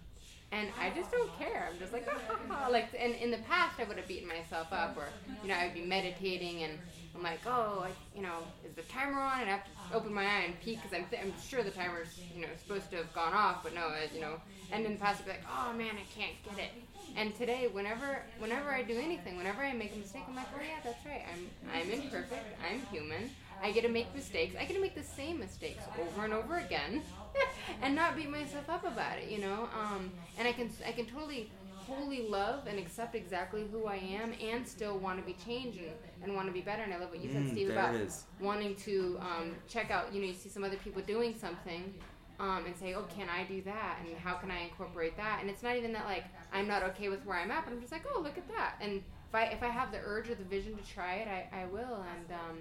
and 0.56 0.70
I 0.80 0.90
just 0.92 1.12
don't 1.12 1.38
care. 1.38 1.68
I'm 1.72 1.78
just 1.78 1.92
like, 1.92 2.08
ah, 2.50 2.68
like, 2.72 2.88
and 2.98 3.14
in 3.16 3.30
the 3.30 3.40
past, 3.40 3.80
I 3.80 3.84
would 3.84 3.98
have 3.98 4.08
beaten 4.08 4.28
myself 4.28 4.68
up, 4.72 4.96
or 4.98 5.08
you 5.44 5.50
know, 5.50 5.56
I'd 5.56 5.74
be 5.74 5.82
meditating, 5.82 6.64
and 6.64 6.80
I'm 7.14 7.22
like, 7.24 7.40
oh, 7.46 7.80
like, 7.82 7.96
you 8.16 8.22
know, 8.22 8.38
is 8.66 8.74
the 8.74 8.82
timer 8.84 9.20
on? 9.20 9.42
And 9.42 9.50
I 9.50 9.54
have 9.54 9.64
to 9.66 9.96
open 9.98 10.14
my 10.14 10.24
eye 10.24 10.44
and 10.46 10.60
peek 10.62 10.82
because 10.82 10.98
I'm, 10.98 11.06
th- 11.10 11.22
I'm 11.22 11.34
sure 11.46 11.62
the 11.64 11.72
timer's, 11.72 12.20
you 12.34 12.42
know, 12.42 12.48
supposed 12.58 12.90
to 12.92 12.98
have 12.98 13.14
gone 13.14 13.34
off, 13.34 13.64
but 13.64 13.74
no, 13.76 13.90
it, 13.90 14.12
you 14.14 14.22
know. 14.22 14.40
And 14.72 14.86
in 14.86 14.94
the 14.94 15.00
past, 15.00 15.22
I'd 15.22 15.26
be 15.26 15.32
like, 15.32 15.46
oh 15.50 15.74
man, 15.74 15.96
I 15.96 16.20
can't 16.20 16.36
get 16.44 16.64
it. 16.64 16.72
And 17.18 17.36
today, 17.36 17.70
whenever, 17.72 18.24
whenever 18.40 18.72
I 18.74 18.82
do 18.82 18.98
anything, 18.98 19.38
whenever 19.38 19.62
I 19.62 19.74
make 19.74 19.94
a 19.94 19.98
mistake, 19.98 20.24
I'm 20.28 20.36
like, 20.36 20.48
oh 20.56 20.62
yeah, 20.62 20.80
that's 20.84 21.06
right. 21.06 21.22
I'm, 21.32 21.50
I'm 21.74 21.90
imperfect. 21.90 22.44
I'm 22.70 22.82
human. 22.88 23.30
I 23.62 23.72
get 23.72 23.84
to 23.84 23.90
make 23.90 24.14
mistakes. 24.14 24.56
I 24.60 24.66
get 24.66 24.76
to 24.76 24.82
make 24.82 24.96
the 24.96 25.04
same 25.04 25.40
mistakes 25.40 25.84
over 26.02 26.26
and 26.26 26.34
over 26.34 26.58
again, 26.58 27.02
and 27.82 27.96
not 27.96 28.16
beat 28.16 28.30
myself 28.30 28.70
up 28.70 28.86
about 28.86 29.18
it. 29.18 29.30
You 29.30 29.40
know, 29.40 29.70
um, 29.80 30.12
and 30.38 30.48
I 30.48 30.52
can, 30.54 30.70
I 30.88 30.92
can 30.92 31.06
totally, 31.06 31.50
wholly 31.76 32.28
love 32.28 32.68
and 32.68 32.80
accept 32.80 33.16
exactly 33.16 33.66
who 33.72 33.86
I 33.86 33.98
am, 33.98 34.34
and 34.42 34.68
still 34.68 34.98
want 34.98 35.20
to 35.20 35.26
be 35.26 35.36
changed 35.46 35.80
and, 35.80 35.92
and 36.24 36.36
want 36.36 36.48
to 36.48 36.54
be 36.54 36.62
better. 36.62 36.84
And 36.84 36.94
I 36.94 36.98
love 36.98 37.10
what 37.12 37.22
you 37.24 37.32
said, 37.32 37.44
Mm, 37.44 37.52
Steve, 37.52 37.70
about 37.70 37.94
wanting 38.40 38.76
to 38.78 39.20
um, 39.22 39.56
check 39.68 39.92
out. 39.92 40.14
You 40.14 40.22
know, 40.22 40.28
you 40.28 40.34
see 40.34 40.50
some 40.50 40.64
other 40.64 40.78
people 40.78 41.02
doing 41.02 41.36
something. 41.38 41.94
Um, 42.38 42.66
and 42.66 42.76
say, 42.76 42.94
oh, 42.96 43.04
can 43.04 43.30
I 43.30 43.46
do 43.46 43.62
that? 43.62 44.00
And 44.02 44.18
how 44.18 44.34
can 44.34 44.52
I 44.52 44.64
incorporate 44.64 45.16
that? 45.16 45.38
And 45.40 45.50
it's 45.50 45.64
not 45.64 45.78
even 45.78 45.94
that 45.94 46.06
like 46.06 46.26
I'm 46.52 46.68
not 46.68 46.84
okay 46.84 47.08
with 47.08 47.26
where 47.26 47.38
I'm 47.38 47.50
at, 47.50 47.64
but 47.64 47.72
I'm 47.72 47.80
just 47.80 47.94
like, 47.94 48.04
oh, 48.14 48.20
look 48.20 48.38
at 48.38 48.46
that. 48.50 48.74
And 48.82 49.02
if 49.30 49.34
I 49.34 49.44
if 49.46 49.64
I 49.64 49.68
have 49.70 49.90
the 49.94 50.00
urge 50.04 50.30
or 50.30 50.36
the 50.36 50.44
vision 50.44 50.76
to 50.76 50.84
try 50.84 51.14
it, 51.16 51.30
I, 51.30 51.62
I 51.62 51.66
will. 51.68 52.04
And 52.18 52.32
um, 52.34 52.58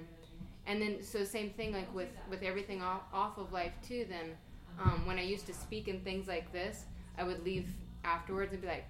and 0.68 0.80
then 0.80 1.02
so 1.02 1.24
same 1.24 1.50
thing 1.50 1.72
like 1.72 1.92
with 1.92 2.10
with 2.30 2.44
everything 2.44 2.82
off, 2.82 3.02
off 3.12 3.36
of 3.36 3.52
life 3.52 3.72
too. 3.82 4.06
Then 4.08 4.36
um, 4.82 5.06
when 5.06 5.18
I 5.18 5.22
used 5.22 5.46
to 5.46 5.54
speak 5.54 5.88
in 5.88 6.00
things 6.00 6.28
like 6.28 6.52
this, 6.52 6.84
I 7.16 7.24
would 7.24 7.44
leave 7.44 7.68
afterwards 8.04 8.52
and 8.52 8.60
be 8.60 8.68
like, 8.68 8.86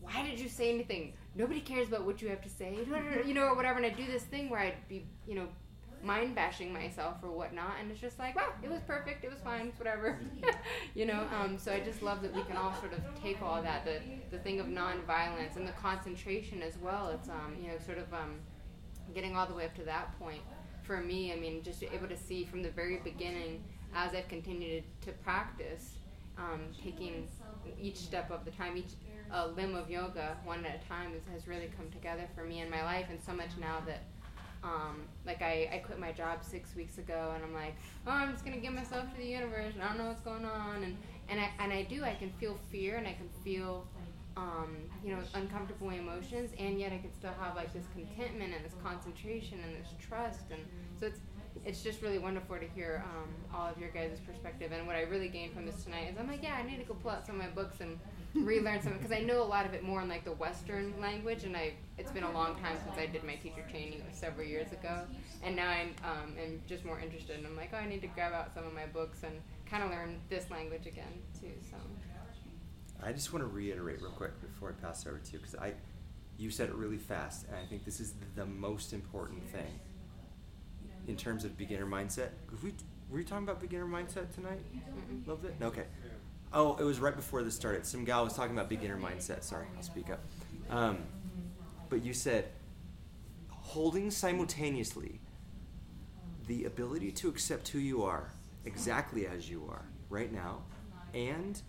why 0.00 0.22
did 0.22 0.38
you 0.38 0.48
say 0.48 0.72
anything? 0.72 1.14
Nobody 1.34 1.60
cares 1.60 1.88
about 1.88 2.04
what 2.04 2.20
you 2.20 2.28
have 2.28 2.42
to 2.42 2.50
say, 2.50 2.78
you 3.26 3.34
know, 3.34 3.44
or 3.44 3.56
whatever. 3.56 3.78
And 3.78 3.86
I'd 3.86 3.96
do 3.96 4.06
this 4.06 4.22
thing 4.24 4.50
where 4.50 4.60
I'd 4.60 4.88
be, 4.88 5.06
you 5.26 5.34
know, 5.34 5.48
mind 6.02 6.34
bashing 6.34 6.72
myself 6.72 7.16
or 7.22 7.30
whatnot, 7.30 7.72
and 7.80 7.90
it's 7.90 8.00
just 8.00 8.18
like, 8.18 8.36
wow, 8.36 8.52
it 8.62 8.70
was 8.70 8.80
perfect, 8.86 9.24
it 9.24 9.30
was 9.30 9.40
fine, 9.40 9.68
it's 9.68 9.78
whatever, 9.78 10.18
you 10.94 11.06
know. 11.06 11.26
Um, 11.40 11.56
so 11.58 11.72
I 11.72 11.80
just 11.80 12.02
love 12.02 12.20
that 12.22 12.34
we 12.34 12.42
can 12.42 12.56
all 12.56 12.74
sort 12.74 12.92
of 12.92 13.00
take 13.22 13.40
all 13.40 13.62
that, 13.62 13.84
the 13.84 14.00
the 14.30 14.38
thing 14.42 14.60
of 14.60 14.66
nonviolence 14.66 15.56
and 15.56 15.66
the 15.66 15.72
concentration 15.72 16.62
as 16.62 16.76
well. 16.78 17.08
It's 17.08 17.28
um, 17.28 17.56
you 17.60 17.68
know, 17.68 17.78
sort 17.84 17.98
of 17.98 18.12
um, 18.12 18.40
getting 19.14 19.36
all 19.36 19.46
the 19.46 19.54
way 19.54 19.64
up 19.64 19.74
to 19.76 19.84
that 19.84 20.18
point. 20.18 20.42
For 20.82 21.00
me, 21.00 21.32
I 21.32 21.36
mean, 21.36 21.62
just 21.62 21.82
able 21.82 22.08
to 22.08 22.16
see 22.16 22.44
from 22.44 22.62
the 22.62 22.70
very 22.70 22.98
beginning 23.02 23.64
as 23.94 24.14
I've 24.14 24.28
continued 24.28 24.84
to 25.02 25.12
practice, 25.12 25.92
um, 26.36 26.60
taking 26.82 27.28
each 27.80 27.96
step 27.96 28.30
of 28.30 28.44
the 28.44 28.50
time, 28.50 28.76
each 28.76 28.92
uh, 29.32 29.48
limb 29.56 29.74
of 29.74 29.90
yoga 29.90 30.36
one 30.44 30.64
at 30.66 30.80
a 30.84 30.88
time 30.88 31.12
has 31.32 31.48
really 31.48 31.70
come 31.76 31.90
together 31.90 32.28
for 32.34 32.44
me 32.44 32.60
in 32.60 32.70
my 32.70 32.82
life, 32.84 33.06
and 33.10 33.20
so 33.22 33.32
much 33.32 33.50
now 33.60 33.82
that 33.86 34.02
um, 34.62 35.02
like 35.26 35.42
I, 35.42 35.68
I 35.72 35.78
quit 35.78 35.98
my 36.00 36.12
job 36.12 36.42
six 36.42 36.74
weeks 36.74 36.98
ago, 36.98 37.32
and 37.34 37.44
I'm 37.44 37.52
like, 37.54 37.74
oh, 38.06 38.10
I'm 38.10 38.32
just 38.32 38.44
gonna 38.44 38.56
give 38.58 38.72
myself 38.72 39.10
to 39.12 39.16
the 39.18 39.26
universe, 39.26 39.74
and 39.74 39.82
I 39.82 39.88
don't 39.88 39.98
know 39.98 40.06
what's 40.06 40.22
going 40.22 40.44
on, 40.44 40.82
and 40.82 40.96
and 41.28 41.40
I 41.40 41.50
and 41.58 41.72
I 41.72 41.82
do. 41.82 42.02
I 42.02 42.14
can 42.14 42.30
feel 42.30 42.58
fear, 42.70 42.96
and 42.96 43.06
I 43.06 43.12
can 43.12 43.28
feel, 43.44 43.86
um, 44.36 44.76
you 45.04 45.14
know, 45.14 45.20
uncomfortable 45.34 45.90
emotions, 45.90 46.50
and 46.58 46.80
yet 46.80 46.92
I 46.92 46.98
can 46.98 47.12
still 47.12 47.32
have 47.40 47.56
like 47.56 47.72
this 47.72 47.84
contentment 47.92 48.54
and 48.54 48.64
this 48.64 48.74
concentration 48.82 49.58
and 49.62 49.76
this 49.76 49.92
trust, 50.00 50.50
and 50.50 50.62
so 50.98 51.06
it's 51.06 51.20
it's 51.64 51.82
just 51.82 52.02
really 52.02 52.18
wonderful 52.18 52.56
to 52.56 52.66
hear 52.74 53.02
um, 53.06 53.30
all 53.54 53.66
of 53.66 53.78
your 53.78 53.88
guys' 53.90 54.18
perspective. 54.26 54.72
And 54.72 54.86
what 54.86 54.96
I 54.96 55.02
really 55.02 55.28
gained 55.28 55.54
from 55.54 55.64
this 55.64 55.84
tonight 55.84 56.08
is 56.10 56.18
I'm 56.18 56.28
like, 56.28 56.42
yeah, 56.42 56.56
I 56.56 56.62
need 56.62 56.78
to 56.78 56.84
go 56.84 56.94
pull 56.94 57.10
out 57.10 57.26
some 57.26 57.40
of 57.40 57.42
my 57.42 57.50
books 57.50 57.80
and 57.80 57.98
relearn 58.34 58.82
some 58.82 58.92
because 58.94 59.12
I 59.12 59.20
know 59.20 59.42
a 59.42 59.44
lot 59.44 59.64
of 59.64 59.74
it 59.74 59.82
more 59.82 60.02
in 60.02 60.08
like 60.08 60.24
the 60.24 60.32
Western 60.32 60.92
language, 61.00 61.44
and 61.44 61.56
I 61.56 61.72
it's 61.96 62.10
been 62.10 62.24
a 62.24 62.32
long 62.32 62.56
time 62.56 62.76
since 62.84 62.98
I 62.98 63.06
did 63.06 63.24
my 63.24 63.36
teacher 63.36 63.64
training. 63.70 63.94
It 63.94 64.04
was 64.08 64.18
several 64.18 64.46
years 64.46 64.72
ago, 64.72 65.02
and 65.42 65.56
now 65.56 65.68
I'm 65.68 65.94
um, 66.04 66.34
am 66.38 66.60
just 66.66 66.84
more 66.84 67.00
interested. 67.00 67.38
And 67.38 67.46
I'm 67.46 67.56
like, 67.56 67.70
oh, 67.72 67.78
I 67.78 67.86
need 67.86 68.02
to 68.02 68.08
grab 68.08 68.32
out 68.32 68.52
some 68.54 68.66
of 68.66 68.74
my 68.74 68.86
books 68.86 69.22
and 69.22 69.40
kind 69.70 69.82
of 69.82 69.90
learn 69.90 70.20
this 70.28 70.50
language 70.50 70.86
again 70.86 71.22
too. 71.40 71.52
So. 71.70 71.76
I 73.02 73.12
just 73.12 73.32
want 73.32 73.42
to 73.42 73.48
reiterate 73.48 74.00
real 74.00 74.12
quick 74.12 74.40
before 74.40 74.70
I 74.70 74.84
pass 74.84 75.04
it 75.04 75.08
over 75.08 75.18
to 75.18 75.32
you 75.32 75.38
because 75.38 75.54
I, 75.56 75.74
you 76.38 76.50
said 76.50 76.70
it 76.70 76.74
really 76.74 76.96
fast, 76.96 77.46
and 77.48 77.56
I 77.56 77.66
think 77.66 77.84
this 77.84 78.00
is 78.00 78.14
the 78.34 78.46
most 78.46 78.92
important 78.92 79.46
thing 79.50 79.78
in 81.08 81.16
terms 81.16 81.44
of 81.44 81.56
beginner 81.56 81.86
mindset. 81.86 82.28
We, 82.62 82.74
were 83.10 83.18
you 83.18 83.24
talking 83.24 83.44
about 83.44 83.60
beginner 83.60 83.86
mindset 83.86 84.32
tonight? 84.34 84.60
Mm-mm. 84.74 85.26
A 85.26 85.30
little 85.30 85.36
bit? 85.36 85.54
Okay. 85.60 85.84
Oh, 86.52 86.76
it 86.76 86.84
was 86.84 87.00
right 87.00 87.16
before 87.16 87.42
this 87.42 87.54
started. 87.54 87.84
Some 87.84 88.04
gal 88.04 88.24
was 88.24 88.34
talking 88.34 88.52
about 88.52 88.68
beginner 88.68 88.96
mindset. 88.96 89.42
Sorry, 89.42 89.66
I'll 89.76 89.82
speak 89.82 90.10
up. 90.10 90.20
Um, 90.70 90.98
but 91.88 92.04
you 92.04 92.14
said 92.14 92.46
holding 93.48 94.10
simultaneously 94.10 95.20
the 96.46 96.64
ability 96.64 97.10
to 97.10 97.28
accept 97.28 97.68
who 97.68 97.78
you 97.78 98.02
are 98.04 98.30
exactly 98.64 99.26
as 99.26 99.48
you 99.50 99.66
are 99.70 99.84
right 100.10 100.32
now 100.32 100.62
and 101.12 101.60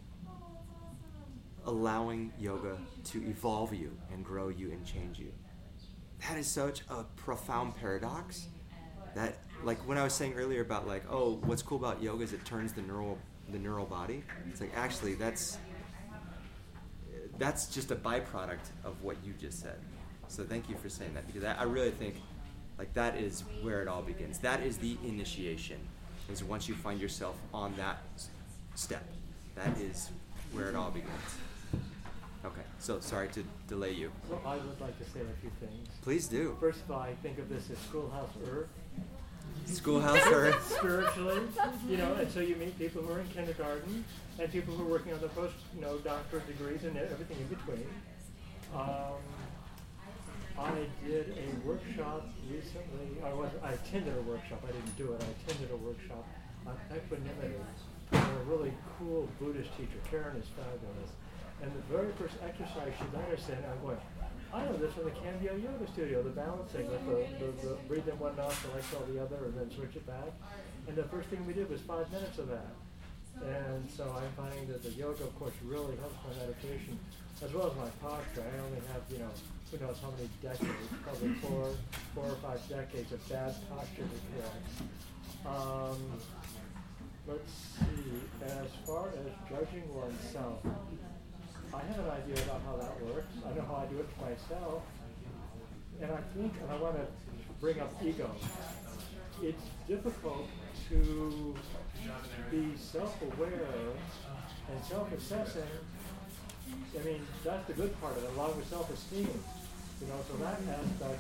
allowing 1.66 2.32
yoga 2.40 2.78
to 3.04 3.24
evolve 3.28 3.74
you 3.74 3.98
and 4.14 4.24
grow 4.24 4.50
you 4.50 4.72
and 4.72 4.86
change 4.86 5.18
you. 5.18 5.32
That 6.28 6.38
is 6.38 6.48
such 6.48 6.82
a 6.90 7.04
profound 7.16 7.76
paradox 7.76 8.48
that 9.16 9.38
like 9.63 9.80
when 9.88 9.97
I 9.97 10.03
was 10.03 10.13
saying 10.13 10.34
earlier 10.36 10.61
about 10.61 10.88
like, 10.88 11.03
oh, 11.09 11.39
what's 11.45 11.61
cool 11.61 11.78
about 11.78 12.01
yoga 12.03 12.24
is 12.24 12.34
it 12.34 12.45
turns 12.45 12.74
the 12.74 12.82
neural 12.82 13.18
the 13.51 13.57
neural 13.57 13.86
body. 13.86 14.24
It's 14.49 14.61
like 14.61 14.72
actually 14.76 15.16
that's 15.16 15.57
that's 17.38 17.68
just 17.68 17.91
a 17.91 17.95
byproduct 17.95 18.70
of 18.84 19.01
what 19.01 19.18
you 19.26 19.34
just 19.34 19.59
said. 19.59 19.80
So 20.28 20.43
thank 20.43 20.70
you 20.70 20.76
for 20.76 20.89
saying 20.89 21.13
that 21.13 21.28
because 21.28 21.43
I, 21.43 21.53
I 21.53 21.63
really 21.63 21.91
think 21.91 22.16
like 22.78 22.93
that 22.93 23.18
is 23.18 23.43
where 23.61 23.82
it 23.82 23.88
all 23.88 24.01
begins. 24.01 24.38
That 24.39 24.61
is 24.61 24.78
the 24.78 24.97
initiation. 25.03 25.78
Is 26.32 26.43
once 26.43 26.68
you 26.68 26.74
find 26.74 26.99
yourself 26.99 27.38
on 27.53 27.76
that 27.78 28.01
step, 28.74 29.03
that 29.55 29.78
is 29.78 30.09
where 30.53 30.70
it 30.70 30.76
all 30.76 30.89
begins. 30.89 31.11
Okay, 32.43 32.61
so 32.80 32.99
sorry 32.99 33.28
to 33.30 33.43
delay 33.68 33.91
you. 33.91 34.11
So 34.28 34.39
I 34.45 34.55
would 34.55 34.82
like 34.82 34.97
to 34.97 35.05
say 35.05 35.22
a 35.22 35.39
few 35.41 35.51
things. 35.59 35.88
Please 36.01 36.28
do. 36.28 36.57
First 36.59 36.82
of 36.82 36.91
all, 36.91 36.99
I 36.99 37.13
think 37.22 37.38
of 37.38 37.47
this 37.47 37.70
as 37.70 37.78
Schoolhouse 37.89 38.30
Earth. 38.47 38.68
Schoolhouse 39.66 40.26
Earth. 40.28 40.76
Spiritually, 40.78 41.41
you 41.88 41.97
know, 41.97 42.13
and 42.16 42.32
so 42.32 42.39
you 42.39 42.55
meet 42.55 42.78
people 42.78 43.01
who 43.01 43.13
are 43.13 43.20
in 43.20 43.28
kindergarten 43.30 44.03
and 44.39 44.51
people 44.51 44.74
who 44.76 44.84
are 44.84 44.89
working 44.89 45.13
on 45.13 45.20
their 45.20 45.30
post, 45.30 45.55
you 45.76 45.82
know, 45.82 45.97
doctorate 45.99 46.45
degrees 46.47 46.84
and 46.84 46.97
everything 46.97 47.38
in 47.38 47.47
between. 47.47 47.88
Um, 48.74 49.22
I 50.57 50.88
did 51.05 51.36
a 51.38 51.68
workshop 51.68 52.30
recently. 52.49 53.22
I 53.24 53.34
was 53.34 53.49
I 53.63 53.74
attended 53.74 54.16
a 54.18 54.22
workshop. 54.22 54.63
I 54.63 54.72
didn't 54.72 54.97
do 54.97 55.13
it. 55.13 55.22
I 55.22 55.51
attended 55.51 55.72
a 55.72 55.78
workshop 55.78 56.28
on 56.66 56.76
equanimity. 56.95 57.55
from 58.09 58.20
a 58.20 58.43
really 58.47 58.74
cool 58.97 59.30
Buddhist 59.39 59.76
teacher. 59.78 59.99
Karen 60.09 60.38
is 60.38 60.47
fabulous. 60.55 61.11
And 61.61 61.72
the 61.74 61.82
very 61.91 62.11
first 62.20 62.36
exercise 62.43 62.93
she 62.97 63.05
let 63.16 63.30
us 63.32 63.47
in, 63.49 63.55
I'm 63.55 63.80
going, 63.82 63.97
I 64.56 64.64
know 64.64 64.78
this 64.78 64.93
from 64.93 65.03
the 65.03 65.12
Cambio 65.12 65.51
Yoga 65.58 65.86
Studio, 65.91 66.24
the 66.24 66.30
balancing 66.30 66.88
with 66.88 67.03
the, 67.06 67.28
the, 67.43 67.68
the 67.68 67.76
breathe 67.89 68.08
in 68.08 68.18
one 68.18 68.38
nostril, 68.38 68.72
exhale 68.78 69.03
the 69.12 69.22
other, 69.22 69.51
and 69.51 69.53
then 69.60 69.70
switch 69.70 69.97
it 69.97 70.08
back. 70.08 70.32
And 70.88 70.95
the 70.95 71.03
first 71.03 71.28
thing 71.28 71.45
we 71.45 71.51
did 71.51 71.70
was 71.70 71.82
five 71.82 72.10
minutes 72.10 72.39
of 72.39 72.47
that. 72.47 72.72
And 73.43 73.84
so 73.91 74.16
I 74.16 74.24
find 74.39 74.70
that 74.70 74.82
the 74.82 74.91
yoga, 74.91 75.26
of 75.26 75.36
course, 75.38 75.51
really 75.62 75.97
helps 75.97 76.16
my 76.24 76.32
meditation, 76.39 76.97
as 77.43 77.51
well 77.51 77.68
as 77.68 77.76
my 77.76 77.89
posture. 77.99 78.47
I 78.47 78.64
only 78.64 78.80
have, 78.95 79.03
you 79.12 79.20
know, 79.20 79.32
who 79.72 79.86
knows 79.86 79.99
how 79.99 80.12
many 80.12 80.30
decades, 80.41 80.88
probably 81.03 81.34
four, 81.43 81.76
four 82.16 82.24
or 82.24 82.39
five 82.39 82.62
decades 82.70 83.12
of 83.12 83.28
bad 83.28 83.53
posture 83.68 84.08
to 84.08 84.20
correct. 84.32 84.72
Um, 85.45 85.99
let's 87.28 87.51
see, 87.76 88.24
as 88.45 88.72
far 88.88 89.10
as 89.10 89.36
judging 89.51 89.93
oneself, 89.93 90.64
I 91.74 91.80
have 91.80 91.99
an 91.99 92.11
idea 92.11 92.43
about 92.43 92.61
how 92.66 92.76
that 92.78 93.01
works. 93.05 93.34
I 93.45 93.53
know 93.55 93.66
how 93.68 93.84
I 93.84 93.86
do 93.91 93.99
it 93.99 94.07
to 94.16 94.26
myself. 94.26 94.84
And 96.01 96.11
I 96.11 96.22
think, 96.36 96.53
and 96.61 96.72
I 96.72 96.78
want 96.78 96.95
to 96.95 97.05
bring 97.61 97.80
up 97.80 97.91
ego. 98.03 98.30
It's 99.41 99.63
difficult 99.88 100.47
to 100.89 101.55
be 102.51 102.74
self-aware 102.78 103.93
and 104.72 104.86
self-assessing. 104.86 105.63
I 106.99 107.03
mean, 107.03 107.22
that's 107.43 107.68
the 107.68 107.74
good 107.74 107.99
part 108.01 108.18
of 108.18 108.24
it, 108.24 108.30
along 108.36 108.57
with 108.57 108.68
self-esteem. 108.68 109.30
You 110.01 110.07
know, 110.07 110.20
so 110.30 110.36
that 110.43 110.59
aspect, 110.68 111.20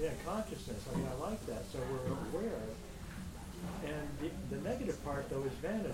yeah, 0.00 0.10
consciousness. 0.24 0.82
I 0.92 0.96
mean, 0.96 1.06
I 1.06 1.14
like 1.20 1.46
that. 1.46 1.64
So 1.70 1.78
we're 1.90 2.40
aware. 2.40 2.60
And 3.84 4.08
the, 4.20 4.56
the 4.56 4.62
negative 4.62 5.02
part, 5.04 5.28
though, 5.28 5.42
is 5.42 5.52
vanity. 5.60 5.92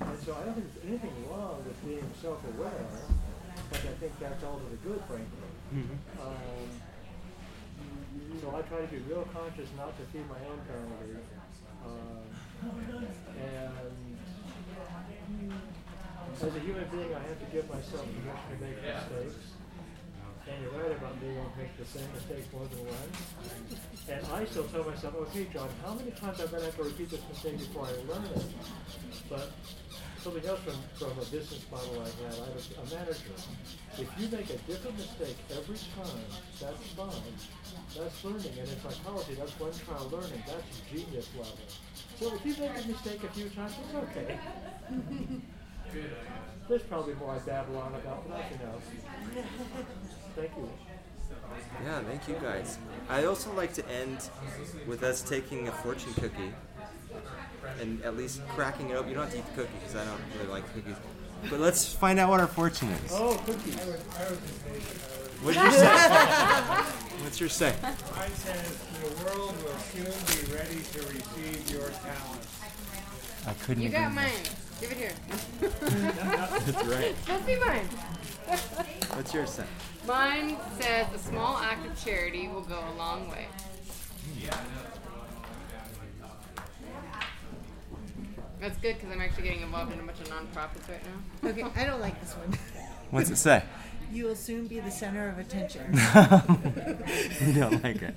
And 0.00 0.18
so 0.24 0.34
I 0.34 0.44
don't 0.44 0.54
think 0.54 0.66
there's 0.74 0.86
anything 0.88 1.14
wrong 1.28 1.62
with 1.66 1.78
being 1.84 2.04
self-aware, 2.22 2.86
but 3.70 3.78
I 3.78 3.94
think 4.00 4.12
that's 4.20 4.44
all 4.44 4.58
to 4.58 4.66
the 4.70 4.76
good, 4.88 5.00
frankly. 5.08 5.48
Um, 6.22 6.68
so 8.40 8.54
I 8.56 8.62
try 8.62 8.80
to 8.80 8.86
be 8.86 8.98
real 9.08 9.26
conscious 9.34 9.68
not 9.76 9.96
to 9.98 10.04
feed 10.12 10.26
my 10.28 10.38
own 10.48 10.60
vanity. 10.66 11.18
Um, 11.84 12.24
and 13.38 13.72
as 16.40 16.54
a 16.54 16.60
human 16.60 16.84
being, 16.90 17.14
I 17.14 17.20
have 17.20 17.38
to 17.40 17.46
give 17.52 17.68
myself 17.68 18.06
permission 18.06 18.48
to 18.50 18.64
make 18.64 18.78
mistakes. 18.82 19.52
And 20.48 20.62
you're 20.62 20.72
right 20.80 20.92
about 20.96 21.20
me, 21.20 21.28
won't 21.36 21.56
make 21.58 21.76
the 21.76 21.84
same 21.84 22.08
mistake 22.14 22.50
more 22.54 22.66
than 22.68 22.86
once. 22.86 23.18
And 24.08 24.26
I 24.32 24.44
still 24.46 24.64
tell 24.64 24.84
myself, 24.84 25.14
okay, 25.28 25.46
John, 25.52 25.68
how 25.84 25.92
many 25.92 26.10
times 26.12 26.40
am 26.40 26.48
I 26.48 26.50
going 26.50 26.60
to 26.62 26.66
have 26.66 26.76
to 26.76 26.82
repeat 26.84 27.10
this 27.10 27.20
mistake 27.28 27.58
before 27.58 27.86
I 27.86 27.92
learn 28.10 28.24
it? 28.24 28.44
But 29.28 29.52
something 30.28 30.50
else 30.50 30.60
from, 30.60 30.76
from 30.98 31.18
a 31.18 31.24
business 31.32 31.64
model 31.70 32.02
I 32.02 32.04
had, 32.04 32.36
I 32.36 32.52
was 32.52 32.68
a 32.76 32.94
manager. 32.94 33.32
If 33.96 34.08
you 34.18 34.28
make 34.28 34.50
a 34.50 34.58
different 34.68 34.96
mistake 34.98 35.36
every 35.50 35.80
time, 35.96 36.28
that's 36.60 36.84
fine. 36.92 37.32
That's 37.96 38.24
learning. 38.24 38.52
And 38.60 38.68
in 38.68 38.80
psychology, 38.80 39.34
that's 39.34 39.58
one 39.58 39.72
trial 39.72 40.08
learning. 40.12 40.42
That's 40.46 40.80
genius 40.92 41.28
level. 41.36 41.56
So 42.20 42.34
if 42.34 42.44
you 42.44 42.54
make 42.62 42.84
a 42.84 42.88
mistake 42.88 43.24
a 43.24 43.28
few 43.28 43.48
times, 43.48 43.72
it's 43.82 43.94
okay. 43.94 44.38
There's 46.68 46.82
probably 46.82 47.14
more 47.14 47.32
I 47.32 47.38
babble 47.38 47.78
on 47.78 47.94
about, 47.94 48.28
but 48.28 48.36
I 48.36 48.48
can 48.48 48.58
help. 48.58 48.82
Thank 50.36 50.50
you. 50.58 50.68
Yeah, 51.84 52.00
thank 52.02 52.28
you 52.28 52.34
guys. 52.34 52.78
I 53.08 53.24
also 53.24 53.50
like 53.54 53.72
to 53.74 53.88
end 53.88 54.28
with 54.86 55.02
us 55.02 55.22
taking 55.22 55.68
a 55.68 55.72
fortune 55.72 56.12
cookie 56.14 56.52
and 57.80 58.02
at 58.02 58.16
least 58.16 58.46
cracking 58.48 58.90
it 58.90 58.94
open. 58.94 59.08
You 59.10 59.14
don't 59.16 59.24
have 59.24 59.32
to 59.32 59.38
eat 59.38 59.46
the 59.54 59.62
cookie 59.62 59.74
because 59.80 59.96
I 59.96 60.04
don't 60.04 60.20
really 60.36 60.50
like 60.52 60.64
cookies. 60.74 60.96
But 61.50 61.60
let's 61.60 61.92
find 61.92 62.18
out 62.18 62.30
what 62.30 62.40
our 62.40 62.46
fortune 62.48 62.88
is. 62.88 63.12
Oh, 63.14 63.40
cookies. 63.46 63.76
I 63.80 63.84
was, 63.84 64.00
I 64.18 64.30
was 64.30 64.38
just 64.40 64.64
making, 64.66 64.86
I. 65.08 65.22
What's 65.42 65.56
your 65.56 65.70
say? 65.70 65.92
What's 67.22 67.40
your 67.40 67.48
say? 67.48 67.74
Mine 67.82 68.30
says, 68.34 68.78
the 69.00 69.24
world 69.24 69.54
will 69.62 69.78
soon 69.78 70.04
be 70.46 70.52
ready 70.52 70.80
to 70.82 70.98
receive 71.02 71.70
your 71.70 71.88
talents. 71.90 72.48
I 73.46 73.52
couldn't 73.64 73.82
You 73.84 73.88
agree 73.88 74.00
got 74.00 74.12
more. 74.12 74.22
mine. 74.24 74.32
Give 74.80 74.92
it 74.92 74.96
here. 74.98 75.12
That's 75.60 76.86
right. 76.86 77.14
Let's 77.28 77.46
be 77.46 77.56
mine. 77.58 77.88
What's 79.14 79.32
yours 79.34 79.50
say? 79.50 79.64
Mine 80.06 80.56
says 80.80 81.06
a 81.14 81.18
small 81.18 81.56
act 81.58 81.86
of 81.86 82.04
charity 82.04 82.48
will 82.48 82.62
go 82.62 82.78
a 82.78 82.94
long 82.96 83.28
way. 83.30 83.46
Hmm. 84.24 84.40
That's 88.60 88.76
good 88.78 88.96
because 88.96 89.10
I'm 89.12 89.20
actually 89.20 89.44
getting 89.44 89.62
involved 89.62 89.92
in 89.92 90.00
a 90.00 90.02
bunch 90.02 90.20
of 90.20 90.28
nonprofits 90.28 90.88
right 90.88 91.00
now. 91.04 91.50
Okay, 91.50 91.64
I 91.76 91.84
don't 91.86 92.00
like 92.00 92.20
this 92.20 92.34
one. 92.34 92.58
What's 93.10 93.30
it 93.30 93.36
say? 93.36 93.62
You 94.10 94.24
will 94.24 94.36
soon 94.36 94.66
be 94.66 94.80
the 94.80 94.90
center 94.90 95.28
of 95.28 95.38
attention. 95.38 95.92
you 97.46 97.52
don't 97.52 97.84
like 97.84 98.00
it. 98.00 98.14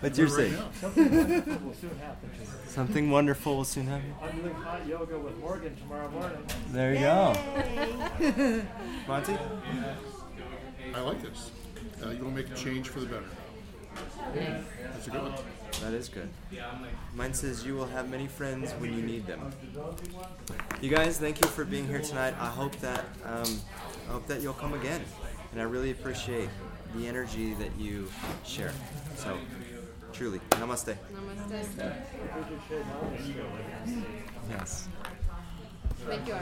What's 0.00 0.18
yours 0.18 0.36
Right 0.36 0.50
say? 0.50 0.56
Something 0.80 1.06
wonderful 1.14 1.60
will 1.64 1.74
soon 1.74 1.98
happen. 1.98 2.30
Something 2.66 3.10
wonderful 3.10 3.56
will 3.56 3.64
soon 3.64 3.86
happen. 3.86 4.14
I'm 4.20 4.40
doing 4.40 4.54
hot 4.54 4.86
yoga 4.86 5.18
with 5.18 5.38
Morgan 5.38 5.76
tomorrow 5.76 6.10
morning. 6.10 6.44
There 6.72 6.92
you 6.94 7.00
go. 7.00 8.64
Monty? 9.06 9.36
I 10.92 11.00
like 11.00 11.22
this. 11.22 11.52
Uh, 12.04 12.10
you'll 12.10 12.30
make 12.30 12.50
a 12.50 12.54
change 12.54 12.88
for 12.88 13.00
the 13.00 13.06
better. 13.06 13.24
That's 14.34 15.06
a 15.06 15.10
good 15.10 15.22
one. 15.22 15.34
That 15.82 15.92
is 15.94 16.08
good. 16.08 16.28
Mine 17.14 17.34
says 17.34 17.64
you 17.64 17.74
will 17.74 17.86
have 17.86 18.08
many 18.10 18.26
friends 18.26 18.72
when 18.72 18.92
you 18.94 19.02
need 19.02 19.26
them. 19.26 19.52
You 20.80 20.90
guys, 20.90 21.18
thank 21.18 21.40
you 21.40 21.48
for 21.48 21.64
being 21.64 21.86
here 21.86 22.00
tonight. 22.00 22.34
I 22.40 22.46
hope 22.48 22.74
that 22.80 23.04
um, 23.24 23.60
I 24.08 24.12
hope 24.12 24.26
that 24.26 24.40
you'll 24.40 24.54
come 24.54 24.74
again, 24.74 25.02
and 25.52 25.60
I 25.60 25.64
really 25.64 25.90
appreciate 25.90 26.48
the 26.96 27.06
energy 27.06 27.54
that 27.54 27.76
you 27.78 28.08
share. 28.44 28.72
So, 29.16 29.36
truly, 30.12 30.40
namaste. 30.50 30.96
Namaste. 31.12 31.76
We 31.76 32.42
could 32.42 32.60
share 32.68 32.84
knowledge. 32.84 33.34
Yes. 34.50 34.88
Thank 36.06 36.28
you. 36.28 36.36